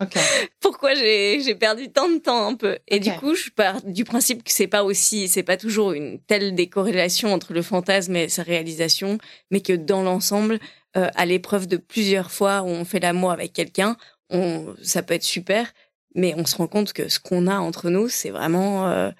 Pourquoi 0.60 0.94
j'ai 0.94 1.54
perdu 1.54 1.90
tant 1.90 2.08
de 2.08 2.18
temps 2.18 2.48
un 2.48 2.54
peu 2.54 2.78
Et 2.88 3.00
du 3.00 3.12
coup, 3.12 3.34
je 3.34 3.50
pars 3.50 3.80
du 3.82 4.04
principe 4.04 4.44
que 4.44 4.52
c'est 4.52 4.66
pas 4.66 4.84
aussi, 4.84 5.28
c'est 5.28 5.42
pas 5.42 5.56
toujours 5.56 5.92
une 5.92 6.18
telle 6.20 6.54
décorrélation 6.54 7.32
entre 7.32 7.52
le 7.52 7.62
fantasme 7.62 8.14
et 8.16 8.28
sa 8.28 8.42
réalisation, 8.42 9.18
mais 9.50 9.60
que 9.60 9.72
dans 9.72 10.02
l'ensemble, 10.02 10.58
euh, 10.96 11.08
à 11.14 11.26
l'épreuve 11.26 11.66
de 11.66 11.76
plusieurs 11.76 12.30
fois 12.30 12.62
où 12.62 12.68
on 12.68 12.84
fait 12.84 13.00
l'amour 13.00 13.30
avec 13.30 13.52
quelqu'un, 13.52 13.96
on, 14.30 14.74
ça 14.82 15.02
peut 15.02 15.14
être 15.14 15.22
super, 15.22 15.72
mais 16.14 16.34
on 16.36 16.44
se 16.44 16.56
rend 16.56 16.66
compte 16.66 16.92
que 16.92 17.08
ce 17.08 17.18
qu'on 17.18 17.46
a 17.46 17.56
entre 17.56 17.90
nous, 17.90 18.08
c'est 18.08 18.30
vraiment 18.30 18.88
euh, 18.88 19.10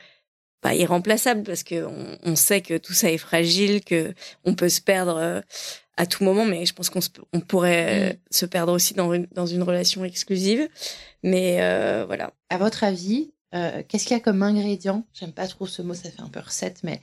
pas 0.60 0.74
irremplaçable 0.74 1.42
parce 1.42 1.62
que 1.62 1.86
on, 2.24 2.36
sait 2.36 2.60
que 2.60 2.76
tout 2.76 2.92
ça 2.92 3.10
est 3.10 3.18
fragile, 3.18 3.84
que 3.84 4.14
on 4.44 4.54
peut 4.54 4.68
se 4.68 4.80
perdre. 4.80 5.16
Euh, 5.16 5.40
à 5.96 6.06
tout 6.06 6.24
moment, 6.24 6.44
mais 6.44 6.66
je 6.66 6.74
pense 6.74 6.90
qu'on 6.90 7.00
on 7.32 7.40
pourrait 7.40 8.14
mm. 8.14 8.16
se 8.30 8.46
perdre 8.46 8.72
aussi 8.72 8.94
dans 8.94 9.12
une, 9.12 9.26
dans 9.32 9.46
une 9.46 9.62
relation 9.62 10.04
exclusive. 10.04 10.68
Mais 11.22 11.58
euh, 11.60 12.04
voilà. 12.06 12.32
À 12.50 12.58
votre 12.58 12.84
avis, 12.84 13.32
euh, 13.54 13.82
qu'est-ce 13.88 14.04
qu'il 14.04 14.16
y 14.16 14.20
a 14.20 14.22
comme 14.22 14.42
ingrédient? 14.42 15.04
J'aime 15.14 15.32
pas 15.32 15.46
trop 15.48 15.66
ce 15.66 15.82
mot, 15.82 15.94
ça 15.94 16.10
fait 16.10 16.22
un 16.22 16.28
peu 16.28 16.40
recette, 16.40 16.80
mais 16.82 17.00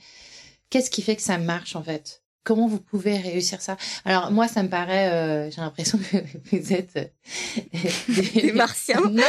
qu'est-ce 0.69 0.89
qui 0.89 1.01
fait 1.01 1.15
que 1.15 1.21
ça 1.21 1.37
marche 1.37 1.75
en 1.75 1.83
fait? 1.83 2.21
Comment 2.43 2.67
vous 2.67 2.79
pouvez 2.79 3.17
réussir 3.17 3.61
ça? 3.61 3.77
Alors 4.03 4.29
moi, 4.31 4.47
ça 4.47 4.63
me 4.63 4.69
paraît, 4.69 5.11
euh, 5.11 5.49
j'ai 5.49 5.61
l'impression 5.61 5.97
que 5.97 6.17
vous 6.51 6.73
êtes 6.73 7.13
des, 8.35 8.51
martiens. 8.51 9.01
non, 9.01 9.23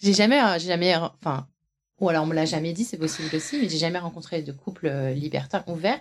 j'ai 0.00 0.14
jamais, 0.14 0.40
j'ai 0.58 0.68
jamais, 0.68 0.94
enfin, 0.96 1.48
ou 2.00 2.08
alors 2.08 2.24
on 2.24 2.26
me 2.26 2.34
l'a 2.34 2.44
jamais 2.44 2.72
dit, 2.72 2.84
c'est 2.84 2.96
possible 2.96 3.34
aussi, 3.34 3.58
mais 3.60 3.68
j'ai 3.68 3.78
jamais 3.78 3.98
rencontré 3.98 4.42
de 4.42 4.52
couple 4.52 4.88
libertin 5.14 5.64
ouvert 5.66 6.00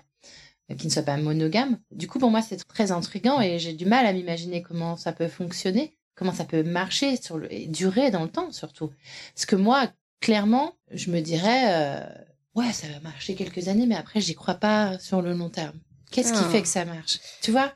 qui 0.74 0.88
ne 0.88 0.92
soit 0.92 1.04
pas 1.04 1.18
monogame. 1.18 1.78
Du 1.92 2.08
coup, 2.08 2.20
pour 2.20 2.32
moi, 2.32 2.42
c'est 2.42 2.58
très 2.58 2.92
intriguant 2.92 3.40
et 3.40 3.60
j'ai 3.60 3.74
du 3.74 3.86
mal 3.86 4.06
à 4.06 4.14
m'imaginer 4.14 4.62
comment 4.62 4.98
ça 4.98 5.12
peut 5.14 5.28
fonctionner, 5.28 5.96
comment 6.16 6.34
ça 6.34 6.46
peut 6.46 6.64
marcher 6.64 7.18
sur 7.18 7.38
le, 7.38 7.52
et 7.54 7.68
durer 7.68 8.10
dans 8.10 8.24
le 8.24 8.30
temps 8.30 8.52
surtout. 8.52 8.92
Parce 9.36 9.46
que 9.46 9.56
moi, 9.56 9.88
clairement, 10.22 10.74
je 10.92 11.12
me 11.12 11.22
dirais, 11.22 11.66
euh, 11.68 12.06
ouais, 12.56 12.72
ça 12.74 12.88
va 12.88 13.00
marcher 13.02 13.36
quelques 13.36 13.68
années, 13.68 13.86
mais 13.86 13.96
après, 13.96 14.22
j'y 14.22 14.34
crois 14.34 14.56
pas 14.56 14.98
sur 14.98 15.22
le 15.22 15.34
long 15.34 15.50
terme. 15.50 15.78
Qu'est-ce 16.12 16.34
qui 16.34 16.40
ah. 16.42 16.50
fait 16.50 16.62
que 16.62 16.68
ça 16.68 16.86
marche? 16.86 17.20
Tu 17.42 17.52
vois? 17.52 17.74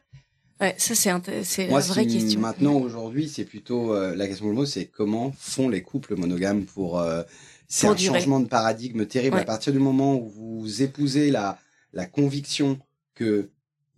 Ouais, 0.61 0.75
ça 0.77 0.93
c'est 0.93 1.43
c'est 1.43 1.67
la 1.67 1.79
vraie 1.79 2.05
question. 2.05 2.39
Maintenant 2.39 2.73
aujourd'hui, 2.73 3.29
c'est 3.29 3.45
plutôt 3.45 3.93
euh, 3.93 4.13
la 4.15 4.27
question 4.27 4.47
du 4.47 4.53
mot, 4.53 4.65
c'est 4.65 4.85
comment 4.85 5.31
font 5.37 5.69
les 5.69 5.81
couples 5.81 6.15
monogames 6.17 6.65
pour 6.65 6.99
euh, 6.99 7.23
c'est 7.69 7.87
un 7.87 7.95
changement 7.95 8.39
de 8.39 8.47
paradigme 8.47 9.05
terrible 9.05 9.37
à 9.37 9.45
partir 9.45 9.71
du 9.71 9.79
moment 9.79 10.15
où 10.15 10.27
vous 10.27 10.81
épousez 10.81 11.31
la 11.31 11.59
la 11.93 12.05
conviction 12.05 12.79
que 13.15 13.49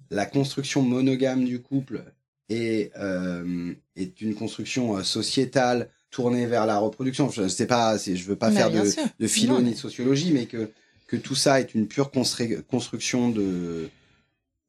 la 0.09 0.25
construction 0.25 0.81
monogame 0.81 1.45
du 1.45 1.61
couple 1.61 2.03
est, 2.49 2.91
euh, 2.97 3.73
est 3.95 4.21
une 4.21 4.35
construction 4.35 4.97
euh, 4.97 5.03
sociétale 5.03 5.89
tournée 6.09 6.45
vers 6.45 6.65
la 6.65 6.77
reproduction. 6.79 7.29
Je 7.29 7.47
sais 7.47 7.67
pas, 7.67 7.97
je 7.97 8.23
veux 8.23 8.35
pas 8.35 8.51
faire 8.51 8.69
de, 8.69 8.83
de, 9.19 9.27
philo 9.27 9.61
ni 9.61 9.71
de 9.71 9.77
sociologie, 9.77 10.31
mais 10.33 10.45
que, 10.45 10.69
que 11.07 11.15
tout 11.15 11.35
ça 11.35 11.61
est 11.61 11.73
une 11.73 11.87
pure 11.87 12.11
construction 12.11 13.29
de 13.29 13.89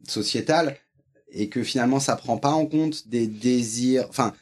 sociétale 0.07 0.77
et 1.33 1.49
que 1.49 1.63
finalement 1.63 1.99
ça 1.99 2.15
prend 2.15 2.37
pas 2.37 2.51
en 2.51 2.67
compte 2.67 3.09
des 3.09 3.27
désirs, 3.27 4.07
enfin, 4.09 4.35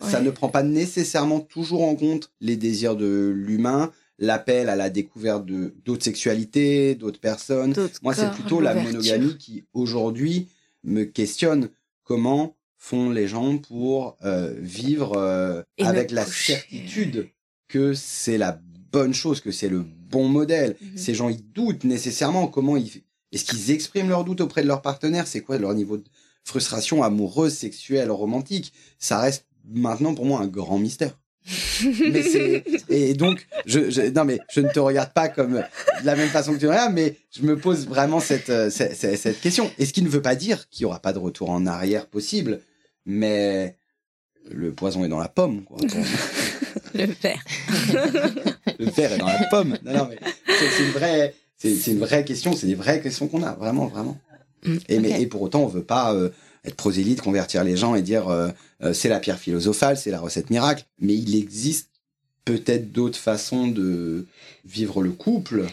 ça 0.00 0.20
ne 0.20 0.30
prend 0.30 0.48
pas 0.48 0.62
nécessairement 0.62 1.40
toujours 1.40 1.82
en 1.82 1.96
compte 1.96 2.32
les 2.40 2.56
désirs 2.56 2.96
de 2.96 3.32
l'humain, 3.34 3.92
l'appel 4.18 4.68
à 4.68 4.76
la 4.76 4.90
découverte 4.90 5.44
de 5.46 5.74
d'autres 5.84 6.04
sexualités, 6.04 6.94
d'autres 6.94 7.20
personnes. 7.20 7.74
Moi, 8.02 8.14
c'est 8.14 8.30
plutôt 8.32 8.60
la 8.60 8.74
monogamie 8.74 9.36
qui 9.38 9.64
aujourd'hui 9.74 10.48
me 10.84 11.04
questionne. 11.04 11.70
Comment 12.04 12.56
font 12.78 13.10
les 13.10 13.26
gens 13.26 13.58
pour 13.58 14.16
euh, 14.24 14.54
vivre 14.58 15.16
euh, 15.16 15.62
avec 15.80 16.10
la 16.10 16.24
certitude 16.24 17.28
que 17.68 17.94
c'est 17.94 18.38
la 18.38 18.60
bonne 18.92 19.12
chose, 19.12 19.40
que 19.40 19.50
c'est 19.50 19.68
le 19.68 19.82
bon 19.82 20.28
modèle? 20.28 20.76
Mhm. 20.80 20.96
Ces 20.96 21.14
gens, 21.14 21.28
ils 21.28 21.44
doutent 21.52 21.84
nécessairement. 21.84 22.46
Comment 22.46 22.76
ils 22.76 23.02
est-ce 23.32 23.44
qu'ils 23.44 23.70
expriment 23.70 24.08
leurs 24.08 24.24
doutes 24.24 24.40
auprès 24.40 24.62
de 24.62 24.68
leur 24.68 24.82
partenaire? 24.82 25.26
C'est 25.26 25.40
quoi 25.40 25.58
leur 25.58 25.74
niveau 25.74 25.96
de 25.96 26.04
frustration 26.44 27.02
amoureuse, 27.02 27.54
sexuelle, 27.54 28.10
romantique? 28.10 28.72
Ça 28.98 29.18
reste 29.18 29.46
maintenant 29.68 30.14
pour 30.14 30.24
moi 30.24 30.40
un 30.40 30.46
grand 30.46 30.78
mystère 30.78 31.18
mais 32.10 32.22
c'est 32.22 32.64
et 32.88 33.14
donc 33.14 33.46
je, 33.66 33.90
je, 33.90 34.02
non 34.02 34.24
mais 34.24 34.40
je 34.50 34.60
ne 34.60 34.68
te 34.68 34.80
regarde 34.80 35.12
pas 35.12 35.28
comme 35.28 35.54
de 35.54 36.06
la 36.06 36.16
même 36.16 36.28
façon 36.28 36.54
que 36.54 36.58
tu 36.58 36.66
regardes 36.66 36.92
mais 36.92 37.16
je 37.30 37.42
me 37.42 37.56
pose 37.56 37.86
vraiment 37.86 38.18
cette 38.18 38.50
euh, 38.50 38.68
cette, 38.68 38.96
cette 38.96 39.40
question. 39.40 39.70
Et 39.78 39.86
ce 39.86 39.92
qui 39.92 40.02
ne 40.02 40.08
veut 40.08 40.22
pas 40.22 40.34
dire 40.34 40.68
qu'il 40.70 40.82
y 40.82 40.86
aura 40.86 40.98
pas 40.98 41.12
de 41.12 41.18
retour 41.18 41.50
en 41.50 41.66
arrière 41.66 42.06
possible 42.06 42.60
mais 43.04 43.76
le 44.50 44.72
poison 44.72 45.04
est 45.04 45.08
dans 45.08 45.20
la 45.20 45.28
pomme 45.28 45.62
quoi. 45.64 45.78
Le 46.94 47.06
verre 47.22 47.44
le 48.78 48.90
verre 48.90 49.12
est 49.12 49.18
dans 49.18 49.26
la 49.26 49.46
pomme. 49.50 49.78
Non 49.84 49.92
non 49.92 50.08
mais 50.08 50.18
c'est 50.48 50.82
une 50.82 50.90
vraie 50.90 51.34
c'est 51.56 51.86
une 51.86 51.98
vraie 51.98 52.24
question 52.24 52.54
c'est 52.56 52.66
des 52.66 52.74
vraies 52.74 53.00
questions 53.00 53.28
qu'on 53.28 53.42
a 53.42 53.52
vraiment 53.52 53.86
vraiment. 53.86 54.18
Et 54.88 54.98
mais 54.98 55.20
et 55.20 55.26
pour 55.26 55.42
autant 55.42 55.62
on 55.62 55.68
veut 55.68 55.84
pas 55.84 56.12
euh, 56.12 56.30
être 56.66 56.76
prosélyte, 56.76 57.20
convertir 57.20 57.64
les 57.64 57.76
gens 57.76 57.94
et 57.94 58.02
dire 58.02 58.28
euh, 58.28 58.48
euh, 58.82 58.92
c'est 58.92 59.08
la 59.08 59.20
pierre 59.20 59.38
philosophale, 59.38 59.96
c'est 59.96 60.10
la 60.10 60.20
recette 60.20 60.50
miracle. 60.50 60.84
Mais 60.98 61.14
il 61.14 61.36
existe 61.36 61.90
peut-être 62.44 62.92
d'autres 62.92 63.18
façons 63.18 63.66
de 63.68 64.26
vivre 64.64 65.02
le 65.02 65.10
couple. 65.10 65.64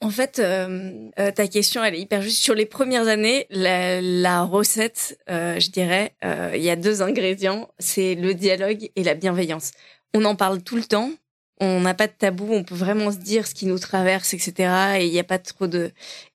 En 0.00 0.10
fait, 0.10 0.40
euh, 0.40 1.08
ta 1.16 1.46
question, 1.46 1.84
elle 1.84 1.94
est 1.94 2.00
hyper 2.00 2.22
juste. 2.22 2.38
Sur 2.38 2.54
les 2.54 2.66
premières 2.66 3.06
années, 3.06 3.46
la, 3.50 4.42
recette, 4.42 5.16
je 5.28 5.70
dirais, 5.70 6.14
il 6.22 6.62
y 6.62 6.70
a 6.70 6.76
deux 6.76 7.02
ingrédients, 7.02 7.70
c'est 7.78 8.16
le 8.16 8.34
dialogue 8.34 8.90
et 8.96 9.04
la 9.04 9.14
bienveillance. 9.14 9.70
On 10.12 10.24
en 10.24 10.34
parle 10.34 10.60
tout 10.60 10.76
le 10.76 10.82
temps, 10.82 11.12
on 11.60 11.80
n'a 11.80 11.94
pas 11.94 12.06
de 12.06 12.12
tabou, 12.12 12.48
on 12.52 12.64
peut 12.64 12.74
vraiment 12.74 13.12
se 13.12 13.18
dire 13.18 13.46
ce 13.46 13.54
qui 13.54 13.66
nous 13.66 13.78
traverse, 13.78 14.34
etc. 14.34 14.96
Et 14.98 15.06
il 15.06 15.12
n'y 15.12 15.18
a 15.18 15.24
pas 15.24 15.38
trop 15.38 15.66
de 15.66 15.92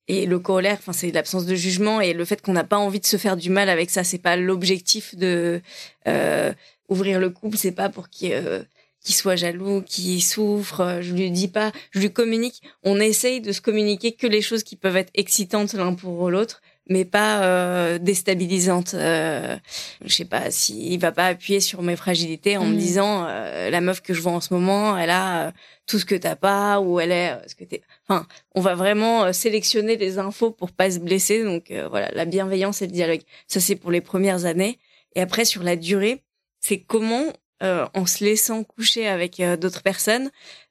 et 0.07 0.25
le 0.25 0.39
corollaire, 0.39 0.77
enfin 0.79 0.93
c'est 0.93 1.11
l'absence 1.11 1.45
de 1.45 1.55
jugement 1.55 1.99
et 1.99 2.13
le 2.13 2.23
fait 2.23 2.41
qu'on 2.41 2.53
n'a 2.53 2.63
pas 2.63 2.77
envie 2.77 3.01
de 3.01 3.05
se 3.05 3.17
faire 3.17 3.35
du 3.35 3.49
mal 3.49 3.69
avec 3.69 3.89
ça. 3.89 4.03
C'est 4.03 4.17
pas 4.17 4.37
l'objectif 4.37 5.15
de 5.15 5.61
euh, 6.07 6.53
ouvrir 6.87 7.19
le 7.19 7.29
couple, 7.29 7.57
c'est 7.57 7.73
pas 7.73 7.89
pour 7.89 8.09
qu'il 8.09 8.31
euh, 8.33 8.63
soit 9.01 9.35
jaloux, 9.35 9.81
qu'il 9.81 10.23
souffre. 10.23 10.99
Je 11.01 11.13
lui 11.13 11.29
dis 11.29 11.49
pas, 11.49 11.73
je 11.91 11.99
lui 11.99 12.11
communique. 12.11 12.61
On 12.83 12.99
essaye 12.99 13.41
de 13.41 13.51
se 13.51 13.59
communiquer 13.59 14.13
que 14.13 14.27
les 14.27 14.41
choses 14.41 14.63
qui 14.63 14.77
peuvent 14.77 14.95
être 14.95 15.11
excitantes 15.13 15.73
l'un 15.73 15.93
pour 15.93 16.29
l'autre, 16.29 16.61
mais 16.89 17.05
pas 17.05 17.43
euh, 17.43 17.97
déstabilisante. 17.97 18.93
Euh, 18.93 19.57
je 20.03 20.13
sais 20.13 20.25
pas 20.25 20.51
s'il 20.51 20.93
il 20.93 20.99
va 20.99 21.11
pas 21.11 21.27
appuyer 21.27 21.59
sur 21.59 21.81
mes 21.81 21.95
fragilités 21.95 22.57
en 22.57 22.65
me 22.65 22.73
mm. 22.73 22.77
disant 22.77 23.25
euh, 23.27 23.69
la 23.69 23.81
meuf 23.81 24.01
que 24.01 24.13
je 24.13 24.21
vois 24.21 24.31
en 24.31 24.41
ce 24.41 24.53
moment, 24.53 24.97
elle 24.97 25.09
a 25.09 25.47
euh, 25.47 25.51
tout 25.85 25.99
ce 25.99 26.05
que 26.05 26.15
t'as 26.15 26.35
pas 26.35 26.79
ou 26.79 26.99
elle 26.99 27.11
est 27.11 27.37
ce 27.47 27.55
que 27.55 27.63
t'es. 27.63 27.81
Enfin, 28.07 28.25
on 28.55 28.61
va 28.61 28.75
vraiment 28.75 29.31
sélectionner 29.33 29.97
les 29.97 30.19
infos 30.19 30.51
pour 30.51 30.71
pas 30.71 30.91
se 30.91 30.99
blesser. 30.99 31.43
Donc 31.43 31.71
voilà, 31.89 32.09
la 32.13 32.25
bienveillance 32.25 32.81
et 32.81 32.87
le 32.87 32.91
dialogue. 32.91 33.21
Ça 33.47 33.59
c'est 33.59 33.75
pour 33.75 33.91
les 33.91 34.01
premières 34.01 34.45
années. 34.45 34.79
Et 35.15 35.21
après 35.21 35.45
sur 35.45 35.63
la 35.63 35.75
durée, 35.75 36.23
c'est 36.59 36.79
comment 36.79 37.23
en 37.61 38.05
se 38.05 38.23
laissant 38.23 38.63
coucher 38.63 39.07
avec 39.07 39.41
d'autres 39.59 39.81
personnes, 39.81 40.29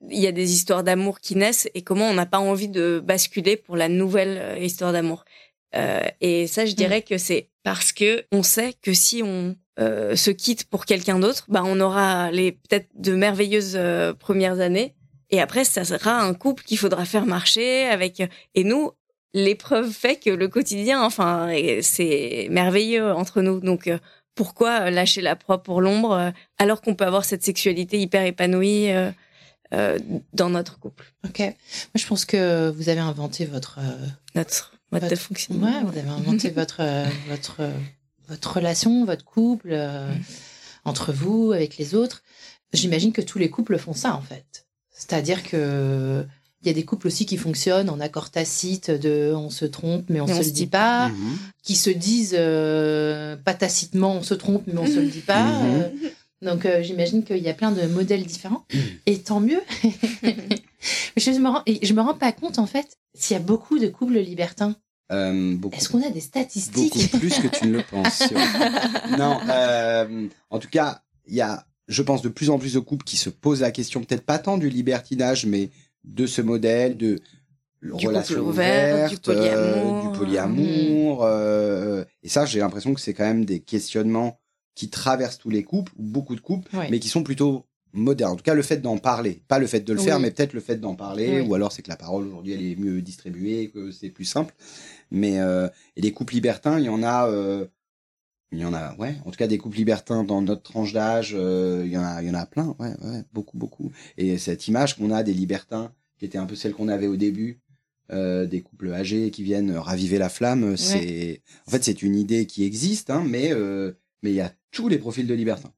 il 0.08 0.20
y 0.20 0.26
a 0.28 0.32
des 0.32 0.52
histoires 0.52 0.84
d'amour 0.84 1.18
qui 1.18 1.34
naissent 1.34 1.68
et 1.74 1.82
comment 1.82 2.04
on 2.04 2.14
n'a 2.14 2.26
pas 2.26 2.38
envie 2.38 2.68
de 2.68 3.02
basculer 3.02 3.56
pour 3.56 3.76
la 3.76 3.88
nouvelle 3.88 4.62
histoire 4.62 4.92
d'amour. 4.92 5.24
Euh, 5.74 6.00
et 6.20 6.46
ça, 6.46 6.66
je 6.66 6.72
mm. 6.72 6.76
dirais 6.76 7.02
que 7.02 7.18
c'est 7.18 7.48
parce 7.62 7.92
que 7.92 8.24
on 8.32 8.42
sait 8.42 8.74
que 8.82 8.94
si 8.94 9.22
on 9.24 9.56
euh, 9.78 10.16
se 10.16 10.30
quitte 10.30 10.64
pour 10.64 10.86
quelqu'un 10.86 11.18
d'autre, 11.18 11.44
bah 11.48 11.62
on 11.64 11.80
aura 11.80 12.30
les 12.30 12.52
peut-être 12.52 12.88
de 12.94 13.14
merveilleuses 13.14 13.74
euh, 13.76 14.12
premières 14.14 14.60
années. 14.60 14.94
Et 15.30 15.40
après, 15.40 15.64
ça 15.64 15.84
sera 15.84 16.20
un 16.20 16.34
couple 16.34 16.62
qu'il 16.62 16.78
faudra 16.78 17.04
faire 17.04 17.26
marcher 17.26 17.84
avec. 17.86 18.22
Et 18.54 18.62
nous, 18.62 18.92
l'épreuve 19.34 19.90
fait 19.90 20.16
que 20.16 20.30
le 20.30 20.46
quotidien, 20.46 21.02
enfin, 21.02 21.50
c'est 21.82 22.46
merveilleux 22.48 23.12
entre 23.12 23.42
nous. 23.42 23.58
Donc, 23.58 23.90
pourquoi 24.36 24.88
lâcher 24.90 25.22
la 25.22 25.34
proie 25.34 25.64
pour 25.64 25.80
l'ombre 25.80 26.32
alors 26.58 26.80
qu'on 26.80 26.94
peut 26.94 27.04
avoir 27.04 27.24
cette 27.24 27.42
sexualité 27.42 27.98
hyper 27.98 28.24
épanouie 28.24 28.88
dans 29.72 30.48
notre 30.48 30.78
couple? 30.78 31.12
Ok. 31.24 31.40
Moi, 31.40 31.54
je 31.96 32.06
pense 32.06 32.24
que 32.24 32.70
vous 32.70 32.88
avez 32.88 33.00
inventé 33.00 33.46
votre 33.46 33.80
notre 34.36 34.75
votre, 34.92 35.06
Ouais, 35.50 35.82
vous 35.82 35.98
avez 35.98 36.08
inventé 36.08 36.50
votre, 36.54 36.80
euh, 36.80 37.06
votre, 37.28 37.56
euh, 37.60 37.72
votre 38.28 38.56
relation, 38.56 39.04
votre 39.04 39.24
couple, 39.24 39.70
euh, 39.72 40.08
mm. 40.12 40.22
entre 40.84 41.12
vous, 41.12 41.52
avec 41.52 41.76
les 41.76 41.94
autres. 41.94 42.22
J'imagine 42.72 43.12
que 43.12 43.22
tous 43.22 43.38
les 43.38 43.50
couples 43.50 43.78
font 43.78 43.94
ça, 43.94 44.14
en 44.14 44.20
fait. 44.20 44.66
C'est-à-dire 44.90 45.42
que 45.42 46.24
il 46.62 46.68
y 46.68 46.70
a 46.70 46.74
des 46.74 46.84
couples 46.84 47.06
aussi 47.06 47.26
qui 47.26 47.36
fonctionnent 47.36 47.90
en 47.90 48.00
accord 48.00 48.30
tacite 48.30 48.90
de 48.90 49.32
on 49.36 49.50
se 49.50 49.66
trompe 49.66 50.06
mais 50.08 50.20
on, 50.20 50.26
ne 50.26 50.32
se 50.32 50.42
le 50.42 50.50
dit 50.50 50.66
pas, 50.66 51.10
mm-hmm. 51.10 51.36
qui 51.62 51.76
se 51.76 51.90
disent 51.90 52.36
pas 53.44 53.54
tacitement 53.54 54.14
on 54.14 54.22
se 54.22 54.34
trompe 54.34 54.64
mais 54.66 54.78
on 54.78 54.86
se 54.86 54.98
le 54.98 55.06
dit 55.06 55.20
pas. 55.20 55.46
Mm-hmm. 55.46 56.46
donc 56.46 56.66
j'imagine 56.80 57.24
qu'il 57.24 57.38
y 57.38 57.50
a 57.50 57.54
plein 57.54 57.70
de 57.70 57.82
modèles 57.82 58.24
différents 58.24 58.64
et 59.06 59.18
tant 59.20 59.38
mieux. 59.38 59.60
je 61.16 61.30
me 61.38 61.48
rends, 61.48 61.62
je 61.66 61.92
me 61.92 62.00
rends 62.00 62.14
pas 62.14 62.32
compte 62.32 62.58
en 62.58 62.66
fait 62.66 62.96
s'il 63.14 63.34
y 63.36 63.40
a 63.40 63.42
beaucoup 63.42 63.78
de 63.78 63.88
couples 63.88 64.18
libertins. 64.18 64.76
Euh, 65.12 65.56
Est-ce 65.72 65.88
qu'on 65.88 66.02
a 66.02 66.10
des 66.10 66.20
statistiques? 66.20 66.94
Beaucoup 66.94 67.18
plus 67.18 67.38
que 67.38 67.48
tu 67.48 67.68
ne 67.68 67.76
le 67.76 67.82
penses. 67.82 68.24
non, 69.18 69.38
euh, 69.48 70.28
en 70.50 70.58
tout 70.58 70.68
cas, 70.68 71.02
il 71.26 71.34
y 71.34 71.40
a, 71.40 71.64
je 71.86 72.02
pense, 72.02 72.22
de 72.22 72.28
plus 72.28 72.50
en 72.50 72.58
plus 72.58 72.74
de 72.74 72.80
couples 72.80 73.04
qui 73.04 73.16
se 73.16 73.30
posent 73.30 73.60
la 73.60 73.70
question, 73.70 74.02
peut-être 74.02 74.26
pas 74.26 74.38
tant 74.38 74.58
du 74.58 74.68
libertinage, 74.68 75.46
mais 75.46 75.70
de 76.04 76.26
ce 76.26 76.42
modèle 76.42 76.96
de 76.96 77.20
relation 77.88 78.40
ouverte, 78.40 79.30
du 79.30 80.18
polyamour. 80.18 81.24
Euh, 81.24 82.04
et 82.22 82.28
ça, 82.28 82.44
j'ai 82.44 82.58
l'impression 82.58 82.94
que 82.94 83.00
c'est 83.00 83.14
quand 83.14 83.24
même 83.24 83.44
des 83.44 83.60
questionnements 83.60 84.40
qui 84.74 84.90
traversent 84.90 85.38
tous 85.38 85.50
les 85.50 85.62
couples, 85.62 85.92
ou 85.96 86.02
beaucoup 86.02 86.34
de 86.34 86.40
couples, 86.40 86.68
mais 86.90 86.98
qui 86.98 87.08
sont 87.08 87.22
plutôt 87.22 87.64
moderne. 87.96 88.32
En 88.32 88.36
tout 88.36 88.42
cas, 88.42 88.54
le 88.54 88.62
fait 88.62 88.78
d'en 88.78 88.98
parler, 88.98 89.42
pas 89.48 89.58
le 89.58 89.66
fait 89.66 89.80
de 89.80 89.92
le 89.92 89.98
faire, 89.98 90.20
mais 90.20 90.30
peut-être 90.30 90.52
le 90.52 90.60
fait 90.60 90.76
d'en 90.76 90.94
parler, 90.94 91.40
ou 91.40 91.54
alors 91.54 91.72
c'est 91.72 91.82
que 91.82 91.88
la 91.88 91.96
parole 91.96 92.26
aujourd'hui 92.26 92.52
elle 92.52 92.64
est 92.64 92.76
mieux 92.76 93.02
distribuée, 93.02 93.70
que 93.70 93.90
c'est 93.90 94.10
plus 94.10 94.24
simple. 94.24 94.54
Mais 95.10 95.40
euh, 95.40 95.68
et 95.96 96.00
les 96.00 96.12
couples 96.12 96.34
libertins, 96.34 96.78
il 96.78 96.84
y 96.84 96.88
en 96.88 97.02
a, 97.02 97.28
euh, 97.28 97.66
il 98.52 98.58
y 98.58 98.64
en 98.64 98.74
a, 98.74 98.94
ouais. 98.96 99.16
En 99.24 99.30
tout 99.30 99.36
cas, 99.36 99.46
des 99.46 99.58
couples 99.58 99.76
libertins 99.76 100.24
dans 100.24 100.42
notre 100.42 100.62
tranche 100.62 100.92
d'âge, 100.92 101.34
euh, 101.36 101.82
il 101.84 101.92
y 101.92 101.98
en 101.98 102.04
a, 102.04 102.22
il 102.22 102.28
y 102.28 102.30
en 102.30 102.34
a 102.34 102.46
plein, 102.46 102.74
ouais, 102.78 102.94
ouais, 103.02 103.22
beaucoup, 103.32 103.58
beaucoup. 103.58 103.92
Et 104.16 104.38
cette 104.38 104.68
image 104.68 104.96
qu'on 104.96 105.10
a 105.10 105.22
des 105.22 105.34
libertins, 105.34 105.92
qui 106.18 106.24
était 106.24 106.38
un 106.38 106.46
peu 106.46 106.54
celle 106.54 106.72
qu'on 106.72 106.88
avait 106.88 107.08
au 107.08 107.16
début, 107.16 107.60
euh, 108.12 108.46
des 108.46 108.62
couples 108.62 108.92
âgés 108.92 109.32
qui 109.32 109.42
viennent 109.42 109.76
raviver 109.76 110.18
la 110.18 110.28
flamme, 110.28 110.76
c'est, 110.76 111.42
en 111.66 111.70
fait, 111.72 111.82
c'est 111.82 112.02
une 112.02 112.14
idée 112.14 112.46
qui 112.46 112.64
existe, 112.64 113.10
hein, 113.10 113.24
mais 113.26 113.52
euh, 113.52 113.92
mais 114.22 114.30
il 114.30 114.36
y 114.36 114.40
a 114.40 114.52
tous 114.70 114.88
les 114.88 114.98
profils 114.98 115.26
de 115.26 115.34
libertins. 115.34 115.72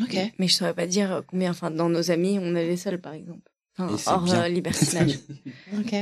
Ok. 0.00 0.16
Mais 0.38 0.48
je 0.48 0.54
saurais 0.54 0.74
pas 0.74 0.86
dire 0.86 1.22
combien, 1.26 1.50
enfin, 1.50 1.70
dans 1.70 1.88
nos 1.88 2.10
amis, 2.10 2.38
on 2.40 2.54
est 2.54 2.66
les 2.66 2.76
seuls, 2.76 3.00
par 3.00 3.14
exemple. 3.14 3.50
hors 3.78 4.34
euh, 4.34 4.48
libertinage. 4.48 5.18
ok. 5.78 5.92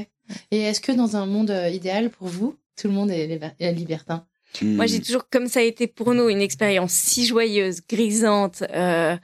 Et 0.51 0.61
est-ce 0.61 0.81
que 0.81 0.93
dans 0.93 1.17
un 1.17 1.27
monde 1.27 1.51
euh, 1.51 1.69
idéal 1.69 2.11
pour 2.11 2.29
vous, 2.29 2.57
tout 2.77 2.89
le 2.89 2.95
monde 2.95 3.11
est, 3.11 3.73
libertin? 3.73 4.27
Moi, 4.63 4.87
j'ai 4.87 4.99
hmm. 4.99 5.03
toujours, 5.03 5.29
comme 5.29 5.47
ça 5.47 5.61
a 5.61 5.63
été 5.63 5.87
pour 5.87 6.15
nous, 6.15 6.29
une 6.29 6.41
expérience 6.41 6.93
si 6.93 7.27
joyeuse, 7.27 7.81
grisante, 7.89 8.63
euh, 8.75 9.17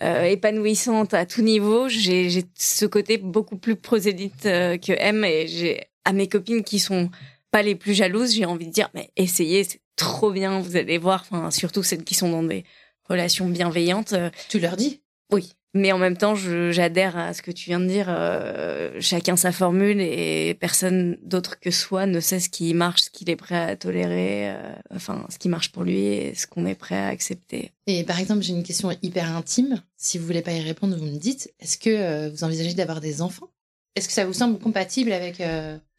épanouissante 0.00 1.14
à 1.14 1.24
tout 1.24 1.42
niveau. 1.42 1.88
J'ai 1.88 2.44
ce 2.58 2.84
côté 2.84 3.16
beaucoup 3.18 3.56
plus 3.56 3.76
prosélyte 3.76 4.42
que 4.42 4.92
M 4.92 5.24
et 5.24 5.46
j'ai 5.46 5.80
à 6.04 6.12
mes 6.12 6.28
copines 6.28 6.62
qui 6.62 6.78
sont 6.78 7.10
pas 7.50 7.62
les 7.62 7.74
plus 7.74 7.94
jalouses, 7.94 8.34
j'ai 8.34 8.44
envie 8.44 8.66
de 8.66 8.72
dire, 8.72 8.90
mais 8.94 9.10
essayez, 9.16 9.64
c'est 9.64 9.80
trop 9.96 10.30
bien, 10.30 10.60
vous 10.60 10.76
allez 10.76 10.98
voir. 10.98 11.24
Enfin, 11.30 11.50
surtout 11.50 11.82
celles 11.82 12.04
qui 12.04 12.14
sont 12.14 12.30
dans 12.30 12.42
des 12.42 12.64
relation 13.08 13.48
bienveillante. 13.48 14.12
Euh, 14.12 14.30
tu 14.48 14.58
leur 14.58 14.76
dis? 14.76 15.02
Oui. 15.32 15.52
Mais 15.74 15.92
en 15.92 15.98
même 15.98 16.16
temps, 16.16 16.34
j'adhère 16.34 17.18
à 17.18 17.34
ce 17.34 17.42
que 17.42 17.50
tu 17.50 17.68
viens 17.68 17.80
de 17.80 17.86
dire. 17.86 18.06
Euh, 18.08 18.96
chacun 19.00 19.36
sa 19.36 19.52
formule 19.52 20.00
et 20.00 20.56
personne 20.58 21.18
d'autre 21.22 21.60
que 21.60 21.70
soi 21.70 22.06
ne 22.06 22.18
sait 22.18 22.40
ce 22.40 22.48
qui 22.48 22.72
marche, 22.72 23.02
ce 23.02 23.10
qu'il 23.10 23.28
est 23.28 23.36
prêt 23.36 23.56
à 23.56 23.76
tolérer, 23.76 24.52
euh, 24.52 24.72
enfin, 24.94 25.26
ce 25.28 25.36
qui 25.36 25.50
marche 25.50 25.72
pour 25.72 25.84
lui 25.84 25.98
et 25.98 26.34
ce 26.34 26.46
qu'on 26.46 26.64
est 26.64 26.74
prêt 26.74 26.96
à 26.96 27.08
accepter. 27.08 27.72
Et 27.86 28.04
par 28.04 28.18
exemple, 28.18 28.40
j'ai 28.40 28.54
une 28.54 28.62
question 28.62 28.90
hyper 29.02 29.36
intime. 29.36 29.82
Si 29.98 30.16
vous 30.16 30.24
voulez 30.24 30.40
pas 30.40 30.52
y 30.52 30.60
répondre, 30.60 30.96
vous 30.96 31.04
me 31.04 31.18
dites. 31.18 31.52
Est-ce 31.60 31.76
que 31.76 32.30
vous 32.30 32.42
envisagez 32.42 32.72
d'avoir 32.72 33.02
des 33.02 33.20
enfants? 33.20 33.50
Est-ce 33.96 34.08
que 34.08 34.14
ça 34.14 34.24
vous 34.24 34.32
semble 34.32 34.58
compatible 34.58 35.12
avec 35.12 35.42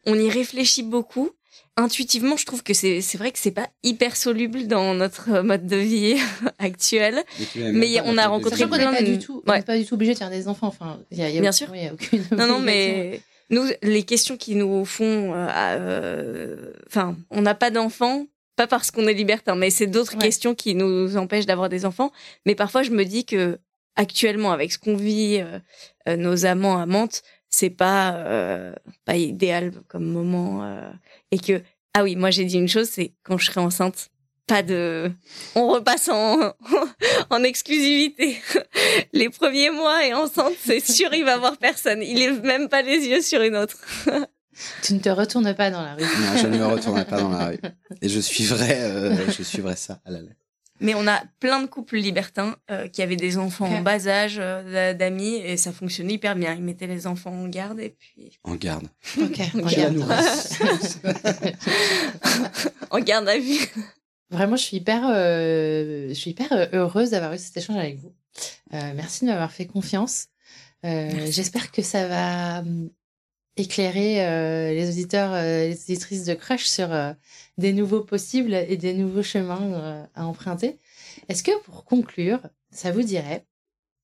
On 0.06 0.14
y 0.14 0.28
réfléchit 0.28 0.82
beaucoup 0.82 1.30
intuitivement, 1.78 2.36
je 2.36 2.44
trouve 2.44 2.62
que 2.62 2.74
c'est 2.74 3.00
c'est 3.00 3.16
vrai 3.16 3.30
que 3.30 3.38
c'est 3.38 3.52
pas 3.52 3.68
hyper 3.82 4.16
soluble 4.16 4.66
dans 4.66 4.94
notre 4.94 5.40
mode 5.40 5.66
de 5.66 5.76
vie 5.76 6.16
actuel. 6.58 7.24
Mais, 7.56 8.00
on 8.04 8.18
a 8.18 8.26
rencontré 8.26 8.66
plein 8.66 8.92
pas 8.92 9.02
du 9.02 9.18
tout, 9.18 9.40
pas 9.42 9.60
du 9.60 9.86
tout 9.86 9.94
obligé 9.94 10.12
de 10.12 10.18
faire 10.18 10.30
des 10.30 10.48
enfants. 10.48 10.66
Enfin, 10.66 10.98
y 11.10 11.22
a, 11.22 11.40
bien 11.40 11.52
sûr. 11.52 11.68
aucune 11.92 12.24
non, 12.32 12.46
non, 12.46 12.58
mais 12.58 13.22
nous, 13.50 13.64
les 13.82 14.02
questions 14.02 14.36
qui 14.36 14.56
nous 14.56 14.84
font, 14.84 15.34
euh, 15.34 15.48
euh, 15.50 16.72
enfin, 16.86 17.16
on 17.30 17.40
n'a 17.40 17.54
pas 17.54 17.70
d'enfants. 17.70 18.26
Pas 18.56 18.66
parce 18.66 18.90
qu'on 18.90 19.06
est 19.06 19.14
libertin, 19.14 19.54
mais 19.54 19.70
c'est 19.70 19.86
d'autres 19.86 20.18
questions 20.18 20.56
qui 20.56 20.74
nous 20.74 21.16
empêchent 21.16 21.46
d'avoir 21.46 21.68
des 21.68 21.86
enfants. 21.86 22.10
Mais 22.44 22.56
parfois, 22.56 22.82
je 22.82 22.90
me 22.90 23.04
dis 23.04 23.24
que 23.24 23.56
actuellement, 23.94 24.50
avec 24.50 24.72
ce 24.72 24.80
qu'on 24.80 24.96
vit, 24.96 25.40
euh, 26.08 26.16
nos 26.16 26.44
amants 26.44 26.76
amantes, 26.76 27.22
c'est 27.50 27.70
pas 27.70 28.14
euh, 28.16 28.72
pas 29.04 29.16
idéal 29.16 29.72
comme 29.88 30.04
moment 30.04 30.64
euh, 30.64 30.90
et 31.30 31.38
que 31.38 31.62
ah 31.94 32.02
oui 32.02 32.16
moi 32.16 32.30
j'ai 32.30 32.44
dit 32.44 32.58
une 32.58 32.68
chose 32.68 32.88
c'est 32.88 33.14
quand 33.22 33.38
je 33.38 33.46
serai 33.46 33.60
enceinte 33.60 34.10
pas 34.46 34.62
de 34.62 35.12
on 35.54 35.68
repasse 35.68 36.08
en 36.08 36.54
en 37.30 37.42
exclusivité. 37.44 38.40
Les 39.12 39.28
premiers 39.28 39.70
mois 39.70 40.06
et 40.06 40.14
enceinte 40.14 40.54
c'est 40.64 40.80
sûr 40.80 41.12
il 41.12 41.24
va 41.24 41.36
voir 41.36 41.58
personne. 41.58 42.02
Il 42.02 42.18
lève 42.18 42.42
même 42.42 42.68
pas 42.68 42.82
les 42.82 43.06
yeux 43.06 43.22
sur 43.22 43.42
une 43.42 43.56
autre. 43.56 43.78
Tu 44.82 44.94
ne 44.94 44.98
te 44.98 45.08
retournes 45.08 45.54
pas 45.54 45.70
dans 45.70 45.82
la 45.82 45.94
rue. 45.94 46.02
Non 46.02 46.36
je 46.36 46.48
ne 46.48 46.58
me 46.58 46.66
retournerai 46.66 47.04
pas 47.04 47.20
dans 47.20 47.28
la 47.28 47.46
rue. 47.46 47.60
Et 48.02 48.08
je 48.08 48.18
suivrai 48.18 48.82
euh, 48.82 49.30
je 49.30 49.44
suivrai 49.44 49.76
ça 49.76 50.00
à 50.04 50.10
la 50.10 50.20
lettre 50.20 50.47
mais 50.80 50.94
on 50.94 51.06
a 51.06 51.22
plein 51.40 51.62
de 51.62 51.66
couples 51.66 51.96
libertins 51.96 52.56
euh, 52.70 52.88
qui 52.88 53.02
avaient 53.02 53.16
des 53.16 53.38
enfants 53.38 53.66
en 53.66 53.82
bas 53.82 54.06
âge, 54.06 54.36
euh, 54.38 54.94
d'amis, 54.94 55.36
et 55.36 55.56
ça 55.56 55.72
fonctionnait 55.72 56.14
hyper 56.14 56.36
bien. 56.36 56.54
Ils 56.54 56.62
mettaient 56.62 56.86
les 56.86 57.06
enfants 57.06 57.32
en 57.32 57.48
garde 57.48 57.80
et 57.80 57.90
puis. 57.90 58.38
En 58.44 58.54
garde. 58.54 58.88
Ok. 59.20 59.40
en 59.54 59.66
garde. 59.66 60.00
en 62.90 63.00
garde 63.00 63.28
à 63.28 63.38
vue. 63.38 63.66
Vraiment, 64.30 64.56
je 64.56 64.62
suis 64.62 64.76
hyper, 64.76 65.08
euh, 65.08 66.08
je 66.08 66.14
suis 66.14 66.32
hyper 66.32 66.68
heureuse 66.72 67.10
d'avoir 67.10 67.32
eu 67.32 67.38
cet 67.38 67.56
échange 67.56 67.76
avec 67.76 67.98
vous. 67.98 68.14
merci 68.70 69.24
de 69.24 69.30
m'avoir 69.30 69.52
fait 69.52 69.66
confiance. 69.66 70.26
J'espère 70.82 71.72
que 71.72 71.82
ça 71.82 72.06
va 72.06 72.62
éclairer 73.58 74.26
euh, 74.26 74.72
les 74.72 74.88
auditeurs, 74.88 75.32
euh, 75.32 75.68
les 75.68 75.82
auditrices 75.82 76.24
de 76.24 76.34
Crush 76.34 76.64
sur 76.64 76.92
euh, 76.92 77.12
des 77.56 77.72
nouveaux 77.72 78.02
possibles 78.02 78.54
et 78.54 78.76
des 78.76 78.94
nouveaux 78.94 79.22
chemins 79.22 80.08
à 80.14 80.26
emprunter. 80.26 80.78
Est-ce 81.28 81.42
que 81.42 81.62
pour 81.62 81.84
conclure, 81.84 82.40
ça 82.70 82.92
vous 82.92 83.02
dirait 83.02 83.46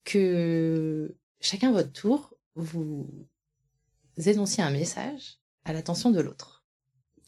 que 0.05 1.15
chacun 1.41 1.73
votre 1.73 1.93
tour, 1.93 2.35
vous 2.57 3.07
énonciez 4.17 4.63
un 4.63 4.71
message 4.71 5.39
à 5.65 5.73
l'attention 5.73 6.11
de 6.11 6.21
l'autre? 6.21 6.65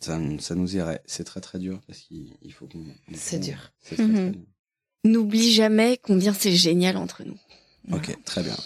Ça, 0.00 0.18
ça, 0.40 0.54
nous 0.54 0.76
irait. 0.76 1.00
C'est 1.06 1.24
très 1.24 1.40
très 1.40 1.58
dur 1.58 1.80
parce 1.86 2.00
qu'il 2.00 2.52
faut 2.52 2.66
qu'on. 2.66 2.84
C'est 3.14 3.38
dur. 3.38 3.72
Mhm. 3.98 4.44
N'oublie 5.04 5.52
jamais 5.52 5.98
combien 6.02 6.34
c'est 6.34 6.54
génial 6.54 6.96
entre 6.96 7.24
nous. 7.24 7.38
Ok, 7.92 8.16
très 8.24 8.42
bien. 8.42 8.56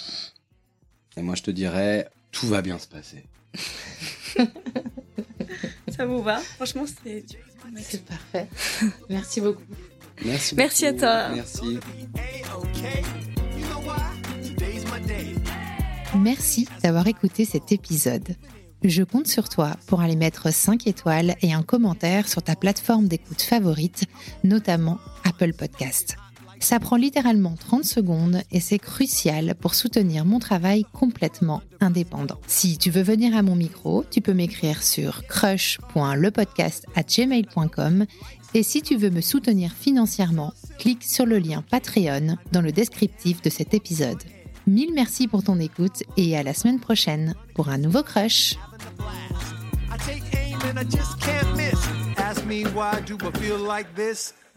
Et 1.17 1.23
moi 1.23 1.35
je 1.35 1.43
te 1.43 1.51
dirais, 1.51 2.09
tout 2.33 2.47
va 2.47 2.63
bien 2.63 2.79
se 2.79 2.89
passer. 2.89 3.25
Ça 5.97 6.07
vous 6.07 6.23
va 6.23 6.39
Franchement, 6.39 6.85
c'est. 6.87 7.25
C'est 7.83 8.05
parfait. 8.05 8.49
Merci 9.09 9.41
beaucoup. 9.41 9.63
Merci. 10.25 10.55
Merci 10.55 10.87
à 10.87 10.93
toi. 10.93 11.29
Merci. 11.31 11.79
Merci 16.17 16.69
d'avoir 16.83 17.07
écouté 17.07 17.45
cet 17.45 17.73
épisode. 17.73 18.29
Je 18.83 19.03
compte 19.03 19.27
sur 19.27 19.49
toi 19.49 19.77
pour 19.87 20.01
aller 20.01 20.17
mettre 20.17 20.53
5 20.53 20.87
étoiles 20.87 21.37
et 21.43 21.53
un 21.53 21.63
commentaire 21.63 22.29
sur 22.29 22.43
ta 22.43 22.57
plateforme 22.57 23.09
d'écoute 23.09 23.43
favorite, 23.43 24.05
notamment 24.43 24.99
Apple 25.25 25.53
Podcast. 25.53 26.17
Ça 26.61 26.79
prend 26.79 26.97
littéralement 26.97 27.55
30 27.59 27.85
secondes 27.85 28.43
et 28.53 28.61
c'est 28.61 28.79
crucial 28.79 29.55
pour 29.55 29.75
soutenir 29.75 30.27
mon 30.27 30.39
travail 30.39 30.85
complètement 30.93 31.63
indépendant. 31.81 32.39
Si 32.47 32.79
tu 32.79 32.91
veux 32.91 33.03
venir 33.03 33.37
à 33.37 33.43
mon 33.43 33.57
micro, 33.57 34.05
tu 34.11 34.21
peux 34.21 34.35
m'écrire 34.35 34.83
sur 34.83 35.27
crush.lepodcast@gmail.com 35.27 38.05
et 38.53 38.63
si 38.63 38.83
tu 38.83 38.97
veux 38.97 39.09
me 39.11 39.23
soutenir 39.23 39.73
financièrement, 39.73 40.53
clique 40.79 41.05
sur 41.05 41.25
le 41.25 41.39
lien 41.39 41.65
Patreon 41.71 42.37
dans 42.53 42.61
le 42.61 42.73
descriptif 42.73 43.41
de 43.43 43.51
cet 43.51 43.75
épisode. 43.75 44.23
Mille 44.67 44.93
merci 44.95 45.29
pour 45.29 45.43
ton 45.43 45.59
écoute 45.59 46.03
et 46.17 46.37
à 46.37 46.43
la 46.43 46.53
semaine 46.53 46.79
prochaine 46.79 47.35
pour 47.55 47.71
un 47.71 47.79
nouveau 47.79 48.03
crush. 48.03 48.57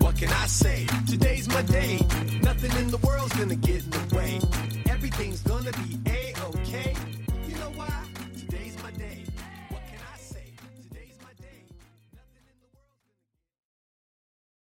What 0.03 0.17
can 0.17 0.29
I 0.33 0.47
say? 0.47 0.85
Today's 1.09 1.47
my 1.47 1.61
day. 1.61 1.95
Nothing 2.41 2.71
in 2.81 2.91
the 2.91 2.99
world's 3.07 3.33
gonna 3.37 3.55
get 3.55 3.85
in 3.85 3.89
the 3.89 4.15
way. 4.17 4.41
Everything's 4.89 5.39
gonna 5.43 5.71
be. 5.71 6.12